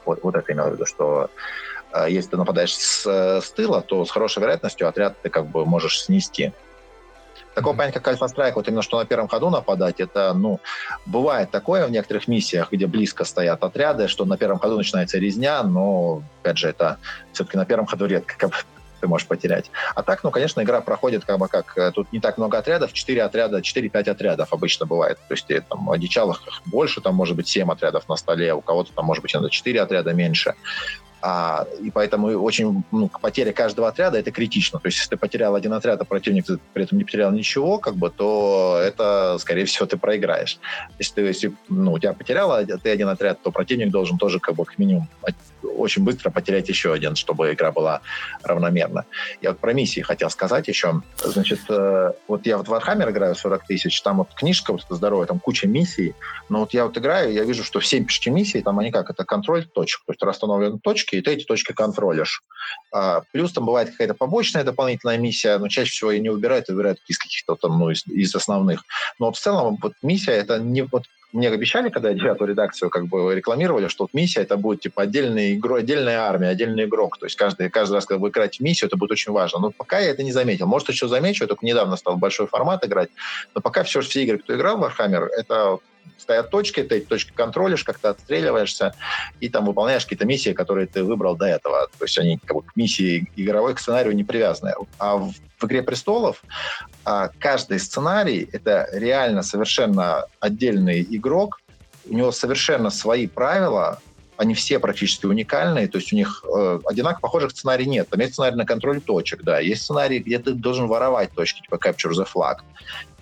вот, 0.05 0.19
вот 0.23 0.35
это 0.35 0.51
имел 0.51 0.69
в 0.69 0.73
виду, 0.73 0.85
что 0.85 1.29
э, 1.93 2.07
если 2.09 2.31
ты 2.31 2.37
нападаешь 2.37 2.75
с, 2.75 3.05
с 3.05 3.51
тыла, 3.51 3.81
то 3.81 4.03
с 4.03 4.09
хорошей 4.09 4.39
вероятностью 4.39 4.87
отряд 4.87 5.15
ты 5.21 5.29
как 5.29 5.45
бы 5.45 5.65
можешь 5.65 6.01
снести. 6.01 6.53
Такого 7.53 7.75
понятия, 7.75 7.99
как 7.99 8.07
альфа-страйк, 8.07 8.55
вот 8.55 8.67
именно 8.67 8.81
что 8.81 8.97
на 8.97 9.05
первом 9.05 9.27
ходу 9.27 9.51
нападать, 9.51 9.99
это, 9.99 10.33
ну, 10.33 10.59
бывает 11.05 11.51
такое 11.51 11.85
в 11.85 11.91
некоторых 11.91 12.27
миссиях, 12.27 12.71
где 12.71 12.87
близко 12.87 13.25
стоят 13.25 13.63
отряды, 13.63 14.07
что 14.07 14.25
на 14.25 14.37
первом 14.37 14.57
ходу 14.57 14.75
начинается 14.75 15.19
резня, 15.19 15.61
но, 15.61 16.23
опять 16.41 16.57
же, 16.57 16.69
это 16.69 16.97
все-таки 17.31 17.57
на 17.57 17.65
первом 17.65 17.85
ходу 17.85 18.07
редко 18.07 18.35
как 18.37 18.65
ты 19.03 19.07
можешь 19.09 19.27
потерять. 19.27 19.69
А 19.95 20.01
так, 20.01 20.23
ну, 20.23 20.31
конечно, 20.31 20.61
игра 20.61 20.79
проходит 20.79 21.25
как 21.25 21.37
бы 21.37 21.49
как... 21.49 21.77
Э, 21.77 21.91
тут 21.91 22.13
не 22.13 22.21
так 22.21 22.37
много 22.37 22.57
отрядов, 22.57 22.93
4 22.93 23.23
отряда, 23.23 23.59
4-5 23.59 24.09
отрядов 24.09 24.53
обычно 24.53 24.85
бывает. 24.85 25.17
То 25.27 25.33
есть 25.33 25.47
там 25.69 25.85
в 25.85 25.91
одичалах 25.91 26.41
больше, 26.65 27.01
там 27.01 27.13
может 27.13 27.35
быть 27.35 27.49
7 27.49 27.69
отрядов 27.69 28.07
на 28.07 28.15
столе, 28.15 28.53
у 28.53 28.61
кого-то 28.61 28.93
там 28.93 29.05
может 29.05 29.21
быть 29.21 29.35
иногда 29.35 29.49
4 29.49 29.81
отряда 29.81 30.13
меньше. 30.13 30.53
А, 31.25 31.65
и 31.81 31.89
поэтому 31.89 32.27
очень 32.43 32.83
ну, 32.91 33.07
потеря 33.07 33.53
каждого 33.53 33.87
отряда 33.87 34.17
это 34.19 34.29
критично. 34.29 34.77
То 34.79 34.87
есть, 34.87 34.97
если 34.97 35.11
ты 35.11 35.17
потерял 35.17 35.55
один 35.55 35.71
отряд, 35.71 36.01
а 36.01 36.03
противник 36.03 36.45
при 36.73 36.83
этом 36.83 36.97
не 36.97 37.05
потерял 37.05 37.31
ничего, 37.31 37.77
как 37.77 37.95
бы, 37.95 38.09
то 38.09 38.77
это, 38.83 39.37
скорее 39.39 39.63
всего, 39.63 39.85
ты 39.85 39.95
проиграешь. 39.95 40.59
Если, 40.99 41.13
ты, 41.13 41.21
если 41.21 41.53
ну, 41.69 41.93
у 41.93 41.99
тебя 41.99 42.11
потерял 42.11 42.53
ты 42.65 42.89
один 42.89 43.07
отряд, 43.07 43.41
то 43.41 43.51
противник 43.51 43.89
должен 43.89 44.17
тоже 44.17 44.41
как 44.41 44.55
бы 44.55 44.65
как 44.65 44.77
минимум 44.77 45.07
очень 45.63 46.03
быстро 46.03 46.29
потерять 46.29 46.69
еще 46.69 46.93
один, 46.93 47.15
чтобы 47.15 47.53
игра 47.53 47.71
была 47.71 48.01
равномерна. 48.43 49.05
Я 49.41 49.51
вот 49.51 49.59
про 49.59 49.73
миссии 49.73 50.01
хотел 50.01 50.29
сказать 50.29 50.67
еще. 50.67 51.01
Значит, 51.23 51.59
э, 51.69 52.11
вот 52.27 52.45
я 52.45 52.57
вот 52.57 52.67
в 52.67 52.73
Warhammer 52.73 53.09
играю 53.11 53.35
40 53.35 53.65
тысяч, 53.65 54.01
там 54.01 54.17
вот 54.17 54.33
книжка 54.33 54.73
вот 54.73 54.85
здоровая, 54.89 55.27
там 55.27 55.39
куча 55.39 55.67
миссий, 55.67 56.15
но 56.49 56.59
вот 56.59 56.73
я 56.73 56.85
вот 56.85 56.97
играю, 56.97 57.31
я 57.33 57.43
вижу, 57.43 57.63
что 57.63 57.79
все 57.79 58.01
пишите 58.01 58.29
миссии, 58.29 58.59
там 58.59 58.79
они 58.79 58.91
как, 58.91 59.09
это 59.09 59.25
контроль 59.25 59.65
точек, 59.65 60.01
то 60.05 60.13
есть 60.13 60.23
расстановлены 60.23 60.79
точки, 60.79 61.12
и 61.17 61.21
ты 61.21 61.31
эти 61.31 61.45
точки 61.45 61.73
контролишь. 61.73 62.43
А, 62.91 63.21
плюс 63.31 63.51
там 63.53 63.65
бывает 63.65 63.91
какая-то 63.91 64.13
побочная 64.13 64.63
дополнительная 64.63 65.17
миссия, 65.17 65.57
но 65.57 65.67
чаще 65.67 65.91
всего 65.91 66.11
ее 66.11 66.19
не 66.19 66.29
убирают, 66.29 66.69
убирают 66.69 66.99
из 67.07 67.17
каких-то 67.17 67.55
там, 67.55 67.79
ну, 67.79 67.89
из, 67.89 68.05
из 68.07 68.35
основных. 68.35 68.83
Но 69.19 69.31
в 69.31 69.37
целом 69.37 69.77
вот 69.81 69.93
миссия 70.01 70.31
это 70.31 70.59
не 70.59 70.83
вот 70.83 71.03
мне 71.33 71.49
обещали, 71.49 71.89
когда 71.89 72.09
я 72.09 72.15
девятую 72.15 72.49
редакцию 72.49 72.91
как 72.91 73.07
бы 73.07 73.33
рекламировали, 73.33 73.87
что 73.87 74.03
вот 74.03 74.13
миссия 74.13 74.41
это 74.41 74.55
будет 74.55 74.81
типа 74.81 75.01
отдельный 75.01 75.55
игрок, 75.55 75.79
отдельная 75.79 76.19
армия, 76.19 76.49
отдельный 76.49 76.85
игрок. 76.85 77.17
То 77.17 77.25
есть 77.25 77.35
каждый, 77.35 77.69
каждый 77.71 77.95
раз, 77.95 78.05
когда 78.05 78.21
вы 78.21 78.29
играете 78.29 78.59
в 78.59 78.61
миссию, 78.61 78.87
это 78.87 78.97
будет 78.97 79.11
очень 79.11 79.31
важно. 79.31 79.59
Но 79.59 79.71
пока 79.71 79.99
я 79.99 80.11
это 80.11 80.21
не 80.21 80.31
заметил. 80.31 80.67
Может, 80.67 80.89
еще 80.89 81.07
замечу, 81.07 81.43
я 81.43 81.47
только 81.47 81.65
недавно 81.65 81.97
стал 81.97 82.17
большой 82.17 82.45
формат 82.45 82.85
играть. 82.85 83.09
Но 83.55 83.61
пока 83.61 83.83
все, 83.83 84.01
все 84.01 84.23
игры, 84.23 84.37
кто 84.37 84.55
играл 84.55 84.77
в 84.77 84.83
Warhammer, 84.83 85.27
это 85.35 85.79
стоят 86.17 86.49
точки, 86.49 86.83
ты 86.83 86.97
эти 86.97 87.05
точки 87.05 87.31
контролишь, 87.31 87.83
как-то 87.83 88.09
отстреливаешься 88.09 88.95
и 89.39 89.49
там 89.49 89.65
выполняешь 89.65 90.03
какие-то 90.03 90.25
миссии, 90.25 90.53
которые 90.53 90.87
ты 90.87 91.03
выбрал 91.03 91.35
до 91.35 91.45
этого. 91.45 91.87
То 91.97 92.05
есть 92.05 92.17
они 92.17 92.37
как 92.37 92.55
бы 92.55 92.63
к 92.63 92.75
миссии 92.75 93.29
игровой, 93.35 93.75
к 93.75 93.79
сценарию 93.79 94.15
не 94.15 94.23
привязаны. 94.23 94.73
А 94.97 95.17
в, 95.17 95.33
в 95.57 95.65
«Игре 95.65 95.83
престолов» 95.83 96.41
а, 97.05 97.29
каждый 97.39 97.79
сценарий— 97.79 98.49
это 98.51 98.87
реально 98.91 99.43
совершенно 99.43 100.25
отдельный 100.39 101.05
игрок, 101.09 101.59
у 102.05 102.13
него 102.13 102.31
совершенно 102.31 102.89
свои 102.89 103.27
правила, 103.27 103.99
они 104.35 104.55
все 104.55 104.79
практически 104.79 105.25
уникальные, 105.25 105.87
то 105.87 105.97
есть 105.99 106.11
у 106.11 106.15
них 106.15 106.43
э, 106.43 106.79
одинаково 106.85 107.21
похожих 107.21 107.51
сценарий 107.51 107.85
нет. 107.85 108.09
Там 108.09 108.19
есть 108.19 108.33
сценарий 108.33 108.55
на 108.55 108.65
контроль 108.65 108.99
точек, 108.99 109.43
да, 109.43 109.59
есть 109.59 109.83
сценарий, 109.83 110.19
где 110.19 110.39
ты 110.39 110.53
должен 110.53 110.87
воровать 110.87 111.31
точки, 111.33 111.61
типа 111.61 111.75
Capture 111.75 112.11
the 112.11 112.27
Flag. 112.27 112.57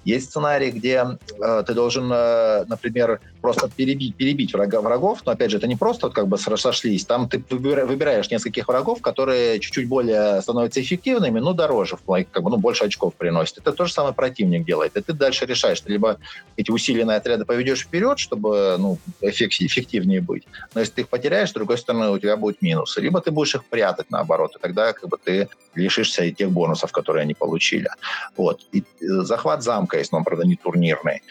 Есть 0.03 0.29
сценарий, 0.29 0.71
где 0.71 1.05
э, 1.39 1.63
ты 1.65 1.73
должен, 1.73 2.11
э, 2.11 2.65
например, 2.67 3.19
просто 3.41 3.69
перебить, 3.69 4.15
перебить 4.15 4.53
врага, 4.53 4.81
врагов, 4.81 5.19
но, 5.25 5.31
опять 5.31 5.51
же, 5.51 5.57
это 5.57 5.67
не 5.67 5.75
просто 5.75 6.07
вот 6.07 6.15
как 6.15 6.27
бы 6.27 6.37
сошлись, 6.37 7.05
там 7.05 7.27
ты 7.27 7.43
выбираешь 7.49 8.29
нескольких 8.29 8.67
врагов, 8.67 9.01
которые 9.01 9.59
чуть-чуть 9.59 9.87
более 9.87 10.41
становятся 10.41 10.81
эффективными, 10.81 11.39
но 11.39 11.53
дороже, 11.53 11.97
как 12.31 12.43
бы, 12.43 12.49
ну, 12.49 12.57
больше 12.57 12.85
очков 12.85 13.13
приносит. 13.15 13.59
Это 13.59 13.73
то 13.73 13.85
же 13.85 13.93
самое 13.93 14.13
противник 14.13 14.65
делает. 14.65 14.95
И 14.97 15.01
ты 15.01 15.13
дальше 15.13 15.45
решаешь, 15.45 15.81
ты 15.81 15.91
либо 15.91 16.17
эти 16.57 16.71
усиленные 16.71 17.17
отряды 17.17 17.45
поведешь 17.45 17.81
вперед, 17.81 18.19
чтобы 18.19 18.75
ну, 18.79 18.97
эффективнее 19.21 20.21
быть, 20.21 20.43
но 20.73 20.81
если 20.81 20.93
ты 20.93 21.01
их 21.01 21.09
потеряешь, 21.09 21.49
с 21.49 21.53
другой 21.53 21.77
стороны, 21.77 22.09
у 22.09 22.19
тебя 22.19 22.37
будет 22.37 22.61
минус. 22.61 22.97
Либо 22.97 23.21
ты 23.21 23.31
будешь 23.31 23.55
их 23.55 23.65
прятать, 23.65 24.09
наоборот, 24.09 24.55
и 24.55 24.59
тогда 24.59 24.93
как 24.93 25.09
бы 25.09 25.17
ты 25.23 25.47
лишишься 25.75 26.23
и 26.23 26.31
тех 26.31 26.51
бонусов, 26.51 26.91
которые 26.91 27.23
они 27.23 27.33
получили. 27.33 27.89
Вот. 28.35 28.61
И 28.71 28.79
э, 28.79 28.83
захват 29.23 29.63
замка 29.63 29.90
есть, 29.97 30.11
но 30.11 30.19
он, 30.19 30.23
правда, 30.23 30.45
не 30.45 30.55
турнирный. 30.55 31.21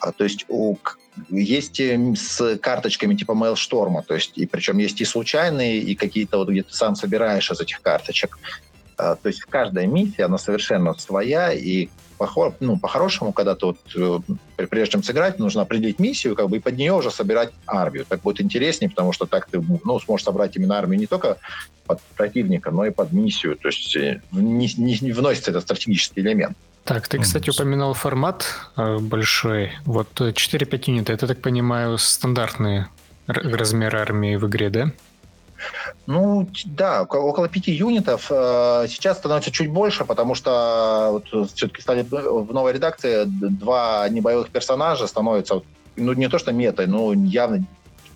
А, 0.00 0.12
то 0.12 0.24
есть 0.24 0.44
у, 0.48 0.76
есть 1.28 1.80
эм, 1.80 2.14
с 2.14 2.56
карточками 2.58 3.14
типа 3.14 3.32
Mailstorm, 3.32 4.02
то 4.06 4.14
есть 4.14 4.38
и 4.38 4.46
причем 4.46 4.78
есть 4.78 5.00
и 5.00 5.04
случайные, 5.04 5.78
и 5.78 5.94
какие-то 5.94 6.38
вот 6.38 6.48
где 6.48 6.62
ты 6.62 6.72
сам 6.72 6.94
собираешь 6.94 7.50
из 7.50 7.60
этих 7.60 7.82
карточек. 7.82 8.38
А, 8.96 9.16
то 9.16 9.28
есть 9.28 9.42
каждая 9.42 9.86
миссия, 9.86 10.24
она 10.24 10.38
совершенно 10.38 10.94
своя, 10.94 11.52
и 11.52 11.88
по, 12.18 12.54
ну, 12.60 12.78
по-хорошему, 12.78 13.32
когда 13.32 13.54
ты 13.54 13.66
вот, 13.66 13.78
э, 13.94 14.66
прежде 14.68 14.92
чем 14.92 15.02
сыграть, 15.02 15.38
нужно 15.38 15.62
определить 15.62 16.00
миссию, 16.00 16.34
как 16.34 16.48
бы, 16.48 16.56
и 16.56 16.60
под 16.60 16.76
нее 16.76 16.92
уже 16.92 17.10
собирать 17.10 17.50
армию. 17.66 18.04
Так 18.08 18.22
будет 18.22 18.40
интереснее, 18.40 18.90
потому 18.90 19.12
что 19.12 19.26
так 19.26 19.48
ты 19.48 19.60
ну, 19.60 20.00
сможешь 20.00 20.24
собрать 20.24 20.56
именно 20.56 20.76
армию 20.76 20.98
не 20.98 21.06
только 21.06 21.38
под 21.86 22.00
противника, 22.16 22.72
но 22.72 22.84
и 22.84 22.90
под 22.90 23.12
миссию. 23.12 23.56
То 23.56 23.68
есть 23.68 23.94
э, 23.96 24.20
не, 24.32 24.68
не, 24.76 24.98
не 25.00 25.12
вносится 25.12 25.50
этот 25.52 25.62
стратегический 25.62 26.20
элемент. 26.20 26.56
Так, 26.88 27.06
ты, 27.06 27.18
кстати, 27.18 27.50
упоминал 27.50 27.92
формат 27.92 28.46
э, 28.78 28.96
большой. 28.96 29.72
Вот 29.84 30.08
4-5 30.18 30.84
юнита, 30.86 31.12
это, 31.12 31.26
так 31.26 31.42
понимаю, 31.42 31.98
стандартные 31.98 32.88
размеры 33.26 33.98
армии 33.98 34.36
в 34.36 34.46
игре, 34.46 34.70
да? 34.70 34.90
Ну, 36.06 36.48
да, 36.64 37.02
около 37.02 37.46
пяти 37.50 37.72
юнитов. 37.72 38.28
Э, 38.30 38.86
сейчас 38.88 39.18
становится 39.18 39.50
чуть 39.50 39.70
больше, 39.70 40.06
потому 40.06 40.34
что 40.34 41.08
вот 41.12 41.50
все-таки 41.54 41.82
стали 41.82 42.06
в 42.10 42.54
новой 42.54 42.72
редакции 42.72 43.24
два 43.26 44.08
небоевых 44.08 44.48
персонажа 44.48 45.06
становятся, 45.06 45.60
ну, 45.96 46.14
не 46.14 46.28
то 46.28 46.38
что 46.38 46.52
метой, 46.52 46.86
но 46.86 47.12
явно 47.12 47.66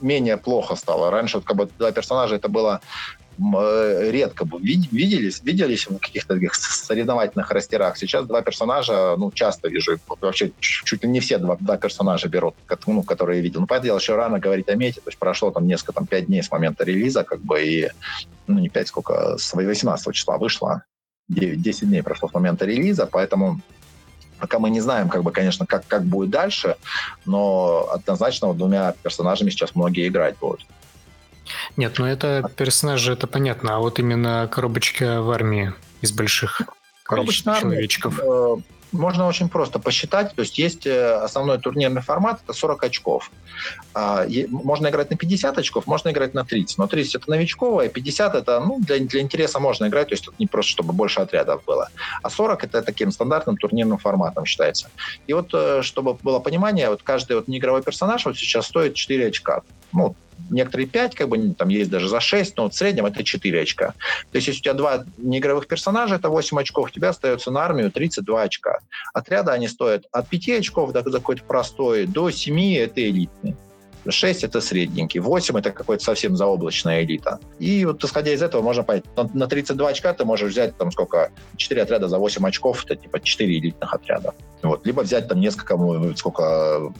менее 0.00 0.38
плохо 0.38 0.76
стало. 0.76 1.10
Раньше 1.10 1.36
вот, 1.36 1.44
как 1.44 1.56
бы 1.56 1.68
два 1.78 1.92
персонажа 1.92 2.36
это 2.36 2.48
было 2.48 2.80
Э, 2.80 3.21
редко 3.39 4.47
виделись, 4.61 5.43
виделись 5.43 5.87
в 5.87 5.99
каких-то 5.99 6.35
таких 6.35 6.55
соревновательных 6.55 7.51
растерах. 7.51 7.97
Сейчас 7.97 8.26
два 8.26 8.43
персонажа, 8.43 9.16
ну, 9.16 9.30
часто 9.33 9.68
вижу, 9.68 9.99
вообще 10.20 10.53
чуть 10.61 11.03
ли 11.03 11.09
не 11.09 11.20
все 11.20 11.39
два, 11.39 11.57
два 11.57 11.76
персонажа 11.76 12.28
берут, 12.28 12.55
ну, 12.87 13.03
которые 13.03 13.39
я 13.39 13.43
видел. 13.43 13.61
Ну, 13.61 13.66
понятное 13.66 13.97
еще 13.97 14.16
рано 14.16 14.39
говорить 14.39 14.68
о 14.68 14.74
мете, 14.74 15.01
то 15.01 15.09
есть 15.09 15.18
прошло 15.18 15.51
там 15.51 15.66
несколько, 15.66 15.93
там, 15.93 16.07
пять 16.07 16.26
дней 16.26 16.43
с 16.43 16.51
момента 16.51 16.85
релиза, 16.85 17.24
как 17.24 17.41
бы, 17.41 17.62
и, 17.62 17.91
ну, 18.47 18.59
не 18.59 18.68
пять, 18.68 18.89
сколько, 18.89 19.37
с 19.39 19.55
18 19.55 20.14
числа 20.14 20.39
вышло, 20.39 20.85
9, 21.28 21.61
10 21.61 21.89
дней 21.89 22.03
прошло 22.03 22.28
с 22.28 22.35
момента 22.35 22.66
релиза, 22.66 23.07
поэтому 23.07 23.61
пока 24.39 24.59
мы 24.59 24.70
не 24.70 24.80
знаем, 24.80 25.09
как 25.09 25.22
бы, 25.22 25.30
конечно, 25.30 25.66
как, 25.66 25.87
как 25.87 26.05
будет 26.05 26.30
дальше, 26.30 26.76
но 27.24 27.89
однозначно 27.93 28.49
вот 28.49 28.59
двумя 28.59 28.93
персонажами 29.03 29.51
сейчас 29.51 29.74
многие 29.74 30.09
играть 30.09 30.37
будут. 30.39 30.66
Нет, 31.76 31.98
ну 31.98 32.06
это 32.06 32.50
персонажи, 32.56 33.12
это 33.12 33.26
понятно, 33.26 33.76
а 33.76 33.78
вот 33.78 33.98
именно 33.98 34.48
коробочка 34.50 35.22
в 35.22 35.30
армии 35.30 35.72
из 36.00 36.12
больших 36.12 36.62
Коробочная 37.04 37.60
человечков. 37.60 38.18
Армия, 38.18 38.58
э, 38.58 38.62
можно 38.92 39.26
очень 39.26 39.48
просто 39.48 39.78
посчитать. 39.78 40.34
То 40.34 40.42
есть 40.42 40.58
есть 40.58 40.86
э, 40.86 41.14
основной 41.14 41.58
турнирный 41.58 42.02
формат, 42.02 42.40
это 42.44 42.52
40 42.52 42.84
очков. 42.84 43.30
А, 43.94 44.26
можно 44.48 44.88
играть 44.88 45.10
на 45.10 45.16
50 45.16 45.58
очков, 45.58 45.86
можно 45.86 46.10
играть 46.10 46.34
на 46.34 46.44
30. 46.44 46.78
Но 46.78 46.86
30 46.86 47.14
это 47.16 47.30
новичковое, 47.30 47.88
50 47.88 48.34
это 48.34 48.60
ну, 48.60 48.80
для, 48.80 48.98
для 48.98 49.20
интереса 49.20 49.58
можно 49.60 49.86
играть, 49.86 50.08
то 50.08 50.14
есть 50.14 50.28
это 50.28 50.34
не 50.38 50.46
просто, 50.46 50.72
чтобы 50.72 50.92
больше 50.92 51.20
отрядов 51.20 51.62
было. 51.66 51.88
А 52.22 52.30
40 52.30 52.64
это 52.64 52.82
таким 52.82 53.10
стандартным 53.10 53.56
турнирным 53.56 53.98
форматом 53.98 54.44
считается. 54.44 54.90
И 55.26 55.32
вот, 55.32 55.50
э, 55.54 55.82
чтобы 55.82 56.14
было 56.14 56.38
понимание, 56.38 56.90
вот 56.90 57.02
каждый 57.02 57.36
вот 57.36 57.48
неигровой 57.48 57.82
персонаж 57.82 58.26
вот 58.26 58.36
сейчас 58.36 58.66
стоит 58.66 58.94
4 58.94 59.26
очка. 59.26 59.62
Ну, 59.92 60.14
некоторые 60.51 60.86
5, 60.86 61.14
как 61.14 61.28
бы 61.28 61.55
там 61.55 61.68
есть 61.68 61.90
даже 61.90 62.09
за 62.09 62.20
6, 62.20 62.57
но 62.57 62.68
в 62.68 62.74
среднем 62.74 63.07
это 63.07 63.24
4 63.24 63.62
очка. 63.62 63.95
То 64.30 64.36
есть 64.36 64.49
если 64.49 64.61
у 64.61 64.62
тебя 64.62 64.74
два 64.74 65.05
неигровых 65.18 65.66
персонажа, 65.66 66.16
это 66.16 66.28
8 66.28 66.59
очков, 66.61 66.88
у 66.88 66.90
тебя 66.90 67.11
остается 67.11 67.51
на 67.51 67.61
армию 67.61 67.90
32 67.90 68.43
очка. 68.43 68.78
Отряда 69.12 69.53
они 69.53 69.68
стоят 69.68 70.05
от 70.12 70.28
5 70.28 70.49
очков 70.61 70.93
до 70.93 71.03
какой-то 71.03 71.45
простой, 71.45 72.07
до 72.07 72.30
7 72.30 72.76
это 72.76 73.03
элитный. 73.03 73.57
6 74.09 74.45
это 74.45 74.61
средненький, 74.61 75.20
8 75.20 75.59
это 75.59 75.70
какой-то 75.70 76.03
совсем 76.03 76.36
заоблачная 76.36 77.05
элита. 77.05 77.38
И 77.59 77.84
вот 77.84 78.03
исходя 78.03 78.32
из 78.32 78.43
этого 78.43 78.62
можно 78.62 78.82
понять, 78.82 79.05
на 79.34 79.47
32 79.47 79.88
очка 79.88 80.12
ты 80.12 80.24
можешь 80.24 80.51
взять 80.51 80.76
там 80.76 80.90
сколько, 80.90 81.30
4 81.57 81.82
отряда 81.82 82.09
за 82.09 82.18
8 82.18 82.47
очков, 82.47 82.84
это 82.84 82.97
типа 82.97 83.20
4 83.20 83.59
элитных 83.59 83.95
отряда. 83.95 84.34
Вот. 84.62 84.86
Либо 84.86 85.03
взять 85.03 85.28
там 85.28 85.40
несколько, 85.40 85.78
сколько, 86.16 86.93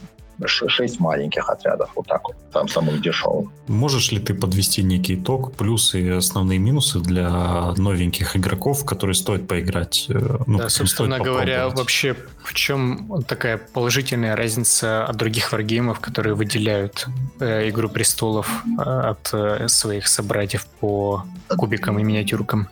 шесть 0.49 1.01
маленьких 1.01 1.49
отрядов, 1.49 1.91
вот 1.95 2.07
так 2.07 2.29
вот, 2.29 2.37
там 2.53 2.69
самых 2.69 3.01
дешевых. 3.01 3.51
Можешь 3.69 4.13
ли 4.13 4.19
ты 4.19 4.35
подвести 4.35 4.83
некий 4.83 5.15
итог, 5.15 5.55
плюсы 5.55 6.01
и 6.01 6.09
основные 6.09 6.59
минусы 6.59 7.01
для 7.01 7.73
новеньких 7.77 8.37
игроков, 8.37 8.85
которые 8.85 9.15
стоит 9.15 9.49
поиграть? 9.49 10.07
Э, 10.09 10.39
ну, 10.47 10.59
да, 10.59 10.69
собственно 10.69 11.19
говоря, 11.19 11.69
вообще 11.69 12.17
в 12.43 12.55
чем 12.55 13.23
такая 13.27 13.59
положительная 13.59 14.37
разница 14.37 15.05
от 15.05 15.17
других 15.17 15.53
варгеймов, 15.53 16.01
которые 16.01 16.35
выделяют 16.35 17.07
э, 17.41 17.69
Игру 17.69 17.89
престолов 17.89 18.49
э, 18.79 18.83
от 18.83 19.31
э, 19.33 19.69
своих 19.69 20.09
собратьев 20.09 20.67
по 20.81 21.25
кубикам 21.49 21.99
и 21.99 22.03
миниатюркам? 22.03 22.69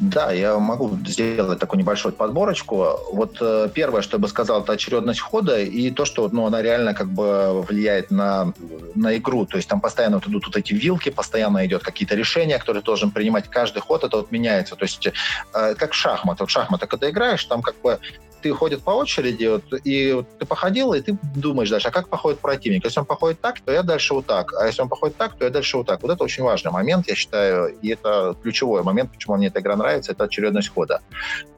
Да, 0.00 0.30
я 0.30 0.58
могу 0.58 0.96
сделать 1.06 1.58
такую 1.58 1.80
небольшую 1.80 2.12
подборочку. 2.12 3.00
Вот 3.12 3.38
э, 3.40 3.68
первое, 3.72 4.02
что 4.02 4.16
я 4.16 4.20
бы 4.20 4.28
сказал, 4.28 4.62
это 4.62 4.72
очередность 4.72 5.20
хода 5.20 5.58
и 5.58 5.90
то, 5.90 6.04
что 6.04 6.28
ну, 6.30 6.46
она 6.46 6.60
реально 6.60 6.92
как 6.92 7.10
бы 7.10 7.62
влияет 7.62 8.10
на, 8.10 8.52
на 8.94 9.16
игру. 9.16 9.46
То 9.46 9.56
есть 9.56 9.68
там 9.68 9.80
постоянно 9.80 10.16
вот 10.16 10.28
идут 10.28 10.46
вот 10.46 10.56
эти 10.56 10.74
вилки, 10.74 11.08
постоянно 11.08 11.64
идет 11.64 11.82
какие-то 11.82 12.14
решения, 12.14 12.58
которые 12.58 12.82
должен 12.82 13.10
принимать. 13.10 13.48
Каждый 13.48 13.80
ход 13.80 14.04
это 14.04 14.18
вот 14.18 14.30
меняется. 14.30 14.76
То 14.76 14.84
есть 14.84 15.06
э, 15.06 15.74
как 15.74 15.94
шахмат. 15.94 16.40
Вот 16.40 16.50
шахматы, 16.50 16.86
когда 16.86 17.08
играешь, 17.08 17.44
там 17.44 17.62
как 17.62 17.80
бы 17.80 17.98
ты 18.42 18.52
ходит 18.52 18.82
по 18.82 18.90
очереди, 18.90 19.46
вот, 19.46 19.64
и 19.84 20.12
вот, 20.12 20.26
ты 20.38 20.46
походил, 20.46 20.94
и 20.94 21.00
ты 21.00 21.18
думаешь 21.34 21.70
дальше, 21.70 21.88
а 21.88 21.90
как 21.90 22.08
походит 22.08 22.40
противник? 22.40 22.84
Если 22.84 23.00
он 23.00 23.06
походит 23.06 23.40
так, 23.40 23.60
то 23.60 23.72
я 23.72 23.82
дальше 23.82 24.14
вот 24.14 24.26
так, 24.26 24.52
а 24.54 24.66
если 24.66 24.82
он 24.82 24.88
походит 24.88 25.16
так, 25.16 25.36
то 25.36 25.44
я 25.44 25.50
дальше 25.50 25.76
вот 25.76 25.86
так. 25.86 26.02
Вот 26.02 26.10
это 26.10 26.22
очень 26.24 26.42
важный 26.42 26.70
момент, 26.70 27.08
я 27.08 27.14
считаю, 27.14 27.76
и 27.80 27.88
это 27.88 28.36
ключевой 28.42 28.82
момент, 28.82 29.12
почему 29.12 29.36
мне 29.36 29.48
эта 29.48 29.60
игра 29.60 29.76
нравится, 29.76 30.12
это 30.12 30.24
очередность 30.24 30.68
хода. 30.68 31.00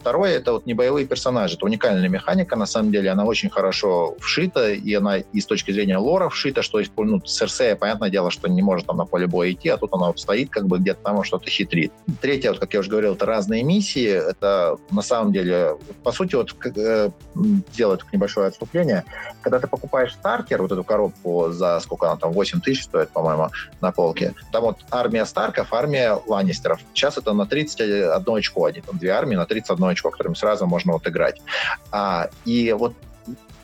Второе, 0.00 0.36
это 0.36 0.52
вот 0.52 0.66
не 0.66 0.74
боевые 0.74 1.06
персонажи, 1.06 1.56
это 1.56 1.64
уникальная 1.64 2.08
механика, 2.08 2.56
на 2.56 2.66
самом 2.66 2.92
деле, 2.92 3.10
она 3.10 3.24
очень 3.24 3.50
хорошо 3.50 4.16
вшита, 4.20 4.70
и 4.70 4.94
она 4.94 5.18
и 5.18 5.40
с 5.40 5.46
точки 5.46 5.72
зрения 5.72 5.98
лора 5.98 6.28
вшита, 6.28 6.62
что 6.62 6.80
ну, 6.96 7.20
Серсея, 7.24 7.76
понятное 7.76 8.10
дело, 8.10 8.30
что 8.30 8.48
не 8.48 8.62
может 8.62 8.86
там 8.86 8.96
на 8.96 9.04
поле 9.04 9.26
боя 9.26 9.52
идти, 9.52 9.68
а 9.68 9.76
тут 9.76 9.92
она 9.92 10.06
вот 10.06 10.20
стоит 10.20 10.50
как 10.50 10.66
бы 10.66 10.78
где-то 10.78 11.02
там 11.02 11.24
что-то 11.24 11.50
хитрит. 11.50 11.92
Третье, 12.20 12.50
вот, 12.50 12.60
как 12.60 12.72
я 12.74 12.80
уже 12.80 12.90
говорил, 12.90 13.14
это 13.14 13.26
разные 13.26 13.62
миссии, 13.62 14.08
это 14.08 14.76
на 14.90 15.02
самом 15.02 15.32
деле, 15.32 15.76
по 16.02 16.12
сути, 16.12 16.36
вот 16.36 16.52
э, 16.76 17.10
делаю 17.74 17.98
небольшое 18.12 18.48
отступление, 18.48 19.04
когда 19.42 19.58
ты 19.58 19.66
покупаешь 19.66 20.14
стартер, 20.14 20.62
вот 20.62 20.72
эту 20.72 20.84
коробку 20.84 21.50
за 21.50 21.80
сколько 21.80 22.06
она 22.06 22.16
там, 22.16 22.32
8 22.32 22.60
тысяч 22.60 22.84
стоит, 22.84 23.10
по-моему, 23.10 23.48
на 23.80 23.92
полке, 23.92 24.34
там 24.52 24.62
вот 24.62 24.78
армия 24.90 25.24
Старков, 25.24 25.72
армия 25.72 26.18
Ланнистеров. 26.26 26.80
Сейчас 26.94 27.18
это 27.18 27.32
на 27.32 27.46
31 27.46 28.36
очко, 28.36 28.66
они 28.66 28.80
там 28.80 28.98
две 28.98 29.10
армии 29.10 29.36
на 29.36 29.46
31 29.46 29.84
очко, 29.88 30.10
которыми 30.10 30.34
сразу 30.34 30.66
можно 30.66 30.92
вот 30.92 31.06
играть. 31.06 31.40
А, 31.90 32.30
и 32.44 32.72
вот 32.72 32.94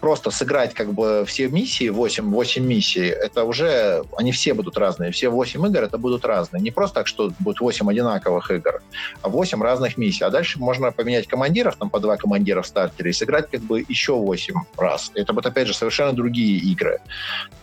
просто 0.05 0.31
сыграть 0.31 0.75
как 0.75 0.93
бы 0.93 1.25
все 1.27 1.49
миссии, 1.49 1.89
8, 1.89 2.31
8 2.31 2.63
миссий, 2.63 3.07
это 3.07 3.45
уже, 3.45 4.05
они 4.19 4.33
все 4.33 4.53
будут 4.53 4.77
разные. 4.77 5.11
Все 5.11 5.31
8 5.31 5.67
игр 5.67 5.83
это 5.83 5.97
будут 5.97 6.27
разные. 6.27 6.63
Не 6.63 6.71
просто 6.71 6.97
так, 6.97 7.07
что 7.07 7.33
будет 7.39 7.61
8 7.61 7.91
одинаковых 7.91 8.51
игр, 8.51 8.83
а 9.23 9.29
8 9.31 9.63
разных 9.63 9.97
миссий. 9.97 10.27
А 10.27 10.31
дальше 10.31 10.59
можно 10.59 10.93
поменять 10.93 11.27
командиров, 11.27 11.77
там 11.77 11.89
по 11.89 12.01
два 12.01 12.19
командира 12.19 12.61
в 12.61 12.67
стартере, 12.67 13.11
и 13.11 13.13
сыграть 13.15 13.51
как 13.51 13.63
бы 13.63 13.83
еще 13.89 14.13
8 14.13 14.55
раз. 14.77 15.11
Это 15.15 15.33
будут, 15.33 15.47
опять 15.47 15.69
же, 15.69 15.75
совершенно 15.75 16.13
другие 16.13 16.59
игры. 16.59 17.01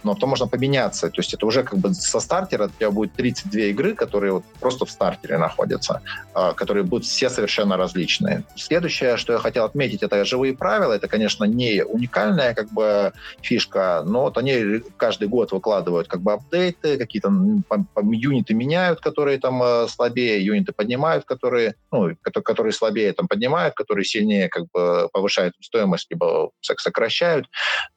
Но 0.04 0.16
потом 0.16 0.30
можно 0.30 0.48
поменяться. 0.48 1.10
То 1.10 1.22
есть 1.22 1.36
это 1.36 1.46
уже 1.46 1.62
как 1.62 1.78
бы 1.78 1.94
со 1.94 2.20
стартера 2.20 2.66
у 2.66 2.70
тебя 2.70 2.90
будет 2.90 3.14
32 3.14 3.62
игры, 3.62 3.94
которые 3.94 4.34
вот 4.34 4.44
просто 4.60 4.86
в 4.86 4.90
стартере 4.90 5.38
находятся, 5.38 6.02
а, 6.34 6.54
которые 6.54 6.84
будут 6.84 7.06
все 7.06 7.30
совершенно 7.30 7.78
различные. 7.78 8.44
Следующее, 8.56 9.18
что 9.18 9.34
я 9.34 9.40
хотел 9.40 9.64
отметить, 9.66 10.02
это 10.02 10.26
живые 10.26 10.54
правила. 10.54 10.94
Это, 10.94 11.08
конечно, 11.08 11.44
не 11.44 11.84
уникально 11.84 12.31
уникальная 12.32 12.54
как 12.54 12.72
бы 12.72 13.14
фишка, 13.42 14.04
но 14.06 14.24
вот 14.24 14.38
они 14.38 14.82
каждый 14.98 15.28
год 15.28 15.52
выкладывают 15.52 16.08
как 16.08 16.22
бы 16.22 16.34
апдейты, 16.34 16.98
какие-то 16.98 17.32
юниты 18.02 18.54
меняют, 18.54 19.02
которые 19.02 19.40
там 19.40 19.62
э, 19.64 19.88
слабее, 19.88 20.44
юниты 20.44 20.74
поднимают, 20.74 21.26
которые, 21.26 21.76
ну, 21.92 22.12
которые 22.44 22.74
слабее 22.74 23.14
там 23.14 23.28
поднимают, 23.28 23.76
которые 23.76 24.06
сильнее 24.06 24.50
как 24.50 24.66
бы 24.74 25.10
повышают 25.12 25.56
стоимость, 25.62 26.08
либо 26.10 26.52
сокращают. 26.62 27.48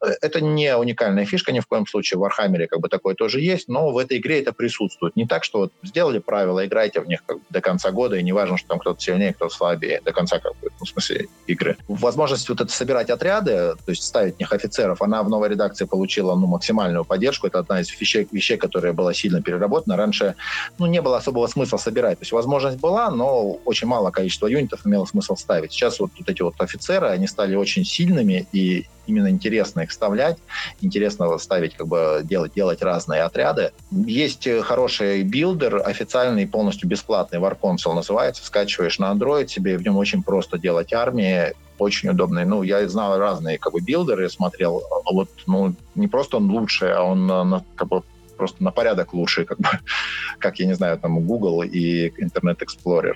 Э, 0.03 0.09
это 0.21 0.41
не 0.41 0.75
уникальная 0.75 1.25
фишка 1.25 1.51
ни 1.51 1.59
в 1.59 1.67
коем 1.67 1.87
случае. 1.87 2.19
В 2.19 2.23
Warhammer 2.23 2.67
как 2.67 2.79
бы 2.79 2.89
такое 2.89 3.15
тоже 3.15 3.39
есть, 3.41 3.67
но 3.67 3.91
в 3.91 3.97
этой 3.97 4.17
игре 4.17 4.41
это 4.41 4.53
присутствует. 4.53 5.15
Не 5.15 5.25
так, 5.25 5.43
что 5.43 5.59
вот 5.59 5.73
сделали 5.83 6.19
правила, 6.19 6.65
играйте 6.65 7.01
в 7.01 7.07
них 7.07 7.23
как 7.25 7.37
бы 7.37 7.43
до 7.49 7.61
конца 7.61 7.91
года, 7.91 8.15
и 8.15 8.23
не 8.23 8.33
важно, 8.33 8.57
что 8.57 8.67
там 8.67 8.79
кто-то 8.79 8.99
сильнее, 8.99 9.33
кто-то 9.33 9.53
слабее, 9.53 10.01
до 10.03 10.11
конца 10.11 10.39
как 10.39 10.53
бы, 10.59 10.69
ну, 10.79 10.85
в 10.85 10.89
смысле 10.89 11.27
игры. 11.47 11.77
Возможность 11.87 12.49
вот 12.49 12.61
это 12.61 12.71
собирать 12.71 13.09
отряды, 13.09 13.75
то 13.85 13.89
есть 13.89 14.03
ставить 14.03 14.24
ставить 14.25 14.39
них 14.39 14.51
офицеров. 14.51 15.01
Она 15.01 15.23
в 15.23 15.29
новой 15.29 15.49
редакции 15.49 15.85
получила 15.85 16.35
ну, 16.35 16.47
максимальную 16.47 17.05
поддержку. 17.05 17.47
Это 17.47 17.59
одна 17.59 17.81
из 17.81 18.01
вещей, 18.01 18.27
вещей, 18.31 18.57
которая 18.57 18.93
была 18.93 19.13
сильно 19.13 19.41
переработана. 19.41 19.97
Раньше 19.97 20.35
ну, 20.79 20.87
не 20.87 21.01
было 21.01 21.17
особого 21.17 21.47
смысла 21.47 21.77
собирать. 21.77 22.19
То 22.19 22.23
есть 22.23 22.31
возможность 22.31 22.79
была, 22.79 23.11
но 23.11 23.59
очень 23.65 23.87
мало 23.87 24.11
количества 24.11 24.47
юнитов 24.47 24.85
имело 24.85 25.05
смысл 25.05 25.35
ставить. 25.35 25.71
Сейчас 25.71 25.99
вот, 25.99 26.11
вот 26.17 26.29
эти 26.29 26.41
вот 26.41 26.55
офицеры, 26.59 27.07
они 27.07 27.27
стали 27.27 27.55
очень 27.55 27.85
сильными, 27.85 28.47
и 28.53 28.85
именно 29.07 29.29
интересно 29.29 29.81
их 29.81 29.89
вставлять, 29.89 30.37
интересно 30.81 31.37
ставить, 31.37 31.75
как 31.75 31.87
бы 31.87 32.21
делать, 32.23 32.53
делать 32.55 32.81
разные 32.81 33.21
отряды. 33.21 33.71
Есть 33.91 34.47
хороший 34.63 35.23
builder, 35.23 35.81
официальный, 35.85 36.47
полностью 36.47 36.89
бесплатный, 36.89 37.39
War 37.39 37.55
Console 37.59 37.93
называется, 37.93 38.43
скачиваешь 38.43 38.97
на 38.97 39.11
Android 39.11 39.47
себе, 39.47 39.77
в 39.77 39.83
нем 39.83 39.97
очень 39.97 40.23
просто 40.23 40.57
делать 40.57 40.93
армии, 40.93 41.53
очень 41.77 42.09
удобный. 42.09 42.45
Ну, 42.45 42.63
я 42.63 42.87
знал 42.87 43.17
разные 43.17 43.57
как 43.57 43.73
бы 43.73 43.81
builder 43.81 44.18
ы, 44.18 44.29
смотрел, 44.29 44.83
вот, 45.11 45.29
ну, 45.47 45.75
не 45.95 46.07
просто 46.07 46.37
он 46.37 46.49
лучший, 46.49 46.93
а 46.93 47.03
он 47.03 47.27
на, 47.27 47.63
как 47.75 47.87
бы 47.87 48.03
просто 48.37 48.63
на 48.63 48.71
порядок 48.71 49.13
лучше, 49.13 49.45
как 49.45 49.59
бы, 49.59 49.69
как, 50.39 50.59
я 50.59 50.65
не 50.65 50.73
знаю, 50.73 50.97
там 50.99 51.25
Google 51.25 51.63
и 51.63 52.09
Internet 52.09 52.59
Explorer 52.59 53.15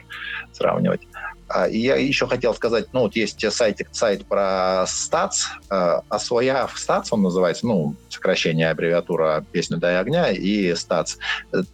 сравнивать. 0.52 1.02
А, 1.50 1.68
и 1.68 1.80
я 1.80 1.96
еще 1.96 2.28
хотел 2.28 2.54
сказать, 2.54 2.88
ну, 2.94 3.02
вот 3.02 3.16
есть 3.16 3.44
сайт, 3.52 3.80
сайт 3.92 4.26
про 4.26 4.86
Stats, 4.86 5.34
а 5.70 6.20
своя 6.20 6.70
Stats 6.76 7.08
он 7.12 7.24
называется, 7.24 7.66
ну, 7.66 7.96
сокращение, 8.10 8.70
аббревиатура 8.70 9.46
«Песня 9.52 9.78
дай 9.78 10.00
огня» 10.00 10.32
и 10.32 10.72
Stats, 10.74 11.18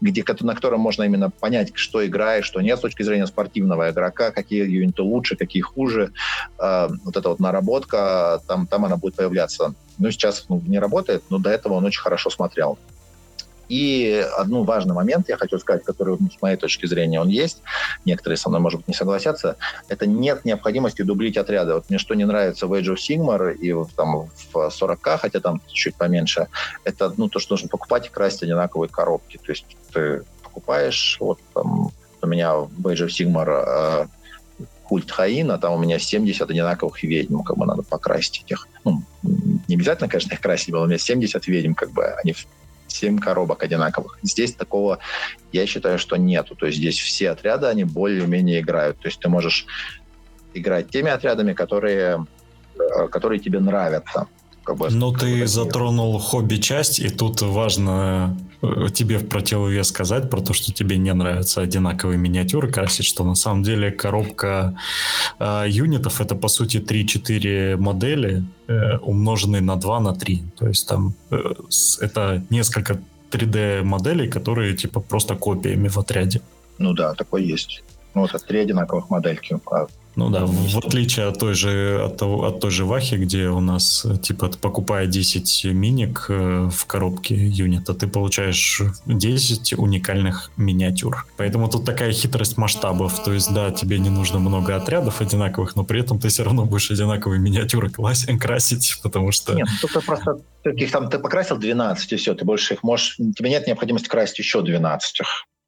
где, 0.02 0.24
на 0.42 0.56
котором 0.56 0.80
можно 0.80 1.04
именно 1.04 1.30
понять, 1.30 1.72
что 1.76 2.06
играет, 2.06 2.46
что 2.46 2.62
нет 2.62 2.78
с 2.78 2.82
точки 2.82 3.04
зрения 3.04 3.28
спортивного 3.28 3.90
игрока, 3.90 4.32
какие 4.32 4.64
юниты 4.64 5.02
лучше, 5.02 5.36
какие 5.36 5.62
хуже. 5.62 6.12
А, 6.58 6.90
вот 7.04 7.18
эта 7.18 7.30
вот 7.30 7.40
наработка, 7.40 8.42
там, 8.48 8.68
там 8.68 8.86
она 8.86 8.98
будет 8.98 9.16
появляться. 9.16 9.76
Ну, 9.98 10.12
сейчас 10.12 10.46
ну, 10.50 10.62
не 10.66 10.80
работает, 10.80 11.24
но 11.30 11.38
до 11.38 11.50
этого 11.50 11.74
он 11.74 11.86
очень 11.86 12.02
хорошо 12.02 12.30
смотрел. 12.30 12.78
И 13.70 14.26
один 14.38 14.64
важный 14.64 14.94
момент 14.94 15.30
я 15.30 15.38
хочу 15.38 15.58
сказать, 15.60 15.84
который, 15.84 16.18
с 16.18 16.42
моей 16.42 16.58
точки 16.58 16.86
зрения, 16.86 17.20
он 17.20 17.30
есть, 17.30 17.62
некоторые 18.06 18.38
со 18.38 18.50
мной, 18.50 18.62
может 18.62 18.80
быть, 18.80 18.88
не 18.88 18.94
согласятся, 18.94 19.58
это 19.88 20.06
нет 20.08 20.46
необходимости 20.46 21.02
дублить 21.02 21.38
отряды. 21.38 21.74
Вот 21.74 21.90
мне 21.90 22.00
что 22.00 22.14
не 22.16 22.26
нравится 22.26 22.68
в 22.68 22.74
Age 22.74 22.94
of 22.94 22.98
Sigmar 22.98 23.54
и 23.54 23.74
в, 23.74 23.88
там, 23.96 24.30
в 24.54 24.56
40к, 24.56 25.18
хотя 25.18 25.40
там 25.40 25.62
чуть 25.68 25.96
поменьше, 25.96 26.48
это 26.84 27.14
ну, 27.18 27.30
то, 27.30 27.40
что 27.40 27.54
нужно 27.54 27.70
покупать 27.70 28.08
и 28.08 28.10
красть 28.10 28.44
одинаковые 28.44 28.90
коробки. 28.90 29.38
То 29.38 29.52
есть 29.52 29.66
ты 29.94 30.24
покупаешь, 30.44 31.18
вот 31.20 31.40
там 31.54 31.92
у 32.22 32.28
меня 32.28 32.56
в 32.56 32.88
Age 32.88 33.08
of 33.08 33.10
Sigmar 33.10 33.64
э, 33.68 34.08
культ 34.86 35.12
Хаина, 35.12 35.58
там 35.58 35.74
у 35.74 35.78
меня 35.78 36.00
70 36.00 36.50
одинаковых 36.50 37.02
ведьм, 37.04 37.42
как 37.42 37.58
бы 37.58 37.66
надо 37.66 37.82
покрасить 37.82 38.44
этих. 38.46 38.68
Ну, 38.84 39.04
не 39.68 39.76
обязательно, 39.76 40.08
конечно, 40.08 40.34
их 40.34 40.42
красить 40.42 40.72
было, 40.72 40.84
у 40.84 40.88
меня 40.88 40.98
70 40.98 41.48
ведьм, 41.48 41.74
как 41.74 41.92
бы 41.92 42.06
они 42.06 42.34
7 42.96 43.20
коробок 43.20 43.64
одинаковых. 43.64 44.18
Здесь 44.24 44.54
такого, 44.54 45.00
я 45.52 45.66
считаю, 45.66 46.00
что 46.00 46.16
нету. 46.16 46.56
То 46.56 46.66
есть 46.66 46.78
здесь 46.78 47.00
все 47.00 47.32
отряды, 47.32 47.68
они 47.68 47.84
более-менее 47.84 48.62
играют. 48.62 49.00
То 49.00 49.08
есть 49.08 49.20
ты 49.20 49.30
можешь 49.30 49.66
играть 50.54 50.90
теми 50.90 51.12
отрядами, 51.12 51.54
которые, 51.54 52.26
э, 52.80 53.08
которые 53.10 53.40
тебе 53.40 53.60
нравятся. 53.60 54.28
Бы, 54.66 54.90
Но 54.90 55.12
ты 55.12 55.46
затронул 55.48 56.18
хобби-часть, 56.20 57.00
и 57.00 57.10
тут 57.10 57.42
важно 57.42 58.36
э, 58.62 58.88
тебе 58.94 59.20
в 59.20 59.28
противовес 59.28 59.88
сказать 59.88 60.30
про 60.30 60.42
то, 60.42 60.54
что 60.54 60.74
тебе 60.74 60.98
не 60.98 61.14
нравятся 61.14 61.62
одинаковые 61.62 62.18
миниатюры 62.18 62.72
красить, 62.72 63.06
что 63.06 63.24
на 63.24 63.36
самом 63.36 63.64
деле 63.64 63.92
коробка 63.92 64.76
э, 65.40 65.66
юнитов 65.68 66.20
это 66.20 66.36
по 66.36 66.48
сути 66.48 66.78
3-4 66.78 67.78
модели, 67.78 68.44
э, 68.68 68.98
умноженные 68.98 69.62
на 69.62 69.76
2 69.76 70.00
на 70.00 70.16
3. 70.16 70.44
То 70.58 70.68
есть 70.68 70.88
там 70.88 71.14
э, 71.30 71.54
это 72.02 72.44
несколько 72.50 73.00
3D 73.32 73.84
моделей, 73.84 74.28
которые 74.28 74.76
типа 74.76 75.00
просто 75.00 75.36
копиями 75.36 75.90
в 75.90 75.98
отряде. 75.98 76.42
Ну 76.78 76.94
да, 76.94 77.14
такой 77.14 77.44
есть. 77.44 77.84
Ну, 78.14 78.22
вот 78.22 78.34
это 78.34 78.46
три 78.46 78.60
одинаковых 78.60 79.10
модельки. 79.10 79.58
А 79.72 79.88
ну 80.16 80.30
да, 80.30 80.46
в 80.46 80.78
отличие 80.78 81.28
от 81.28 81.40
той 81.40 81.54
же, 81.54 82.02
от, 82.06 82.18
того, 82.18 82.46
от 82.46 82.60
той 82.60 82.72
же 82.72 82.86
Вахи, 82.86 83.16
где 83.16 83.50
у 83.50 83.60
нас, 83.60 84.06
типа, 84.22 84.50
покупая 84.62 85.08
10 85.08 85.66
миник 85.66 86.26
э, 86.30 86.70
в 86.72 86.86
коробке 86.86 87.36
юнита, 87.36 87.94
ты 87.94 88.08
получаешь 88.08 88.82
10 89.06 89.74
уникальных 89.74 90.52
миниатюр. 90.58 91.26
Поэтому 91.38 91.68
тут 91.70 91.86
такая 91.86 92.12
хитрость 92.12 92.58
масштабов. 92.58 93.24
То 93.24 93.34
есть, 93.34 93.54
да, 93.54 93.72
тебе 93.72 94.00
не 94.00 94.10
нужно 94.10 94.40
много 94.40 94.76
отрядов 94.76 95.22
одинаковых, 95.22 95.76
но 95.76 95.84
при 95.84 96.00
этом 96.00 96.20
ты 96.20 96.30
все 96.30 96.44
равно 96.44 96.66
будешь 96.66 96.92
одинаковые 96.92 97.40
миниатюры 97.40 97.90
красить, 97.90 99.00
потому 99.04 99.32
что... 99.32 99.54
Нет, 99.54 99.68
тут 99.82 100.06
просто 100.06 100.40
таких 100.64 100.92
там 100.92 101.10
ты 101.10 101.20
покрасил 101.20 101.58
12, 101.58 102.14
и 102.14 102.16
все, 102.16 102.34
ты 102.34 102.46
больше 102.46 102.76
их 102.76 102.84
можешь... 102.84 103.18
Тебе 103.18 103.50
нет 103.50 103.68
необходимости 103.68 104.08
красить 104.08 104.40
еще 104.40 104.62
12 104.62 105.22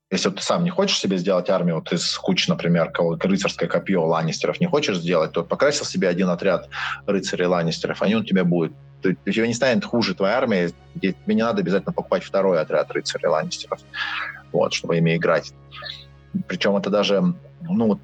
если 0.09 0.29
вот 0.29 0.37
ты 0.37 0.43
сам 0.43 0.63
не 0.63 0.69
хочешь 0.69 0.99
себе 0.99 1.17
сделать 1.17 1.49
армию 1.49 1.75
вот 1.75 1.91
из 1.91 2.17
кучи, 2.17 2.49
например, 2.49 2.91
рыцарское 3.19 3.67
копье 3.67 4.05
Ланнистеров, 4.05 4.59
не 4.61 4.67
хочешь 4.67 4.97
сделать, 4.97 5.33
то 5.33 5.43
покрасил 5.43 5.85
себе 5.85 6.07
один 6.07 6.29
отряд 6.29 6.69
рыцарей 7.05 7.45
Ланнистеров, 7.45 8.01
они 8.01 8.15
у 8.15 8.23
тебя 8.23 8.45
будет. 8.45 8.73
У 9.03 9.31
тебя 9.31 9.47
не 9.47 9.53
станет 9.53 9.85
хуже 9.85 10.15
твоя 10.15 10.37
армия, 10.37 10.71
тебе 10.99 11.15
не 11.27 11.43
надо 11.43 11.61
обязательно 11.61 11.93
покупать 11.93 12.23
второй 12.23 12.59
отряд 12.59 12.89
рыцарей 12.91 13.27
Ланнистеров, 13.27 13.79
вот, 14.51 14.73
чтобы 14.73 14.97
ими 14.97 15.17
играть. 15.17 15.53
Причем 16.47 16.75
это 16.77 16.89
даже, 16.89 17.21
ну, 17.61 17.99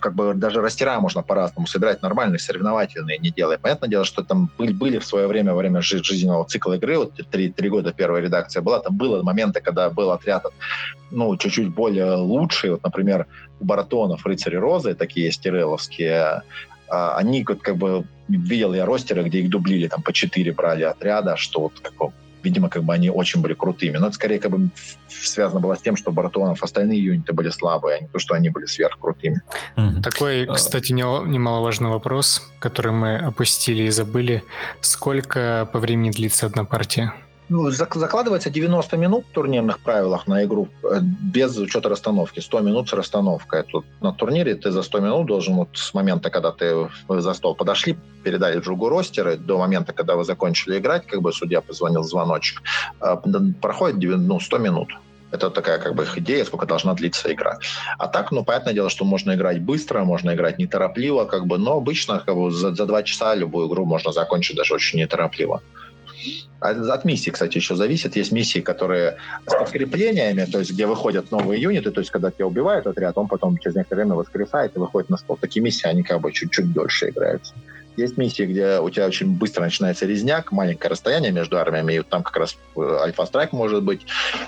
как 0.00 0.14
бы 0.14 0.34
даже 0.34 0.60
растира 0.60 0.98
можно 1.00 1.22
по-разному 1.22 1.66
собирать, 1.66 2.02
нормальные, 2.02 2.38
соревновательные, 2.38 3.18
не 3.18 3.30
делая. 3.30 3.58
Понятное 3.58 3.88
дело, 3.88 4.04
что 4.04 4.22
там 4.22 4.50
были, 4.58 4.72
были 4.72 4.98
в 4.98 5.04
свое 5.04 5.26
время, 5.26 5.52
во 5.52 5.58
время 5.58 5.80
жизненного 5.82 6.44
цикла 6.44 6.74
игры, 6.74 6.98
вот 6.98 7.14
три, 7.30 7.50
три 7.50 7.68
года 7.68 7.92
первая 7.92 8.22
редакция 8.22 8.62
была, 8.62 8.80
там 8.80 8.96
было 8.96 9.22
моменты, 9.22 9.60
когда 9.60 9.90
был 9.90 10.10
отряд, 10.10 10.44
ну, 11.10 11.36
чуть-чуть 11.36 11.68
более 11.74 12.14
лучший, 12.14 12.70
вот, 12.70 12.82
например, 12.82 13.26
у 13.60 13.64
Баратонов 13.64 14.24
рыцари 14.26 14.56
Розы, 14.56 14.94
такие 14.94 15.26
есть 15.26 15.42
тиреловские, 15.42 16.42
а, 16.88 17.16
они 17.16 17.44
вот 17.46 17.60
как 17.60 17.76
бы 17.76 18.04
видел 18.28 18.74
я 18.74 18.86
ростеры, 18.86 19.22
где 19.24 19.40
их 19.40 19.50
дублили 19.50 19.88
там 19.88 20.02
по 20.02 20.12
четыре 20.12 20.52
брали 20.52 20.84
отряда, 20.84 21.36
что 21.36 21.62
вот 21.62 21.80
как 21.80 21.94
видимо, 22.42 22.68
как 22.68 22.84
бы 22.84 22.94
они 22.94 23.10
очень 23.10 23.40
были 23.40 23.54
крутыми. 23.54 23.96
Но 23.96 24.06
это 24.06 24.14
скорее 24.14 24.38
как 24.38 24.50
бы 24.50 24.68
связано 25.08 25.60
было 25.60 25.74
с 25.74 25.80
тем, 25.80 25.96
что 25.96 26.10
Баратонов 26.10 26.62
остальные 26.62 27.02
юниты 27.02 27.32
были 27.32 27.50
слабые, 27.50 27.96
а 27.96 28.00
не 28.00 28.08
то, 28.08 28.18
что 28.18 28.34
они 28.34 28.48
были 28.50 28.66
сверхкрутыми. 28.66 29.42
Mm-hmm. 29.76 30.02
Такой, 30.02 30.44
а. 30.44 30.54
кстати, 30.54 30.92
немаловажный 30.92 31.90
вопрос, 31.90 32.42
который 32.58 32.92
мы 32.92 33.16
опустили 33.16 33.84
и 33.84 33.90
забыли. 33.90 34.42
Сколько 34.80 35.68
по 35.72 35.78
времени 35.78 36.10
длится 36.10 36.46
одна 36.46 36.64
партия? 36.64 37.12
Ну, 37.48 37.70
закладывается 37.70 38.50
90 38.50 38.96
минут 38.96 39.24
в 39.26 39.32
турнирных 39.32 39.78
правилах 39.80 40.26
на 40.26 40.44
игру 40.44 40.68
э, 40.82 41.00
без 41.00 41.56
учета 41.56 41.88
расстановки. 41.88 42.40
100 42.40 42.60
минут 42.60 42.88
с 42.88 42.92
расстановкой. 42.92 43.62
Тут 43.62 43.86
на 44.00 44.12
турнире 44.12 44.54
ты 44.54 44.70
за 44.70 44.82
100 44.82 45.00
минут 45.00 45.26
должен 45.26 45.54
вот 45.54 45.68
с 45.72 45.94
момента, 45.94 46.28
когда 46.28 46.52
ты 46.52 46.88
за 47.08 47.34
стол 47.34 47.54
подошли, 47.54 47.96
передали 48.22 48.60
другу 48.60 48.90
ростеры, 48.90 49.36
до 49.36 49.58
момента, 49.58 49.92
когда 49.94 50.14
вы 50.16 50.24
закончили 50.24 50.78
играть, 50.78 51.06
как 51.06 51.22
бы 51.22 51.32
судья 51.32 51.62
позвонил 51.62 52.02
звоночек, 52.02 52.62
э, 53.00 53.16
проходит 53.62 53.98
ну, 54.02 54.40
100 54.40 54.58
минут. 54.58 54.88
Это 55.30 55.50
такая 55.50 55.78
как 55.78 55.94
бы 55.94 56.04
их 56.04 56.18
идея, 56.18 56.44
сколько 56.44 56.66
должна 56.66 56.94
длиться 56.94 57.32
игра. 57.32 57.58
А 57.98 58.08
так, 58.08 58.32
ну, 58.32 58.44
понятное 58.44 58.72
дело, 58.74 58.90
что 58.90 59.04
можно 59.04 59.34
играть 59.34 59.60
быстро, 59.60 60.04
можно 60.04 60.34
играть 60.34 60.58
неторопливо, 60.58 61.24
как 61.24 61.46
бы, 61.46 61.58
но 61.58 61.76
обычно 61.76 62.22
как 62.24 62.34
бы, 62.34 62.50
за, 62.50 62.74
за 62.74 62.86
два 62.86 63.02
часа 63.02 63.34
любую 63.34 63.68
игру 63.68 63.84
можно 63.84 64.12
закончить 64.12 64.56
даже 64.56 64.74
очень 64.74 64.98
неторопливо. 64.98 65.62
От 66.60 67.04
миссии, 67.04 67.30
кстати, 67.30 67.58
еще 67.58 67.76
зависит. 67.76 68.16
Есть 68.16 68.32
миссии, 68.32 68.60
которые 68.60 69.16
с 69.46 69.54
подкреплениями, 69.54 70.44
то 70.44 70.58
есть 70.58 70.72
где 70.72 70.86
выходят 70.86 71.30
новые 71.30 71.62
юниты, 71.62 71.90
то 71.90 72.00
есть 72.00 72.10
когда 72.10 72.30
тебя 72.30 72.46
убивают 72.46 72.86
отряд, 72.86 73.16
он 73.16 73.28
потом 73.28 73.58
через 73.58 73.76
некоторое 73.76 74.02
время 74.02 74.16
воскресает 74.16 74.74
и 74.76 74.78
выходит 74.78 75.10
на 75.10 75.16
стол. 75.16 75.38
Такие 75.40 75.62
миссии, 75.62 75.86
они 75.86 76.02
как 76.02 76.20
бы 76.20 76.32
чуть-чуть 76.32 76.72
дольше 76.72 77.10
играются. 77.10 77.54
Есть 77.98 78.16
миссии, 78.16 78.44
где 78.44 78.78
у 78.78 78.88
тебя 78.90 79.08
очень 79.08 79.26
быстро 79.26 79.62
начинается 79.62 80.06
резняк, 80.06 80.52
маленькое 80.52 80.88
расстояние 80.88 81.32
между 81.32 81.58
армиями, 81.58 81.94
и 81.94 82.02
там 82.02 82.22
как 82.22 82.36
раз 82.36 82.56
э, 82.76 82.80
альфа-страйк 82.80 83.52
может 83.52 83.82
быть, 83.82 84.02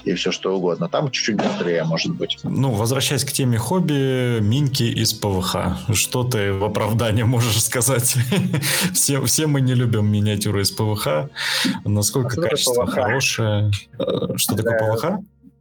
и 0.05 0.15
все 0.15 0.31
что 0.31 0.57
угодно. 0.57 0.89
Там 0.89 1.11
чуть-чуть 1.11 1.35
быстрее 1.35 1.83
может 1.83 2.15
быть. 2.15 2.39
Ну, 2.45 2.71
возвращаясь 2.71 3.25
к 3.25 3.33
теме 3.33 3.59
хобби, 3.59 4.39
минки 4.39 4.85
из 4.85 5.13
ПВХ. 5.15 5.57
Что 5.93 6.23
ты 6.23 6.53
в 6.53 6.65
оправдание 6.65 7.25
можешь 7.25 7.61
сказать? 7.61 8.15
все, 8.95 9.21
все 9.25 9.49
мы 9.49 9.61
не 9.61 9.75
любим 9.75 10.07
миниатюры 10.07 10.63
из 10.63 10.71
ПВХ. 10.71 11.29
Насколько 11.85 12.41
а 12.41 12.51
качество 12.51 12.85
ПВХ? 12.85 12.95
хорошее? 12.95 13.73
Что 14.37 14.55
такое 14.55 14.95
ПВХ? 14.95 15.05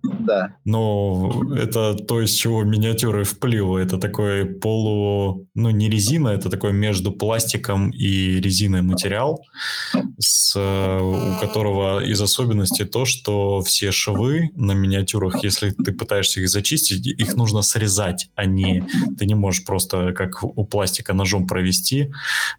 Да. 0.01 0.55
Но 0.65 1.53
это 1.55 1.95
то, 1.95 2.21
из 2.21 2.31
чего 2.31 2.63
миниатюры 2.63 3.23
вплива. 3.23 3.77
Это 3.79 3.97
такой 3.97 4.45
полу... 4.45 5.47
Ну, 5.55 5.69
не 5.71 5.89
резина, 5.89 6.29
это 6.29 6.49
такой 6.49 6.71
между 6.71 7.11
пластиком 7.11 7.89
и 7.89 8.39
резиной 8.39 8.81
материал, 8.81 9.41
с, 10.17 10.55
у 10.55 11.39
которого 11.41 12.03
из 12.03 12.21
особенностей 12.21 12.85
то, 12.85 13.05
что 13.05 13.61
все 13.61 13.91
швы 13.91 14.51
на 14.55 14.71
миниатюрах, 14.71 15.43
если 15.43 15.71
ты 15.71 15.91
пытаешься 15.91 16.41
их 16.41 16.49
зачистить, 16.49 17.05
их 17.05 17.35
нужно 17.35 17.61
срезать, 17.61 18.29
а 18.35 18.45
не... 18.45 18.85
Ты 19.17 19.25
не 19.25 19.35
можешь 19.35 19.65
просто, 19.65 20.13
как 20.13 20.43
у 20.43 20.65
пластика, 20.65 21.13
ножом 21.13 21.47
провести, 21.47 22.11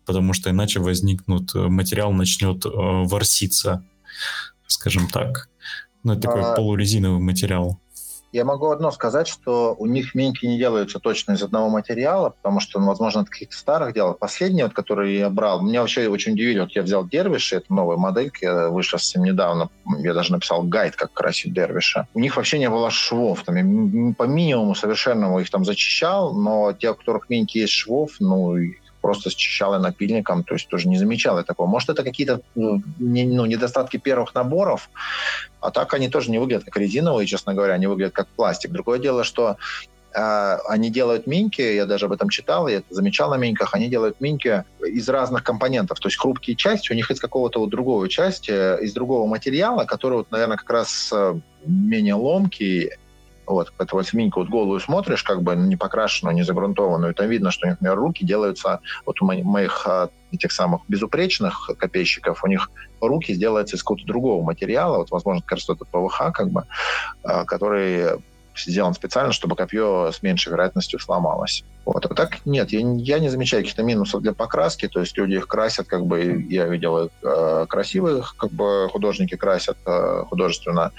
потому 0.04 0.32
что 0.32 0.50
иначе 0.50 0.80
возникнут... 0.80 1.54
Материал 1.54 2.12
начнет 2.12 2.66
э, 2.66 2.70
ворситься, 2.74 3.84
скажем 4.66 5.08
так. 5.08 5.48
Ну, 6.02 6.14
это 6.14 6.22
такой 6.22 6.42
а, 6.42 6.54
полурезиновый 6.54 7.20
материал. 7.20 7.78
Я 8.32 8.44
могу 8.44 8.70
одно 8.70 8.92
сказать, 8.92 9.26
что 9.26 9.74
у 9.76 9.86
них 9.86 10.14
минки 10.14 10.46
не 10.46 10.56
делаются 10.56 11.00
точно 11.00 11.32
из 11.32 11.42
одного 11.42 11.68
материала, 11.68 12.30
потому 12.30 12.60
что, 12.60 12.78
ну, 12.78 12.86
возможно, 12.86 13.22
от 13.22 13.28
каких-то 13.28 13.56
старых 13.56 13.92
дел. 13.92 14.14
Последний, 14.14 14.62
вот, 14.62 14.72
который 14.72 15.16
я 15.16 15.28
брал, 15.30 15.62
меня 15.62 15.80
вообще 15.80 16.08
очень 16.08 16.34
удивили. 16.34 16.60
Вот 16.60 16.70
я 16.72 16.82
взял 16.82 17.04
Дервиши, 17.04 17.56
это 17.56 17.74
новая 17.74 17.96
моделька, 17.96 18.70
вышла 18.70 18.98
совсем 18.98 19.24
недавно. 19.24 19.68
Я 19.98 20.14
даже 20.14 20.32
написал 20.32 20.62
гайд, 20.62 20.94
как 20.94 21.12
красить 21.12 21.52
Дервиша. 21.52 22.06
У 22.14 22.20
них 22.20 22.36
вообще 22.36 22.60
не 22.60 22.70
было 22.70 22.88
швов. 22.90 23.42
Там, 23.42 23.56
я 23.56 24.14
по 24.14 24.24
минимуму 24.24 24.76
совершенному 24.76 25.40
их 25.40 25.50
там 25.50 25.64
зачищал, 25.64 26.32
но 26.32 26.72
те, 26.72 26.92
у 26.92 26.94
которых 26.94 27.28
минки 27.30 27.58
есть 27.58 27.72
швов, 27.72 28.12
ну, 28.20 28.56
просто 29.00 29.30
счищал 29.30 29.74
я 29.74 29.78
напильником, 29.78 30.44
то 30.44 30.54
есть 30.54 30.68
тоже 30.68 30.88
не 30.88 30.98
замечал 30.98 31.38
я 31.38 31.44
такого. 31.44 31.66
Может, 31.66 31.90
это 31.90 32.02
какие-то 32.02 32.40
ну, 32.54 32.82
ну, 32.98 33.46
недостатки 33.46 33.96
первых 33.96 34.34
наборов, 34.34 34.90
а 35.60 35.70
так 35.70 35.94
они 35.94 36.08
тоже 36.08 36.30
не 36.30 36.38
выглядят 36.38 36.64
как 36.64 36.76
резиновые, 36.76 37.26
честно 37.26 37.54
говоря, 37.54 37.74
они 37.74 37.86
выглядят 37.86 38.12
как 38.12 38.28
пластик. 38.28 38.70
Другое 38.70 38.98
дело, 38.98 39.24
что 39.24 39.56
э, 40.14 40.58
они 40.68 40.90
делают 40.90 41.26
минки, 41.26 41.60
я 41.60 41.86
даже 41.86 42.06
об 42.06 42.12
этом 42.12 42.28
читал, 42.28 42.68
я 42.68 42.78
это 42.78 42.94
замечал 42.94 43.30
на 43.30 43.36
минках, 43.36 43.74
они 43.74 43.88
делают 43.88 44.20
минки 44.20 44.64
из 44.84 45.08
разных 45.08 45.44
компонентов, 45.44 45.98
то 46.00 46.08
есть 46.08 46.18
хрупкие 46.18 46.56
части 46.56 46.92
у 46.92 46.94
них 46.94 47.10
из 47.10 47.20
какого-то 47.20 47.60
вот 47.60 47.70
другого 47.70 48.08
части, 48.08 48.50
из 48.82 48.92
другого 48.92 49.26
материала, 49.26 49.84
который, 49.84 50.18
вот, 50.18 50.30
наверное, 50.30 50.56
как 50.56 50.70
раз 50.70 51.10
э, 51.12 51.34
менее 51.64 52.14
ломкий, 52.14 52.90
вот, 53.50 53.72
поэтому 53.76 54.00
если 54.00 54.30
вот 54.34 54.48
голую 54.48 54.78
смотришь, 54.80 55.24
как 55.24 55.42
бы 55.42 55.56
не 55.56 55.76
покрашенную, 55.76 56.34
не 56.34 56.42
загрунтованную, 56.42 57.14
там 57.14 57.28
видно, 57.28 57.50
что, 57.50 57.66
например, 57.68 57.96
руки 57.96 58.24
делаются, 58.24 58.80
вот 59.04 59.20
у 59.20 59.24
моих 59.24 59.86
а, 59.86 60.08
этих 60.30 60.52
самых 60.52 60.82
безупречных 60.86 61.70
копейщиков, 61.76 62.44
у 62.44 62.46
них 62.46 62.70
руки 63.00 63.34
сделаются 63.34 63.76
из 63.76 63.82
какого-то 63.82 64.06
другого 64.06 64.44
материала, 64.44 64.98
вот, 64.98 65.10
возможно, 65.10 65.42
кажется, 65.44 65.72
это 65.72 65.84
ПВХ, 65.84 66.32
как 66.32 66.50
бы, 66.50 66.64
а, 67.24 67.44
который 67.44 68.20
сделан 68.56 68.94
специально, 68.94 69.32
чтобы 69.32 69.56
копье 69.56 70.10
с 70.12 70.22
меньшей 70.22 70.50
вероятностью 70.50 71.00
сломалось. 71.00 71.64
Вот. 71.84 72.04
А 72.06 72.14
так 72.14 72.44
нет, 72.44 72.70
я, 72.70 72.80
я 72.80 73.18
не 73.18 73.28
замечаю 73.28 73.62
каких-то 73.62 73.82
минусов 73.82 74.22
для 74.22 74.32
покраски, 74.32 74.86
то 74.86 75.00
есть 75.00 75.16
люди 75.16 75.34
их 75.34 75.48
красят, 75.48 75.86
как 75.86 76.04
бы 76.04 76.46
я 76.48 76.66
видел, 76.66 77.10
э, 77.22 77.66
красивые 77.68 78.22
как 78.36 78.52
бы 78.52 78.88
художники 78.92 79.36
красят 79.36 79.78
э, 79.86 80.24
художественно, 80.28 80.92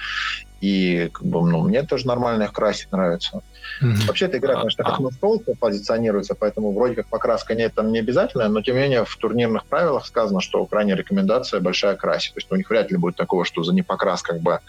и 0.62 1.09
как 1.12 1.26
бы, 1.26 1.41
ну, 1.41 1.64
мне 1.64 1.82
тоже 1.84 2.07
нормально 2.07 2.43
их 2.43 2.53
красить 2.53 2.91
нравится. 2.91 3.41
Mm-hmm. 3.82 4.05
Вообще 4.07 4.26
эта 4.26 4.38
игра, 4.38 4.55
конечно, 4.55 4.84
как 4.84 4.99
на 4.99 5.09
стол 5.09 5.43
позиционируется, 5.59 6.36
поэтому 6.36 6.72
вроде 6.72 6.95
как 6.95 7.07
покраска 7.07 7.55
нет, 7.55 7.74
там 7.74 7.91
не 7.91 7.99
обязательно, 7.99 8.47
но 8.47 8.62
тем 8.62 8.76
не 8.76 8.84
менее 8.84 9.03
в 9.03 9.16
турнирных 9.18 9.66
правилах 9.66 10.05
сказано, 10.05 10.39
что 10.39 10.64
крайняя 10.68 10.95
рекомендация 10.95 11.59
большая 11.59 11.95
красить. 11.95 12.36
То 12.36 12.39
есть 12.39 12.51
у 12.51 12.55
них 12.55 12.70
вряд 12.70 12.91
ли 12.91 12.97
будет 12.97 13.16
такого, 13.16 13.43
что 13.43 13.64
за 13.64 13.74
непокрас 13.74 14.22
как 14.22 14.39
бы, 14.39 14.59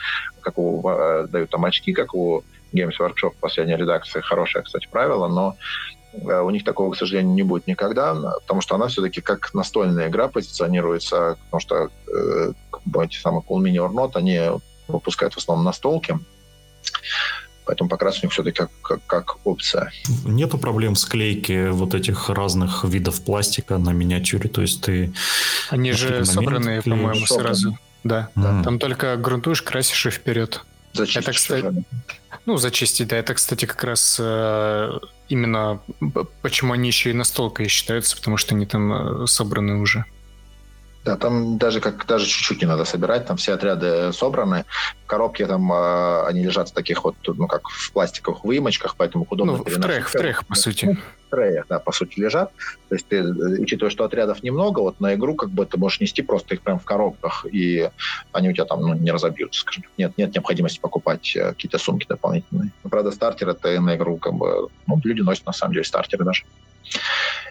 как 0.40 0.58
у, 0.58 0.82
э, 0.88 1.26
дают 1.28 1.50
там 1.50 1.64
очки, 1.66 1.92
как 1.92 2.14
у 2.14 2.42
Games 2.72 2.94
Workshop 2.98 3.32
в 3.32 3.40
последней 3.40 3.76
редакции. 3.76 4.22
Хорошее, 4.22 4.64
кстати, 4.64 4.88
правило, 4.90 5.28
но 5.28 5.56
э, 6.14 6.40
у 6.40 6.48
них 6.48 6.64
такого, 6.64 6.92
к 6.92 6.96
сожалению, 6.96 7.34
не 7.34 7.42
будет 7.42 7.66
никогда, 7.66 8.14
потому 8.40 8.62
что 8.62 8.76
она 8.76 8.86
все-таки 8.88 9.20
как 9.20 9.52
настольная 9.52 10.08
игра 10.08 10.28
позиционируется, 10.28 11.36
потому 11.44 11.60
что 11.60 11.90
э, 12.08 12.52
эти 13.04 13.16
самые 13.18 13.42
Cool 13.46 13.62
Mini 13.62 13.76
or 13.76 13.92
Not, 13.92 14.12
они 14.14 14.40
выпускают 14.92 15.34
в 15.34 15.38
основном 15.38 15.64
настолки. 15.64 16.18
Поэтому 17.64 17.88
покрас 17.88 18.18
у 18.22 18.26
них 18.26 18.32
все-таки 18.32 18.58
как, 18.58 18.70
как, 18.82 19.06
как 19.06 19.46
опция. 19.46 19.92
Нету 20.24 20.58
проблем 20.58 20.96
склейки 20.96 21.68
вот 21.70 21.94
этих 21.94 22.28
разных 22.28 22.84
видов 22.84 23.24
пластика 23.24 23.78
на 23.78 23.90
миниатюре? 23.90 24.48
То 24.48 24.62
есть 24.62 24.82
ты... 24.82 25.12
Они 25.70 25.92
же 25.92 26.24
собранные, 26.24 26.82
по-моему, 26.82 27.26
сразу. 27.26 27.78
Да. 28.02 28.30
Mm. 28.34 28.64
Там 28.64 28.78
только 28.80 29.16
грунтуешь, 29.16 29.62
красишь 29.62 30.06
и 30.06 30.10
вперед. 30.10 30.64
Зачистить. 30.92 31.22
Это, 31.22 31.32
кстати, 31.32 31.84
ну, 32.44 32.56
зачистить, 32.56 33.08
да. 33.08 33.16
Это, 33.16 33.34
кстати, 33.34 33.64
как 33.64 33.82
раз 33.84 34.16
э, 34.20 34.98
именно 35.28 35.80
почему 36.42 36.72
они 36.72 36.88
еще 36.88 37.10
и 37.10 37.14
настолкой 37.14 37.68
считаются, 37.68 38.16
потому 38.16 38.36
что 38.36 38.54
они 38.54 38.66
там 38.66 39.22
э, 39.22 39.26
собраны 39.26 39.78
уже. 39.78 40.04
Да, 41.04 41.16
там 41.16 41.58
даже 41.58 41.80
как 41.80 42.06
даже 42.06 42.26
чуть-чуть 42.26 42.60
не 42.60 42.68
надо 42.68 42.84
собирать, 42.84 43.26
там 43.26 43.36
все 43.36 43.54
отряды 43.54 44.12
собраны. 44.12 44.64
В 45.04 45.06
коробке 45.06 45.46
там 45.46 45.72
э, 45.72 46.26
они 46.26 46.44
лежат 46.44 46.68
в 46.68 46.72
таких 46.72 47.02
вот, 47.02 47.16
ну 47.26 47.48
как 47.48 47.68
в 47.68 47.92
пластиковых 47.92 48.44
выемочках, 48.44 48.94
поэтому 48.96 49.26
удобно 49.28 49.56
ну, 49.56 49.64
в 49.64 49.80
трех, 49.80 50.08
в 50.08 50.12
трех, 50.12 50.46
по 50.46 50.54
сути. 50.54 50.84
Ну, 50.84 50.94
в 50.94 51.30
трех, 51.30 51.66
да, 51.66 51.80
по 51.80 51.90
сути, 51.90 52.20
лежат. 52.20 52.52
То 52.88 52.94
есть 52.94 53.08
ты, 53.08 53.16
э, 53.16 53.22
учитывая, 53.60 53.90
что 53.90 54.04
отрядов 54.04 54.44
немного, 54.44 54.78
вот 54.78 55.00
на 55.00 55.14
игру 55.14 55.34
как 55.34 55.50
бы 55.50 55.66
ты 55.66 55.76
можешь 55.76 55.98
нести 55.98 56.22
просто 56.22 56.54
их 56.54 56.62
прям 56.62 56.78
в 56.78 56.84
коробках, 56.84 57.46
и 57.50 57.90
они 58.30 58.50
у 58.50 58.52
тебя 58.52 58.64
там 58.64 58.80
ну, 58.80 58.94
не 58.94 59.10
разобьются, 59.10 59.62
скажем. 59.62 59.84
Нет, 59.98 60.16
нет 60.16 60.32
необходимости 60.32 60.78
покупать 60.78 61.34
э, 61.34 61.48
какие-то 61.48 61.78
сумки 61.78 62.06
дополнительные. 62.08 62.70
Но, 62.84 62.90
правда, 62.90 63.10
стартер 63.10 63.48
это 63.48 63.80
на 63.80 63.96
игру 63.96 64.18
как 64.18 64.34
бы, 64.34 64.68
ну, 64.86 65.00
люди 65.02 65.20
носят 65.20 65.46
на 65.46 65.52
самом 65.52 65.72
деле 65.72 65.84
стартеры 65.84 66.24
даже. 66.24 66.44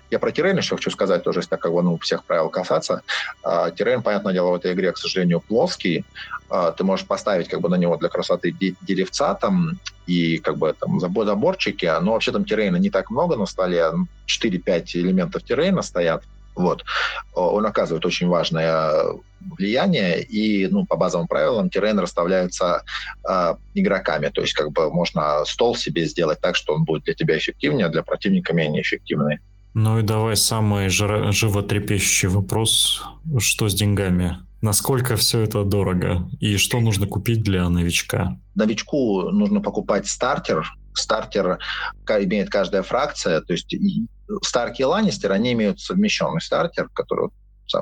Я 0.09 0.19
про 0.19 0.32
террейн 0.32 0.57
еще 0.57 0.75
хочу 0.75 0.91
сказать, 0.91 1.23
тоже, 1.23 1.41
так 1.47 1.61
как 1.61 1.71
бы, 1.71 1.82
ну, 1.82 1.97
всех 1.97 2.25
правил 2.25 2.49
касаться. 2.49 3.01
А, 3.43 3.71
террейн, 3.71 4.03
понятное 4.03 4.34
дело, 4.34 4.51
в 4.51 4.55
этой 4.55 4.73
игре, 4.73 4.91
к 4.91 4.97
сожалению, 4.97 5.39
плоский. 5.39 6.03
А, 6.49 6.71
ты 6.71 6.84
можешь 6.84 7.07
поставить 7.07 7.47
как 7.47 7.61
бы 7.61 7.69
на 7.69 7.75
него 7.75 7.95
для 7.95 8.09
красоты 8.09 8.51
деревца 8.51 9.36
там 9.36 9.79
и 10.07 10.38
как 10.39 10.57
бы 10.57 10.75
там 10.77 10.99
заборчики, 10.99 11.89
но 12.01 12.11
вообще 12.11 12.34
там 12.34 12.43
террейна 12.43 12.75
не 12.75 12.89
так 12.89 13.09
много 13.09 13.38
на 13.38 13.45
столе, 13.45 13.91
4-5 14.25 14.97
элементов 14.97 15.43
террейна 15.43 15.82
стоят. 15.82 16.23
Вот. 16.55 16.83
Он 17.33 17.65
оказывает 17.65 18.05
очень 18.05 18.27
важное 18.27 19.05
влияние, 19.39 20.21
и 20.21 20.67
ну, 20.67 20.85
по 20.85 20.95
базовым 20.95 21.27
правилам 21.27 21.69
террейн 21.69 21.99
расставляется 21.99 22.83
э, 23.27 23.55
игроками. 23.73 24.29
То 24.29 24.41
есть 24.41 24.53
как 24.53 24.71
бы 24.71 24.91
можно 24.91 25.43
стол 25.45 25.75
себе 25.75 26.05
сделать 26.05 26.39
так, 26.41 26.55
что 26.55 26.73
он 26.73 26.83
будет 26.83 27.03
для 27.05 27.13
тебя 27.13 27.37
эффективнее, 27.37 27.87
а 27.87 27.89
для 27.89 28.03
противника 28.03 28.53
менее 28.53 28.83
эффективный. 28.83 29.39
Ну 29.73 29.99
и 29.99 30.03
давай 30.03 30.35
самый 30.35 30.89
животрепещущий 30.89 32.27
вопрос. 32.27 33.03
Что 33.39 33.69
с 33.69 33.73
деньгами? 33.73 34.37
Насколько 34.61 35.15
все 35.15 35.39
это 35.39 35.63
дорого? 35.63 36.29
И 36.39 36.57
что 36.57 36.79
нужно 36.79 37.07
купить 37.07 37.41
для 37.41 37.67
новичка? 37.69 38.37
Новичку 38.53 39.29
нужно 39.31 39.61
покупать 39.61 40.07
стартер. 40.07 40.71
Стартер 40.93 41.57
имеет 42.05 42.49
каждая 42.49 42.83
фракция. 42.83 43.41
То 43.41 43.53
есть 43.53 43.73
Старки 44.43 44.82
и 44.82 44.86
Ланнистер, 44.86 45.32
они 45.32 45.53
имеют 45.53 45.79
совмещенный 45.79 46.41
стартер, 46.41 46.89
который 46.93 47.29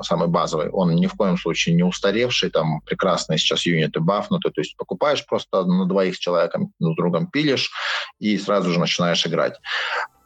самый 0.02 0.28
базовый, 0.28 0.70
он 0.70 0.94
ни 0.94 1.06
в 1.06 1.14
коем 1.14 1.36
случае 1.36 1.74
не 1.74 1.82
устаревший, 1.82 2.50
там 2.50 2.80
прекрасные 2.82 3.38
сейчас 3.38 3.66
юниты 3.66 4.00
бафнуты, 4.00 4.50
то 4.50 4.60
есть 4.60 4.76
покупаешь 4.76 5.26
просто 5.26 5.64
на 5.64 5.86
двоих 5.86 6.14
с 6.14 6.18
человеком, 6.18 6.72
с 6.78 6.94
другом 6.94 7.26
пилишь 7.26 7.72
и 8.20 8.38
сразу 8.38 8.70
же 8.70 8.78
начинаешь 8.78 9.26
играть. 9.26 9.58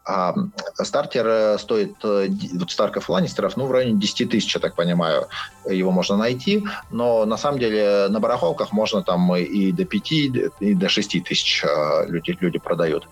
А 0.06 0.34
стартер 0.82 1.26
э, 1.26 1.58
стоит, 1.58 1.94
э, 2.04 2.28
вот 2.52 2.70
Старков 2.70 3.08
Ланнистеров, 3.08 3.56
ну, 3.56 3.66
в 3.66 3.72
районе 3.72 3.98
10 3.98 4.28
тысяч, 4.28 4.54
я 4.54 4.60
так 4.60 4.74
понимаю, 4.76 5.28
его 5.66 5.90
можно 5.92 6.18
найти, 6.18 6.62
но 6.90 7.24
на 7.24 7.38
самом 7.38 7.58
деле 7.58 8.08
на 8.10 8.20
барахолках 8.20 8.72
можно 8.72 9.02
там 9.02 9.34
и 9.34 9.72
до 9.72 9.86
5, 9.86 10.12
и 10.12 10.74
до 10.74 10.88
6 10.90 11.24
тысяч 11.24 11.64
э, 11.64 12.06
люди, 12.06 12.36
люди 12.38 12.58
продают. 12.58 13.08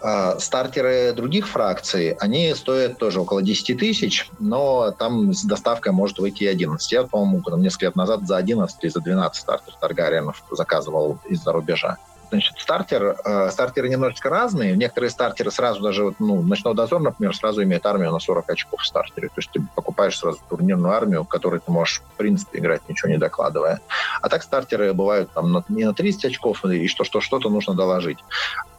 А 0.00 0.38
стартеры 0.38 1.12
других 1.12 1.48
фракций, 1.48 2.12
они 2.20 2.54
стоят 2.54 2.98
тоже 2.98 3.20
около 3.20 3.42
10 3.42 3.78
тысяч, 3.78 4.30
но 4.38 4.92
там 4.92 5.32
с 5.32 5.44
доставкой 5.44 5.92
может 5.92 6.18
выйти 6.18 6.44
и 6.44 6.46
11. 6.46 6.92
Я, 6.92 7.04
по-моему, 7.04 7.42
несколько 7.56 7.86
лет 7.86 7.96
назад 7.96 8.26
за 8.26 8.36
11 8.36 8.76
или 8.82 8.90
за 8.90 9.00
12 9.00 9.40
стартер 9.40 9.74
Таргариенов 9.80 10.44
заказывал 10.50 11.18
из-за 11.28 11.52
рубежа. 11.52 11.96
Значит, 12.30 12.58
стартер, 12.58 13.16
э, 13.24 13.50
стартеры 13.50 13.88
немножечко 13.88 14.28
разные. 14.28 14.76
Некоторые 14.76 15.10
стартеры 15.10 15.50
сразу 15.50 15.80
даже, 15.80 16.14
ну, 16.18 16.42
ночной 16.42 16.74
дозор, 16.74 17.00
например, 17.00 17.34
сразу 17.34 17.62
имеет 17.62 17.86
армию 17.86 18.12
на 18.12 18.18
40 18.18 18.50
очков 18.50 18.82
в 18.82 18.86
стартере. 18.86 19.28
То 19.28 19.34
есть 19.36 19.50
ты 19.50 19.62
покупаешь 19.74 20.18
сразу 20.18 20.38
турнирную 20.48 20.92
армию, 20.92 21.24
которой 21.24 21.60
ты 21.60 21.70
можешь, 21.70 22.02
в 22.14 22.16
принципе, 22.18 22.58
играть, 22.58 22.82
ничего 22.86 23.10
не 23.10 23.16
докладывая. 23.16 23.80
А 24.20 24.28
так 24.28 24.42
стартеры 24.42 24.92
бывают 24.92 25.30
там 25.32 25.52
на, 25.52 25.64
не 25.70 25.84
на 25.84 25.94
30 25.94 26.26
очков, 26.26 26.64
и 26.66 26.86
что, 26.86 27.04
что 27.04 27.20
что-то 27.20 27.48
нужно 27.48 27.74
доложить. 27.74 28.18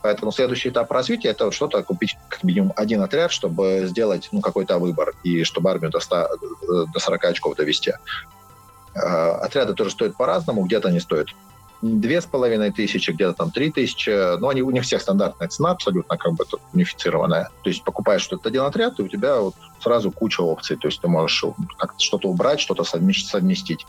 Поэтому 0.04 0.32
следующий 0.32 0.70
этап 0.70 0.92
развития– 0.92 1.30
это 1.30 1.52
что-то 1.52 1.82
купить 1.82 2.18
как 2.30 2.44
минимум 2.44 2.72
один 2.76 3.02
отряд, 3.02 3.32
чтобы 3.32 3.86
сделать 3.86 4.30
ну, 4.32 4.42
какой-то 4.42 4.78
выбор, 4.78 5.14
и 5.24 5.44
чтобы 5.44 5.72
армию 5.72 5.90
до, 5.90 6.00
100, 6.00 6.18
э, 6.18 6.28
до 6.94 7.00
40 7.00 7.26
очков 7.26 7.56
довести. 7.56 7.94
Э, 8.94 9.32
отряды 9.42 9.74
тоже 9.74 9.90
стоят 9.90 10.16
по-разному, 10.16 10.64
где-то 10.66 10.90
они 10.90 11.00
стоят 11.00 11.30
две 11.82 12.22
с 12.22 12.26
половиной 12.26 12.72
тысячи, 12.72 13.12
где-то 13.12 13.34
там 13.34 13.52
три 13.52 13.72
тысячи. 13.72 14.38
Но 14.40 14.50
они, 14.50 14.62
у 14.62 14.72
них 14.72 14.84
всех 14.84 15.02
стандартная 15.02 15.48
цена 15.48 15.72
абсолютно 15.72 16.18
как 16.18 16.34
бы 16.34 16.46
унифицированная. 16.74 17.50
То 17.64 17.70
есть 17.70 17.84
покупаешь 17.84 18.22
что-то 18.22 18.50
один 18.50 18.64
отряд, 18.64 19.00
и 19.00 19.04
у 19.04 19.08
тебя 19.08 19.40
вот 19.40 19.56
сразу 19.82 20.12
куча 20.12 20.42
опций. 20.42 20.78
То 20.78 20.88
есть 20.88 21.02
ты 21.02 21.08
можешь 21.08 21.44
что-то 21.98 22.30
убрать, 22.30 22.60
что-то 22.60 22.84
совместить. 22.84 23.86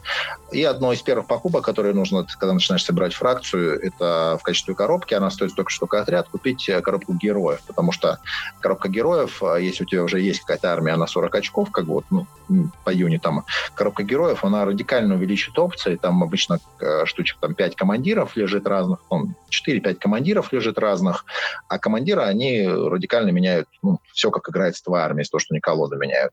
И 0.52 0.62
одно 0.64 0.92
из 0.92 1.02
первых 1.02 1.26
покупок, 1.26 1.64
которые 1.64 1.94
нужно, 1.94 2.26
когда 2.38 2.52
начинаешь 2.52 2.84
собирать 2.84 3.14
фракцию, 3.14 3.80
это 3.80 4.38
в 4.40 4.42
качестве 4.42 4.74
коробки, 4.74 5.14
она 5.14 5.30
стоит 5.30 5.52
столько 5.52 5.70
штука 5.70 6.00
отряд, 6.00 6.28
купить 6.28 6.68
э, 6.68 6.80
коробку 6.80 7.14
героев. 7.14 7.60
Потому 7.66 7.92
что 7.92 8.18
коробка 8.60 8.88
героев, 8.88 9.42
э, 9.42 9.62
если 9.62 9.84
у 9.84 9.86
тебя 9.86 10.02
уже 10.02 10.20
есть 10.20 10.40
какая-то 10.40 10.72
армия 10.72 10.96
на 10.96 11.06
40 11.06 11.34
очков, 11.34 11.70
как 11.70 11.86
вот 11.86 12.04
ну, 12.10 12.26
по 12.84 12.90
юнитам, 12.90 13.44
коробка 13.74 14.02
героев, 14.02 14.44
она 14.44 14.64
радикально 14.64 15.14
увеличит 15.14 15.58
опции. 15.58 15.96
Там 15.96 16.22
обычно 16.22 16.58
э, 16.80 17.04
штучек 17.06 17.38
там 17.40 17.54
5 17.54 17.76
командиров 17.76 18.36
лежит 18.36 18.66
разных, 18.66 19.00
ну, 19.10 19.34
4-5 19.50 19.94
командиров 19.94 20.52
лежит 20.52 20.78
разных, 20.78 21.24
а 21.68 21.78
командиры, 21.78 22.22
они 22.22 22.66
радикально 22.66 23.30
меняют 23.30 23.68
ну, 23.82 24.00
все, 24.12 24.30
как 24.30 24.48
играет 24.48 24.74
твоя 24.82 25.04
армия, 25.04 25.24
то, 25.30 25.38
что 25.38 25.54
они 25.54 25.60
колоды 25.80 25.96
меняют. 25.96 26.32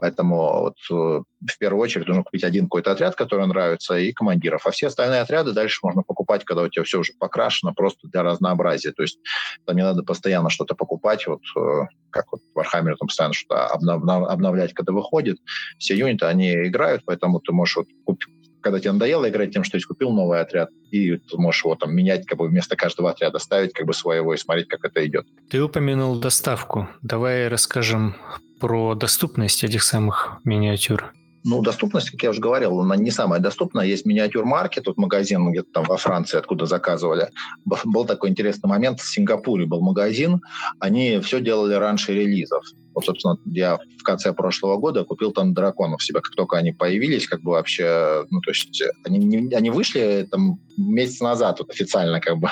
Поэтому 0.00 0.36
вот, 0.36 0.76
э, 0.92 0.94
в 0.94 1.58
первую 1.58 1.82
очередь 1.82 2.06
нужно 2.06 2.22
купить 2.22 2.44
один 2.44 2.66
какой-то 2.66 2.92
отряд, 2.92 3.16
который 3.16 3.48
нравится, 3.48 3.96
и 3.96 4.12
командиров. 4.12 4.64
А 4.64 4.70
все 4.70 4.86
остальные 4.86 5.22
отряды 5.22 5.52
дальше 5.52 5.80
можно 5.82 6.02
покупать, 6.02 6.44
когда 6.44 6.62
у 6.62 6.68
тебя 6.68 6.84
все 6.84 7.00
уже 7.00 7.14
покрашено, 7.18 7.74
просто 7.74 8.06
для 8.06 8.22
разнообразия. 8.22 8.92
То 8.92 9.02
есть 9.02 9.18
там 9.66 9.74
не 9.74 9.82
надо 9.82 10.04
постоянно 10.04 10.50
что-то 10.50 10.76
покупать, 10.76 11.26
вот 11.26 11.40
э, 11.56 11.86
как 12.10 12.26
вот 12.30 12.40
в 12.54 12.70
там 12.72 13.08
постоянно 13.08 13.34
что-то 13.34 13.66
обновлять, 13.66 14.72
когда 14.72 14.92
выходит. 14.92 15.38
Все 15.78 15.96
юниты, 15.96 16.26
они 16.26 16.52
играют, 16.68 17.02
поэтому 17.04 17.40
ты 17.40 17.52
можешь 17.52 17.76
вот 17.76 17.86
купить 18.04 18.28
когда 18.60 18.80
тебе 18.80 18.92
надоело 18.92 19.28
играть 19.28 19.52
тем, 19.52 19.62
что 19.62 19.78
ты 19.78 19.84
купил 19.86 20.10
новый 20.10 20.40
отряд, 20.40 20.70
и 20.90 21.16
ты 21.16 21.38
можешь 21.38 21.64
его 21.64 21.76
там 21.76 21.94
менять, 21.94 22.26
как 22.26 22.38
бы 22.38 22.48
вместо 22.48 22.74
каждого 22.74 23.08
отряда 23.08 23.38
ставить 23.38 23.72
как 23.72 23.86
бы 23.86 23.94
своего 23.94 24.34
и 24.34 24.36
смотреть, 24.36 24.66
как 24.66 24.84
это 24.84 25.06
идет. 25.06 25.26
Ты 25.48 25.62
упомянул 25.62 26.18
доставку. 26.18 26.88
Давай 27.00 27.46
расскажем 27.46 28.16
про 28.58 28.94
доступность 28.94 29.64
этих 29.64 29.82
самых 29.82 30.38
миниатюр. 30.44 31.12
Ну, 31.44 31.62
доступность, 31.62 32.10
как 32.10 32.22
я 32.22 32.30
уже 32.30 32.40
говорил, 32.40 32.80
она 32.80 32.96
не 32.96 33.10
самая 33.10 33.40
доступная. 33.40 33.86
Есть 33.86 34.04
миниатюр-маркет, 34.04 34.84
тут 34.84 34.98
магазин 34.98 35.50
где-то 35.50 35.68
там 35.72 35.84
во 35.84 35.96
Франции, 35.96 36.36
откуда 36.36 36.66
заказывали. 36.66 37.30
Был 37.64 38.04
такой 38.04 38.30
интересный 38.30 38.68
момент, 38.68 39.00
в 39.00 39.08
Сингапуре 39.08 39.64
был 39.64 39.80
магазин, 39.80 40.42
они 40.80 41.20
все 41.20 41.40
делали 41.40 41.74
раньше 41.74 42.12
релизов. 42.12 42.64
Вот, 42.94 43.04
собственно, 43.04 43.38
я 43.46 43.78
в 43.98 44.02
конце 44.02 44.32
прошлого 44.32 44.76
года 44.76 45.04
купил 45.04 45.30
там 45.30 45.54
драконов 45.54 46.02
себе, 46.02 46.20
как 46.20 46.34
только 46.34 46.56
они 46.56 46.72
появились, 46.72 47.28
как 47.28 47.40
бы 47.42 47.52
вообще, 47.52 48.26
ну, 48.30 48.40
то 48.40 48.50
есть 48.50 48.82
они, 49.04 49.54
они 49.54 49.70
вышли 49.70 50.26
там 50.28 50.58
месяц 50.76 51.20
назад 51.20 51.60
вот 51.60 51.70
официально 51.70 52.20
как 52.20 52.38
бы 52.38 52.50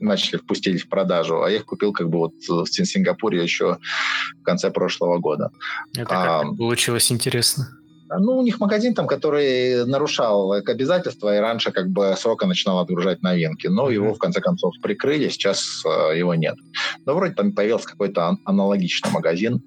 начали 0.00 0.38
впустить 0.38 0.82
в 0.82 0.88
продажу, 0.88 1.42
а 1.42 1.50
я 1.50 1.56
их 1.56 1.66
купил 1.66 1.92
как 1.92 2.08
бы 2.08 2.18
вот 2.18 2.34
в 2.48 2.66
Сингапуре 2.66 3.42
еще 3.42 3.78
в 4.40 4.42
конце 4.44 4.70
прошлого 4.70 5.18
года. 5.18 5.50
Это 5.96 6.08
а, 6.10 6.42
как 6.42 6.56
получилось 6.56 7.10
интересно? 7.10 7.68
Ну, 8.10 8.38
у 8.38 8.42
них 8.42 8.60
магазин 8.60 8.94
там, 8.94 9.06
который 9.06 9.86
нарушал 9.86 10.52
обязательства, 10.52 11.36
и 11.36 11.40
раньше 11.40 11.72
как 11.72 11.88
бы 11.88 12.14
срока 12.18 12.46
начинал 12.46 12.78
отгружать 12.78 13.22
новинки. 13.22 13.66
Но 13.66 13.88
mm-hmm. 13.88 13.94
его, 13.94 14.14
в 14.14 14.18
конце 14.18 14.40
концов, 14.40 14.74
прикрыли, 14.82 15.28
сейчас 15.28 15.82
э, 15.84 16.18
его 16.18 16.34
нет. 16.34 16.56
Но 17.06 17.14
вроде 17.14 17.34
там 17.34 17.52
появился 17.52 17.88
какой-то 17.88 18.36
аналогичный 18.44 19.10
магазин. 19.10 19.62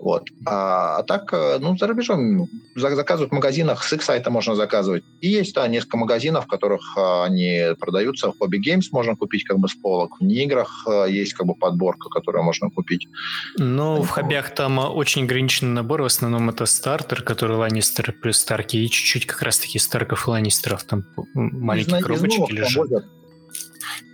Вот. 0.00 0.28
А, 0.46 0.98
а 0.98 1.02
так, 1.02 1.30
э, 1.32 1.58
ну, 1.60 1.76
за 1.76 1.86
рубежом 1.86 2.48
заказывают 2.74 3.32
в 3.32 3.34
магазинах, 3.34 3.84
с 3.84 3.92
их 3.92 4.02
сайта 4.02 4.30
можно 4.30 4.54
заказывать. 4.54 5.04
И 5.20 5.28
есть, 5.28 5.54
да, 5.54 5.68
несколько 5.68 5.98
магазинов, 5.98 6.46
в 6.46 6.48
которых 6.48 6.96
а, 6.96 7.24
они 7.24 7.74
продаются. 7.78 8.32
В 8.32 8.42
Hobby 8.42 8.58
Games 8.66 8.86
можно 8.92 9.14
купить 9.14 9.44
как 9.44 9.58
бы 9.58 9.68
с 9.68 9.74
полок. 9.74 10.18
В 10.18 10.24
играх 10.24 10.86
а, 10.86 11.04
есть 11.04 11.34
как 11.34 11.46
бы 11.46 11.54
подборка, 11.54 12.08
которую 12.08 12.44
можно 12.44 12.70
купить. 12.70 13.08
Ну, 13.58 14.00
в 14.00 14.08
хоббях 14.08 14.54
там 14.54 14.78
очень 14.78 15.24
ограниченный 15.24 15.72
набор. 15.72 16.00
В 16.00 16.06
основном 16.06 16.48
это 16.48 16.64
стартер, 16.64 17.22
который 17.22 17.58
Ланнистер 17.58 18.12
плюс 18.12 18.38
Старки, 18.38 18.78
и 18.78 18.88
чуть-чуть 18.88 19.26
как 19.26 19.42
раз-таки 19.42 19.78
Старков 19.78 20.26
и 20.26 20.30
Ланнистеров. 20.30 20.82
Там 20.84 21.04
маленькие 21.34 21.98
из, 21.98 22.02
коробочки 22.02 22.50
из 22.50 22.56
лежат. 22.56 22.76
Возят 22.76 23.19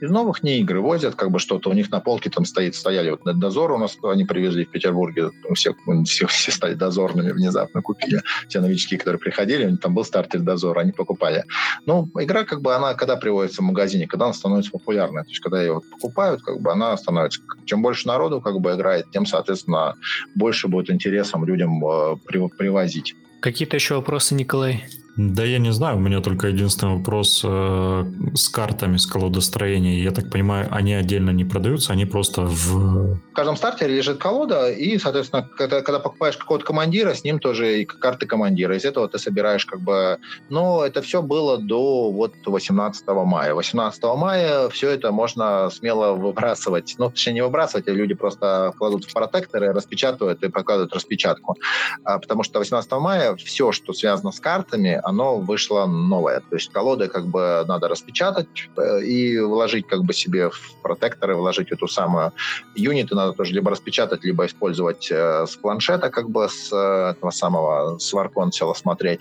из 0.01 0.11
новых 0.11 0.43
не 0.43 0.61
игры 0.61 0.81
возят, 0.81 1.15
как 1.15 1.31
бы 1.31 1.39
что-то 1.39 1.71
у 1.71 1.73
них 1.73 1.91
на 1.91 2.01
полке 2.01 2.31
там 2.31 2.45
стоит, 2.45 2.75
стояли 2.75 3.11
вот 3.11 3.39
дозор 3.39 3.73
у 3.73 3.79
нас, 3.79 3.97
они 4.03 4.25
привезли 4.25 4.65
в 4.65 4.71
Петербурге, 4.71 5.31
все, 5.55 5.75
все, 6.05 6.27
все 6.27 6.53
стали 6.53 6.75
дозорными 6.75 7.33
внезапно, 7.33 7.83
купили. 7.83 8.23
Все 8.49 8.61
новички, 8.61 8.97
которые 8.97 9.19
приходили, 9.19 9.77
там 9.77 9.95
был 9.95 10.05
стартер 10.05 10.41
дозора, 10.41 10.81
они 10.81 10.93
покупали. 10.93 11.45
Ну, 11.87 12.09
игра 12.19 12.45
как 12.45 12.63
бы 12.63 12.75
она, 12.75 12.95
когда 12.95 13.17
приводится 13.17 13.63
в 13.63 13.65
магазине, 13.65 14.07
когда 14.07 14.27
она 14.27 14.35
становится 14.35 14.71
популярной, 14.71 15.23
то 15.23 15.29
есть 15.29 15.41
когда 15.41 15.63
ее 15.63 15.75
вот 15.75 15.91
покупают, 15.91 16.43
как 16.43 16.61
бы 16.61 16.71
она 16.71 16.97
становится, 16.97 17.41
чем 17.65 17.83
больше 17.83 18.07
народу 18.07 18.41
как 18.41 18.61
бы 18.61 18.75
играет, 18.75 19.11
тем, 19.11 19.27
соответственно, 19.27 19.95
больше 20.35 20.69
будет 20.69 20.91
интересом 20.91 21.45
людям 21.45 21.85
э, 21.85 22.17
привозить. 22.27 23.15
Какие-то 23.41 23.77
еще 23.77 23.95
вопросы, 23.97 24.35
Николай? 24.35 24.85
Да 25.17 25.45
я 25.45 25.59
не 25.59 25.73
знаю, 25.73 25.97
у 25.97 26.01
меня 26.01 26.21
только 26.21 26.49
единственный 26.49 26.97
вопрос 26.99 27.41
э, 27.43 28.05
с 28.35 28.51
картами, 28.51 28.99
с 28.99 29.07
колодостроения. 29.07 30.03
Я 30.03 30.11
так 30.11 30.31
понимаю, 30.31 30.69
они 30.71 30.93
отдельно 30.93 31.31
не 31.31 31.45
продаются, 31.45 31.95
они 31.95 32.05
просто 32.05 32.43
в... 32.43 33.15
В 33.15 33.33
каждом 33.33 33.57
стартере 33.57 33.97
лежит 33.97 34.19
колода, 34.19 34.71
и, 34.71 34.99
соответственно, 34.99 35.49
когда, 35.57 35.81
когда 35.81 36.01
покупаешь 36.01 36.37
какого-то 36.37 36.67
командира, 36.67 37.15
с 37.15 37.25
ним 37.25 37.39
тоже 37.39 37.81
и 37.81 37.85
карты 37.87 38.27
командира. 38.27 38.77
Из 38.77 38.85
этого 38.85 39.09
ты 39.09 39.19
собираешь 39.19 39.65
как 39.65 39.81
бы... 39.81 40.19
Но 40.51 40.85
это 40.85 41.01
все 41.01 41.23
было 41.23 41.57
до 41.57 42.11
вот 42.11 42.35
18 42.45 43.07
мая. 43.09 43.55
18 43.55 44.03
мая 44.17 44.69
все 44.69 44.91
это 44.91 45.13
можно 45.13 45.71
смело 45.71 46.13
выбрасывать. 46.13 46.95
Ну, 46.99 47.11
точнее, 47.11 47.33
не 47.33 47.43
выбрасывать, 47.43 47.89
а 47.89 47.93
люди 47.93 48.13
просто 48.13 48.75
кладут 48.77 49.07
в 49.07 49.15
протекторы, 49.15 49.73
распечатывают 49.73 50.43
и 50.43 50.49
прокладывают 50.49 50.95
распечатку. 50.95 51.57
А, 52.05 52.19
потому 52.19 52.43
что 52.43 52.59
18 52.59 52.93
мая 52.93 53.35
все, 53.37 53.73
что 53.73 53.95
связано 53.95 54.31
с 54.31 54.41
картами, 54.41 55.01
оно 55.07 55.39
вышло 55.39 55.87
новое. 55.87 56.41
То 56.41 56.57
есть 56.57 56.73
колоды 56.73 57.07
как 57.07 57.27
бы 57.27 57.65
надо 57.69 57.89
распечатать 57.89 58.49
э, 58.77 59.03
и 59.03 59.39
вложить 59.39 59.87
как 59.87 60.03
бы 60.03 60.13
себе 60.13 60.51
в 60.51 60.75
протекторы, 60.83 61.37
вложить 61.37 61.71
эту 61.71 61.87
самую 61.87 62.33
юниты 62.75 63.15
надо 63.15 63.33
тоже 63.33 63.55
либо 63.55 63.71
распечатать, 63.71 64.25
либо 64.25 64.45
использовать 64.47 65.09
э, 65.13 65.47
с 65.47 65.57
планшета, 65.57 66.11
как 66.11 66.29
бы 66.29 66.49
с 66.49 66.73
э, 66.73 67.13
этого 67.13 67.31
самого 67.31 67.99
с 67.99 68.13
варконсела 68.13 68.75
смотреть. 68.75 69.21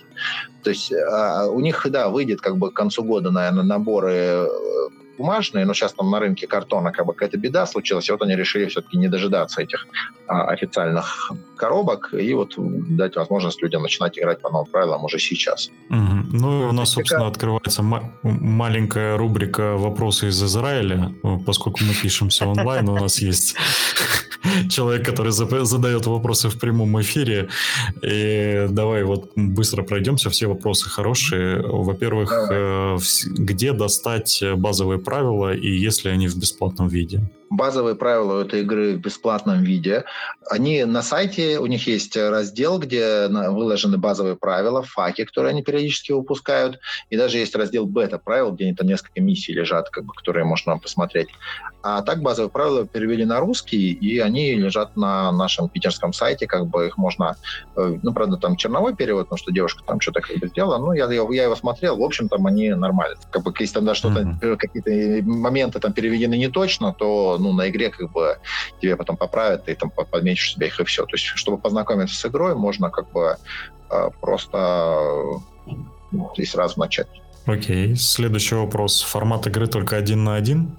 То 0.64 0.70
есть 0.70 0.92
у 0.92 1.60
них, 1.60 1.86
да, 1.90 2.08
выйдет 2.08 2.40
как 2.40 2.56
бы 2.56 2.72
к 2.72 2.74
концу 2.74 3.04
года, 3.04 3.30
наверное, 3.30 3.62
наборы 3.62 4.48
бумажные, 5.16 5.64
но 5.64 5.74
сейчас 5.74 5.92
там 5.92 6.10
на 6.10 6.20
рынке 6.20 6.46
картона 6.46 6.92
как 6.92 7.06
бы 7.06 7.12
какая-то 7.12 7.38
беда 7.38 7.66
случилась, 7.66 8.08
и 8.08 8.12
вот 8.12 8.22
они 8.22 8.36
решили 8.36 8.66
все-таки 8.66 8.96
не 8.96 9.08
дожидаться 9.08 9.62
этих 9.62 9.86
а, 10.26 10.44
официальных 10.48 11.32
коробок 11.56 12.12
и 12.12 12.34
вот 12.34 12.54
дать 12.56 13.16
возможность 13.16 13.62
людям 13.62 13.82
начинать 13.82 14.18
играть 14.18 14.40
по 14.40 14.50
новым 14.50 14.66
правилам 14.66 15.04
уже 15.04 15.18
сейчас. 15.18 15.70
Угу. 15.90 15.98
Ну, 16.32 16.68
у 16.68 16.72
нас, 16.72 16.90
собственно, 16.90 17.26
открывается 17.26 17.82
маленькая 18.22 19.16
рубрика 19.16 19.76
«Вопросы 19.76 20.28
из 20.28 20.42
Израиля», 20.42 21.12
поскольку 21.46 21.80
мы 21.82 21.94
пишемся 21.94 22.46
онлайн, 22.46 22.88
у 22.88 22.96
нас 22.96 23.18
есть 23.18 23.56
человек, 24.70 25.04
который 25.06 25.32
задает 25.32 26.06
вопросы 26.06 26.48
в 26.48 26.58
прямом 26.58 27.00
эфире. 27.00 27.48
И 28.02 28.66
давай 28.70 29.04
вот 29.04 29.32
быстро 29.36 29.82
пройдемся, 29.82 30.30
все 30.30 30.46
вопросы 30.46 30.88
хорошие. 30.88 31.62
Во-первых, 31.62 32.32
э, 32.50 32.98
где 33.26 33.72
достать 33.72 34.42
базовые 34.56 34.98
правила 34.98 35.54
и 35.54 35.68
если 35.68 36.08
они 36.08 36.28
в 36.28 36.36
бесплатном 36.36 36.88
виде? 36.88 37.20
базовые 37.50 37.94
правила 37.94 38.42
этой 38.42 38.60
игры 38.62 38.96
в 38.96 39.00
бесплатном 39.00 39.62
виде. 39.62 40.04
Они 40.50 40.84
на 40.84 41.02
сайте, 41.02 41.58
у 41.58 41.66
них 41.66 41.86
есть 41.86 42.16
раздел, 42.16 42.78
где 42.78 43.28
выложены 43.28 43.98
базовые 43.98 44.36
правила, 44.36 44.82
факи, 44.82 45.24
которые 45.24 45.50
они 45.50 45.62
периодически 45.62 46.12
выпускают, 46.12 46.78
и 47.10 47.16
даже 47.16 47.38
есть 47.38 47.54
раздел 47.54 47.86
бета-правил, 47.86 48.52
где 48.52 48.74
там 48.74 48.86
несколько 48.86 49.20
миссий 49.20 49.52
лежат, 49.52 49.90
как 49.90 50.04
бы, 50.04 50.12
которые 50.12 50.44
можно 50.44 50.78
посмотреть. 50.78 51.28
А 51.88 52.02
так 52.02 52.20
базовые 52.20 52.50
правила 52.50 52.84
перевели 52.84 53.24
на 53.24 53.38
русский, 53.38 53.92
и 53.92 54.18
они 54.18 54.54
лежат 54.56 54.96
на 54.96 55.30
нашем 55.30 55.68
питерском 55.68 56.12
сайте, 56.12 56.48
как 56.48 56.66
бы 56.66 56.88
их 56.88 56.98
можно, 56.98 57.36
э, 57.76 57.98
ну, 58.02 58.12
правда, 58.12 58.38
там 58.38 58.56
черновой 58.56 58.96
перевод, 58.96 59.26
потому 59.26 59.38
что 59.38 59.52
девушка 59.52 59.84
там 59.86 60.00
что-то 60.00 60.20
как 60.20 60.36
бы 60.38 60.48
сделала, 60.48 60.78
ну, 60.78 60.92
я, 60.94 61.04
я, 61.12 61.24
я 61.30 61.44
его 61.44 61.54
смотрел, 61.54 61.96
в 61.96 62.02
общем, 62.02 62.28
там 62.28 62.44
они 62.44 62.70
нормальные. 62.70 63.18
Как 63.30 63.44
бы, 63.44 63.54
если 63.60 63.74
там 63.74 63.84
да, 63.84 63.94
что-то, 63.94 64.22
mm-hmm. 64.22 64.56
какие-то 64.56 65.30
моменты 65.30 65.78
там 65.78 65.92
переведены 65.92 66.36
не 66.36 66.48
точно, 66.48 66.92
то 66.92 67.36
ну, 67.38 67.52
на 67.52 67.70
игре 67.70 67.90
как 67.90 68.10
бы 68.10 68.36
тебе 68.82 68.96
потом 68.96 69.16
поправят, 69.16 69.66
ты 69.66 69.76
там 69.76 69.90
подметишь 69.90 70.54
себе 70.54 70.66
их 70.66 70.80
и 70.80 70.84
все. 70.84 71.04
То 71.04 71.14
есть, 71.14 71.26
чтобы 71.36 71.56
познакомиться 71.56 72.16
с 72.16 72.26
игрой, 72.26 72.56
можно 72.56 72.90
как 72.90 73.12
бы 73.12 73.36
э, 73.90 74.10
просто 74.20 75.06
и 76.36 76.44
сразу 76.46 76.80
начать. 76.80 77.06
Окей. 77.46 77.94
Следующий 77.94 78.56
вопрос. 78.56 79.02
Формат 79.02 79.46
игры 79.46 79.68
только 79.68 79.96
один 79.96 80.24
на 80.24 80.34
один? 80.34 80.76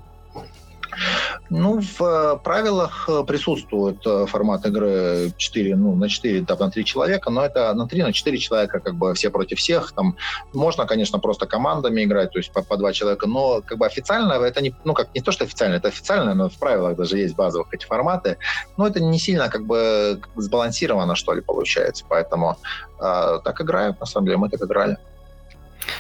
Ну, 1.50 1.80
в 1.80 2.02
э, 2.02 2.38
правилах 2.44 3.10
э, 3.10 3.24
присутствует 3.24 4.06
э, 4.06 4.26
формат 4.26 4.66
игры 4.66 5.32
4, 5.38 5.76
ну, 5.76 5.96
на 5.96 6.10
4, 6.10 6.42
да, 6.42 6.56
на 6.56 6.70
3 6.70 6.86
человека, 6.86 7.30
но 7.30 7.46
это 7.46 7.74
на 7.74 7.88
3, 7.88 8.04
на 8.04 8.14
4 8.14 8.38
человека, 8.38 8.80
как 8.80 8.96
бы 8.96 9.14
все 9.14 9.30
против 9.30 9.60
всех. 9.60 9.92
Там 9.94 10.18
можно, 10.54 10.86
конечно, 10.86 11.20
просто 11.20 11.46
командами 11.46 12.04
играть, 12.04 12.32
то 12.32 12.40
есть 12.40 12.52
по, 12.52 12.62
по 12.62 12.78
2 12.78 12.94
человека, 12.94 13.28
но 13.28 13.62
как 13.62 13.78
бы 13.78 13.86
официально 13.86 14.34
это 14.34 14.62
не, 14.62 14.74
ну, 14.84 14.94
как 14.94 15.14
не 15.16 15.22
то, 15.22 15.32
что 15.32 15.46
официально, 15.46 15.76
это 15.76 15.88
официально, 15.88 16.34
но 16.34 16.50
в 16.50 16.58
правилах 16.58 16.96
даже 16.96 17.18
есть 17.18 17.36
базовых 17.36 17.74
эти 17.74 17.86
форматы, 17.86 18.38
но 18.78 18.88
это 18.88 19.00
не 19.00 19.20
сильно 19.20 19.50
как 19.50 19.66
бы 19.66 20.20
сбалансировано, 20.36 21.16
что 21.16 21.34
ли, 21.34 21.42
получается. 21.42 22.06
Поэтому 22.10 22.58
э, 23.00 23.40
так 23.44 23.62
играют, 23.62 24.00
на 24.00 24.06
самом 24.06 24.26
деле, 24.26 24.38
мы 24.38 24.50
так 24.50 24.62
играли. 24.62 24.98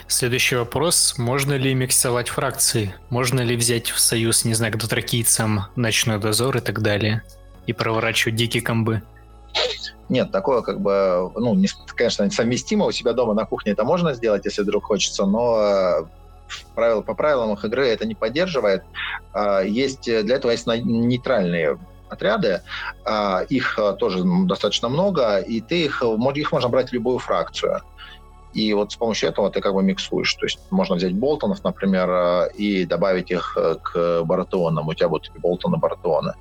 Следующий 0.07 0.55
вопрос. 0.55 1.15
Можно 1.17 1.53
ли 1.53 1.73
миксовать 1.73 2.29
фракции? 2.29 2.95
Можно 3.09 3.41
ли 3.41 3.55
взять 3.55 3.89
в 3.89 3.99
союз, 3.99 4.45
не 4.45 4.53
знаю, 4.53 4.73
к 4.73 4.77
дотракийцам, 4.77 5.65
ночной 5.75 6.19
дозор 6.19 6.57
и 6.57 6.61
так 6.61 6.81
далее? 6.81 7.23
И 7.65 7.73
проворачивать 7.73 8.35
дикие 8.35 8.63
комбы? 8.63 9.01
Нет, 10.09 10.31
такое 10.31 10.61
как 10.61 10.79
бы, 10.79 11.31
ну, 11.35 11.53
не, 11.55 11.67
конечно, 11.95 12.29
совместимо. 12.31 12.85
У 12.85 12.91
себя 12.91 13.13
дома 13.13 13.33
на 13.33 13.45
кухне 13.45 13.73
это 13.73 13.83
можно 13.83 14.13
сделать, 14.13 14.45
если 14.45 14.61
вдруг 14.61 14.85
хочется, 14.85 15.25
но 15.25 15.59
э, 15.59 16.05
правил, 16.75 17.03
по 17.03 17.13
правилам 17.13 17.53
их 17.53 17.65
игры 17.65 17.87
это 17.87 18.05
не 18.05 18.15
поддерживает. 18.15 18.83
А, 19.33 19.61
есть, 19.61 20.03
для 20.03 20.35
этого 20.35 20.51
есть 20.51 20.67
нейтральные 20.67 21.77
отряды, 22.09 22.61
а, 23.05 23.41
их 23.49 23.77
э, 23.77 23.93
тоже 23.99 24.23
достаточно 24.45 24.87
много, 24.87 25.39
и 25.39 25.59
ты 25.59 25.85
их, 25.85 26.01
их 26.01 26.51
можно 26.51 26.69
брать 26.69 26.89
в 26.89 26.93
любую 26.93 27.19
фракцию. 27.19 27.81
И 28.57 28.73
вот 28.73 28.91
с 28.91 28.95
помощью 28.95 29.29
этого 29.29 29.51
ты 29.51 29.61
как 29.61 29.73
бы 29.73 29.83
миксуешь. 29.83 30.33
То 30.33 30.45
есть 30.45 30.59
можно 30.71 30.95
взять 30.95 31.13
болтонов, 31.13 31.63
например, 31.63 32.09
э, 32.09 32.49
и 32.57 32.85
добавить 32.85 33.29
их 33.29 33.55
э, 33.55 33.75
к 33.83 34.23
баратеонам. 34.23 34.87
У 34.87 34.93
тебя 34.95 35.09
будут 35.09 35.31
болтоны, 35.43 35.77
баратеоны. 35.77 36.33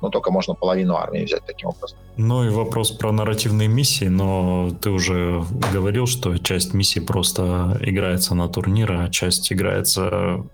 Но 0.00 0.08
только 0.08 0.30
можно 0.30 0.54
половину 0.54 0.94
армии 0.94 1.24
взять 1.24 1.44
таким 1.46 1.70
образом. 1.70 1.98
Ну 2.16 2.44
и 2.44 2.50
вопрос 2.50 2.92
про 2.92 3.10
нарративные 3.10 3.68
миссии, 3.68 4.08
но 4.08 4.70
ты 4.80 4.90
уже 4.90 5.42
говорил, 5.72 6.06
что 6.06 6.38
часть 6.38 6.74
миссий 6.74 7.00
просто 7.00 7.76
играется 7.80 8.36
на 8.36 8.48
турниры, 8.48 8.98
а 8.98 9.10
часть 9.10 9.52
играется 9.52 10.44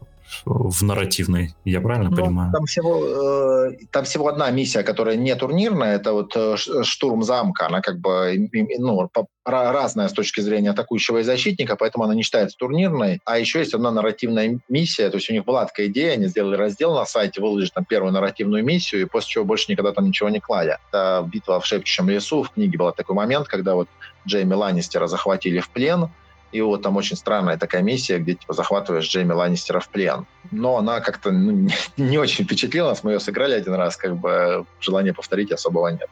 в 0.45 0.83
нарративной, 0.83 1.55
я 1.64 1.81
правильно 1.81 2.11
ну, 2.11 2.16
понимаю? 2.16 2.53
Там 2.53 2.66
всего, 2.66 3.68
э, 3.68 3.76
там 3.91 4.05
всего 4.05 4.28
одна 4.28 4.51
миссия, 4.51 4.83
которая 4.83 5.16
не 5.16 5.35
турнирная, 5.35 5.97
это 5.97 6.12
вот 6.12 6.33
э, 6.37 6.57
штурм 6.57 7.22
замка, 7.22 7.66
она 7.66 7.81
как 7.81 7.99
бы 7.99 8.49
ну, 8.78 9.09
по, 9.12 9.26
разная 9.45 10.09
с 10.09 10.12
точки 10.12 10.41
зрения 10.41 10.70
атакующего 10.70 11.18
и 11.18 11.22
защитника, 11.22 11.76
поэтому 11.76 12.05
она 12.05 12.14
не 12.14 12.22
считается 12.22 12.57
турнирной. 12.57 13.20
А 13.24 13.39
еще 13.39 13.59
есть 13.61 13.74
одна 13.74 13.91
нарративная 13.91 14.61
миссия, 14.68 15.11
то 15.11 15.16
есть 15.16 15.31
у 15.31 15.33
них 15.33 15.45
была 15.45 15.66
такая 15.66 15.87
идея, 15.87 16.12
они 16.12 16.26
сделали 16.26 16.57
раздел 16.57 16.95
на 16.95 17.07
сайте, 17.07 17.41
выложили 17.41 17.70
там 17.74 17.85
первую 17.85 18.12
нарративную 18.12 18.64
миссию, 18.64 19.03
и 19.03 19.05
после 19.07 19.31
чего 19.31 19.45
больше 19.45 19.66
никогда 19.68 19.93
там 19.93 20.07
ничего 20.07 20.28
не 20.28 20.41
клали. 20.41 20.78
Это 20.91 21.28
битва 21.31 21.61
в 21.61 21.66
Шепчущем 21.66 22.09
лесу, 22.09 22.43
в 22.43 22.51
книге 22.51 22.78
был 22.78 22.93
такой 22.93 23.16
момент, 23.16 23.49
когда 23.49 23.74
вот 23.74 23.89
Джейми 24.26 24.55
Ланнистера 24.55 25.07
захватили 25.07 25.61
в 25.61 25.70
плен, 25.70 26.11
и 26.53 26.61
вот 26.61 26.83
там 26.83 26.97
очень 26.97 27.17
странная 27.17 27.57
такая 27.57 27.83
миссия, 27.83 28.19
где 28.19 28.35
типа 28.35 28.55
захватываешь 28.55 29.09
Джейми 29.09 29.33
Ланнистера 29.33 29.81
в 29.81 29.91
плен. 29.91 30.27
Но 30.51 30.76
она 30.78 31.01
как-то 31.01 31.30
ну, 31.30 31.68
не, 31.97 32.18
очень 32.18 32.45
впечатлила 32.45 32.88
нас. 32.88 33.05
Мы 33.05 33.12
ее 33.12 33.20
сыграли 33.20 33.55
один 33.55 33.74
раз, 33.74 33.97
как 33.97 34.16
бы 34.16 34.66
желания 34.80 35.12
повторить 35.12 35.53
особого 35.53 35.88
нет. 35.88 36.09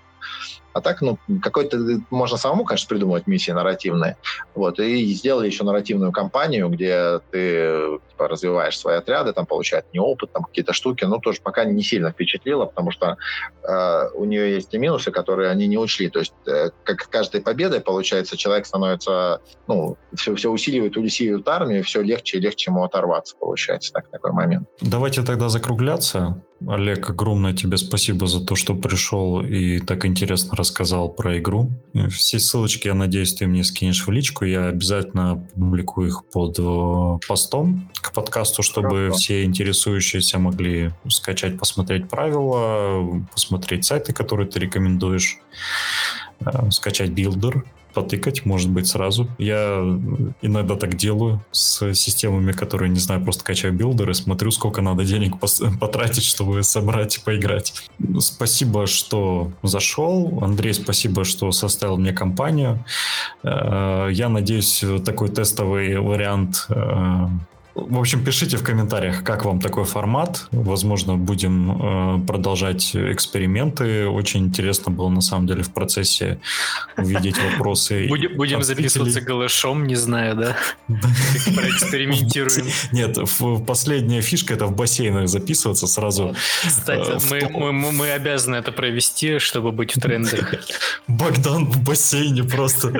А 0.75 0.81
так, 0.81 1.01
ну, 1.01 1.19
какой-то 1.43 1.79
можно 2.11 2.37
самому, 2.37 2.65
конечно, 2.65 2.89
придумывать 2.89 3.27
миссии 3.27 3.51
нарративные. 3.51 4.17
Вот, 4.55 4.79
и 4.79 5.07
сделали 5.07 5.47
еще 5.47 5.65
нарративную 5.65 6.13
кампанию, 6.13 6.69
где 6.69 7.21
ты 7.31 7.99
типа, 8.11 8.29
развиваешь 8.29 8.79
свои 8.79 8.97
отряды, 8.97 9.33
там 9.33 9.47
получают 9.47 9.87
не 9.93 9.99
опыт, 9.99 10.33
там 10.33 10.45
какие-то 10.45 10.73
штуки, 10.73 11.05
но 11.05 11.19
тоже 11.19 11.41
пока 11.43 11.65
не 11.65 11.83
сильно 11.83 12.11
впечатлило, 12.13 12.67
потому 12.67 12.91
что 12.91 13.17
э, 13.63 14.09
у 14.15 14.25
нее 14.25 14.55
есть 14.55 14.73
и 14.75 14.79
минусы, 14.79 15.11
которые 15.11 15.51
они 15.51 15.67
не 15.67 15.79
учли. 15.79 16.11
То 16.11 16.21
есть, 16.21 16.35
э, 16.47 16.71
как 16.85 17.09
каждой 17.09 17.41
победой, 17.41 17.81
получается, 17.81 18.37
человек 18.37 18.67
становится, 18.67 19.41
ну, 19.67 19.97
все, 20.15 20.35
все 20.35 20.51
усиливает, 20.51 20.97
усиливает 20.97 21.49
армию, 21.49 21.83
все 21.83 22.03
легче 22.03 22.39
и 22.39 22.41
легче 22.41 22.71
ему 22.71 22.85
оторваться, 22.85 23.37
получается, 23.37 23.93
так, 23.93 24.09
такой 24.19 24.33
момент. 24.33 24.69
Давайте 24.81 25.23
тогда 25.23 25.49
закругляться. 25.49 26.43
Олег, 26.67 27.09
огромное 27.09 27.55
тебе 27.55 27.77
спасибо 27.77 28.27
за 28.27 28.45
то, 28.45 28.57
что 28.57 28.75
пришел 28.75 29.41
и 29.41 29.79
так 29.79 30.05
интересно 30.05 30.57
рассказал 30.57 31.09
про 31.09 31.39
игру. 31.39 31.71
Все 32.11 32.41
ссылочки, 32.41 32.89
я 32.89 32.95
надеюсь, 32.95 33.35
ты 33.35 33.47
мне 33.47 33.63
скинешь 33.63 34.07
в 34.07 34.11
личку. 34.11 34.45
Я 34.45 34.67
обязательно 34.67 35.47
публикую 35.55 36.09
их 36.09 36.25
под 36.33 36.59
э, 36.59 37.27
постом 37.29 37.91
к 38.01 38.13
подкасту, 38.13 38.63
чтобы 38.63 38.89
Хорошо. 38.89 39.15
все 39.15 39.45
интересующиеся 39.45 40.39
могли 40.39 40.91
скачать, 41.09 41.59
посмотреть 41.59 42.09
правила, 42.09 43.25
посмотреть 43.33 43.85
сайты, 43.85 44.13
которые 44.13 44.49
ты 44.49 44.59
рекомендуешь, 44.59 45.39
э, 46.41 46.71
скачать 46.71 47.11
билдер 47.11 47.65
потыкать, 47.95 48.45
может 48.45 48.71
быть, 48.71 48.87
сразу. 48.87 49.29
Я 49.39 49.79
иногда 50.43 50.77
так 50.77 50.97
делаю 50.97 51.45
с 51.51 51.95
системами, 51.95 52.53
которые, 52.53 52.89
не 52.89 52.99
знаю, 52.99 53.23
просто 53.23 53.45
качаю 53.45 53.73
билдеры, 53.73 54.15
смотрю, 54.15 54.51
сколько 54.51 54.83
надо 54.83 55.05
денег 55.05 55.35
потратить, 55.81 56.25
чтобы 56.25 56.63
собрать 56.63 57.17
и 57.17 57.21
поиграть. 57.21 57.75
Спасибо, 58.21 58.87
что 58.87 59.53
зашел. 59.63 60.39
Андрей, 60.43 60.75
спасибо, 60.75 61.25
что 61.25 61.53
составил 61.53 61.97
мне 61.97 62.13
компанию. 62.13 62.85
Э, 63.43 64.09
я 64.13 64.29
надеюсь, 64.29 64.85
такой 65.05 65.29
тестовый 65.29 65.99
вариант 65.99 66.67
э, 66.69 67.27
в 67.89 67.99
общем, 67.99 68.25
пишите 68.25 68.57
в 68.57 68.63
комментариях, 68.63 69.23
как 69.25 69.45
вам 69.45 69.61
такой 69.61 69.85
формат. 69.85 70.47
Возможно, 70.53 71.17
будем 71.17 72.21
э, 72.21 72.27
продолжать 72.27 72.95
эксперименты. 72.95 74.09
Очень 74.09 74.47
интересно 74.47 74.93
было, 74.93 75.09
на 75.09 75.21
самом 75.21 75.47
деле, 75.47 75.63
в 75.63 75.71
процессе 75.71 76.39
увидеть 76.97 77.37
вопросы. 77.39 78.07
Будем, 78.09 78.37
будем 78.37 78.63
записываться 78.63 79.21
голышом, 79.21 79.87
не 79.87 79.95
знаю, 79.95 80.37
да? 80.37 80.57
Проэкспериментируем. 80.89 82.67
Нет, 82.93 83.19
последняя 83.67 84.21
фишка— 84.23 84.55
это 84.55 84.67
в 84.67 84.75
бассейнах 84.75 85.29
записываться 85.29 85.87
сразу. 85.87 86.35
Кстати, 86.67 87.35
э, 87.35 87.71
мы 87.73 88.11
обязаны 88.11 88.57
это 88.57 88.73
провести, 88.73 89.39
чтобы 89.39 89.73
быть 89.73 89.97
в 89.97 90.01
трендах. 90.01 90.55
Богдан 91.07 91.67
в 91.67 91.83
бассейне 91.83 92.45
просто. 92.45 92.93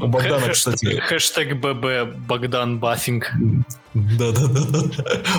У 0.00 0.06
Богдана, 0.06 0.48
кстати... 0.48 1.00
Хэштег 1.00 1.56
ББ 1.56 2.16
Богдан 2.26 2.78
Баффинг. 2.78 3.32
Да-да-да. 3.94 4.80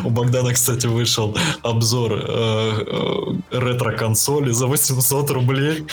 У 0.03 0.09
Богдана, 0.09 0.53
кстати, 0.53 0.87
вышел 0.87 1.37
обзор 1.63 2.13
э, 2.13 2.21
э, 2.21 3.59
ретро-консоли 3.59 4.51
за 4.51 4.67
800 4.67 5.31
рублей. 5.31 5.85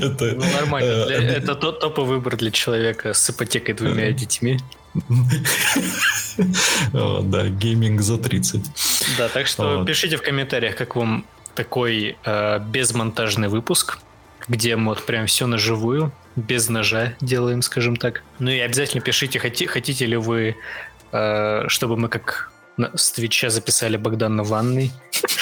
Это, 0.00 0.24
ну, 0.24 0.44
нормально. 0.52 1.06
Э, 1.10 1.36
это 1.36 1.54
тот 1.54 1.80
топовый 1.80 2.16
выбор 2.16 2.36
для 2.36 2.50
человека 2.50 3.12
с 3.12 3.30
ипотекой 3.30 3.74
двумя 3.74 4.12
детьми. 4.12 4.58
Да, 6.92 7.48
гейминг 7.48 8.02
за 8.02 8.18
30. 8.18 8.60
Да, 9.16 9.28
так 9.28 9.46
что 9.46 9.84
пишите 9.84 10.18
в 10.18 10.22
комментариях, 10.22 10.76
как 10.76 10.96
вам 10.96 11.24
такой 11.54 12.16
безмонтажный 12.70 13.48
выпуск 13.48 13.98
где 14.48 14.76
мы 14.76 14.90
вот 14.90 15.04
прям 15.04 15.26
все 15.26 15.46
на 15.46 15.58
живую, 15.58 16.12
без 16.36 16.68
ножа 16.68 17.14
делаем, 17.20 17.62
скажем 17.62 17.96
так. 17.96 18.22
Ну 18.38 18.50
и 18.50 18.58
обязательно 18.58 19.02
пишите, 19.02 19.38
хотите, 19.38 19.66
хотите 19.66 20.06
ли 20.06 20.16
вы, 20.16 20.56
э, 21.12 21.64
чтобы 21.68 21.96
мы 21.96 22.08
как 22.08 22.52
с 22.94 23.12
Твича 23.12 23.48
записали 23.50 23.96
Богдан 23.96 24.36
на 24.36 24.44
ванной. 24.44 24.92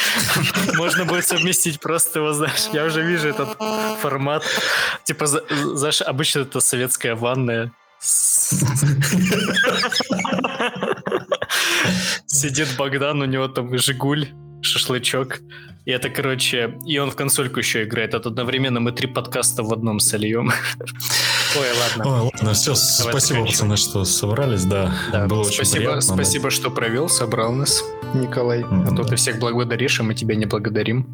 Можно 0.75 1.05
будет 1.05 1.27
совместить 1.27 1.81
просто 1.81 2.21
его, 2.21 2.33
знаешь, 2.33 2.69
я 2.73 2.85
уже 2.85 3.03
вижу 3.03 3.29
этот 3.29 3.59
формат. 4.01 4.45
Типа, 5.05 5.27
знаешь, 5.27 6.01
обычно 6.01 6.41
это 6.41 6.61
советская 6.61 7.17
ванная. 7.17 7.73
Сидит 12.27 12.69
Богдан, 12.77 13.23
у 13.23 13.25
него 13.25 13.49
там 13.49 13.77
Жигуль, 13.79 14.29
шашлычок. 14.65 15.41
И 15.85 15.91
это, 15.91 16.09
короче, 16.09 16.79
и 16.87 16.99
он 16.99 17.11
в 17.11 17.17
консольку 17.17 17.59
еще 17.59 17.85
играет. 17.85 18.15
Это 18.15 18.31
одновременно 18.31 18.81
мы 18.81 18.93
три 18.93 19.07
подкаста 19.07 19.63
в 19.63 19.73
одном 19.73 20.01
сольем. 20.01 20.51
Ой, 21.57 21.67
ладно. 21.79 22.13
Ой, 22.13 22.31
ладно, 22.33 22.53
все, 22.55 22.75
Давай 22.99 23.13
спасибо, 23.13 23.47
пацаны, 23.47 23.77
что 23.77 24.05
собрались, 24.05 24.65
да. 24.65 24.95
да 25.13 25.27
было 25.27 25.45
спасибо, 25.45 25.63
очень 25.63 25.73
приятно. 25.77 26.01
Спасибо, 26.01 26.51
что 26.51 26.71
провел, 26.71 27.09
собрал 27.09 27.53
нас, 27.53 27.85
Николай. 28.15 28.63
Mm-hmm. 28.63 28.93
А 28.93 28.97
то 28.97 29.05
ты 29.05 29.17
всех 29.17 29.39
благодаришь, 29.39 30.01
а 30.01 30.03
мы 30.03 30.15
тебя 30.15 30.35
не 30.35 30.47
благодарим. 30.47 31.07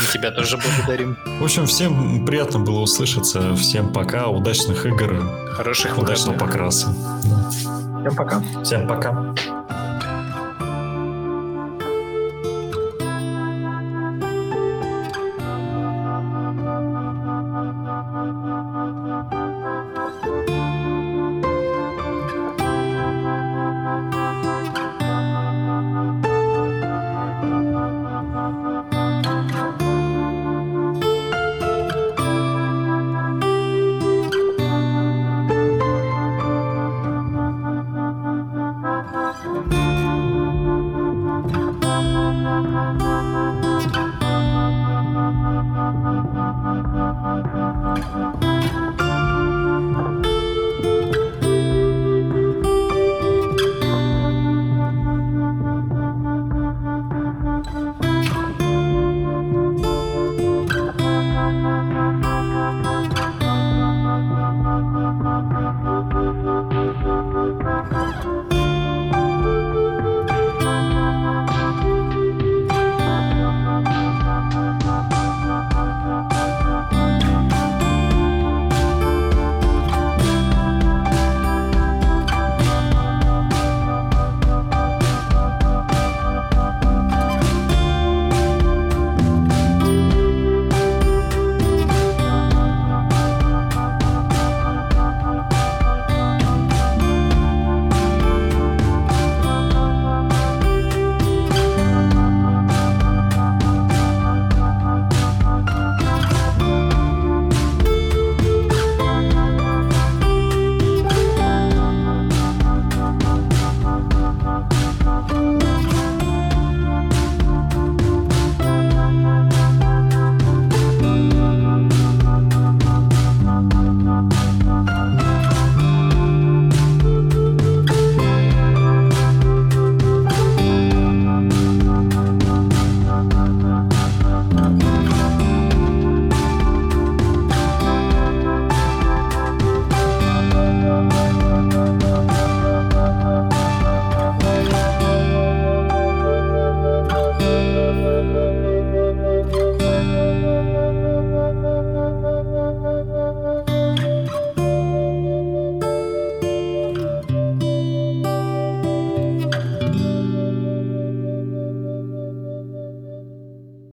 Мы 0.00 0.12
тебя 0.12 0.30
тоже 0.30 0.58
благодарим. 0.58 1.16
В 1.40 1.44
общем, 1.44 1.66
всем 1.66 2.26
приятно 2.26 2.60
было 2.60 2.80
услышаться. 2.80 3.54
Всем 3.56 3.92
пока, 3.92 4.28
удачных 4.28 4.84
игр. 4.84 5.22
Хороших 5.52 5.96
удачного 5.96 6.36
покраса. 6.38 6.94
Всем 8.00 8.16
пока. 8.16 8.42
Всем 8.62 8.86
пока. 8.86 9.34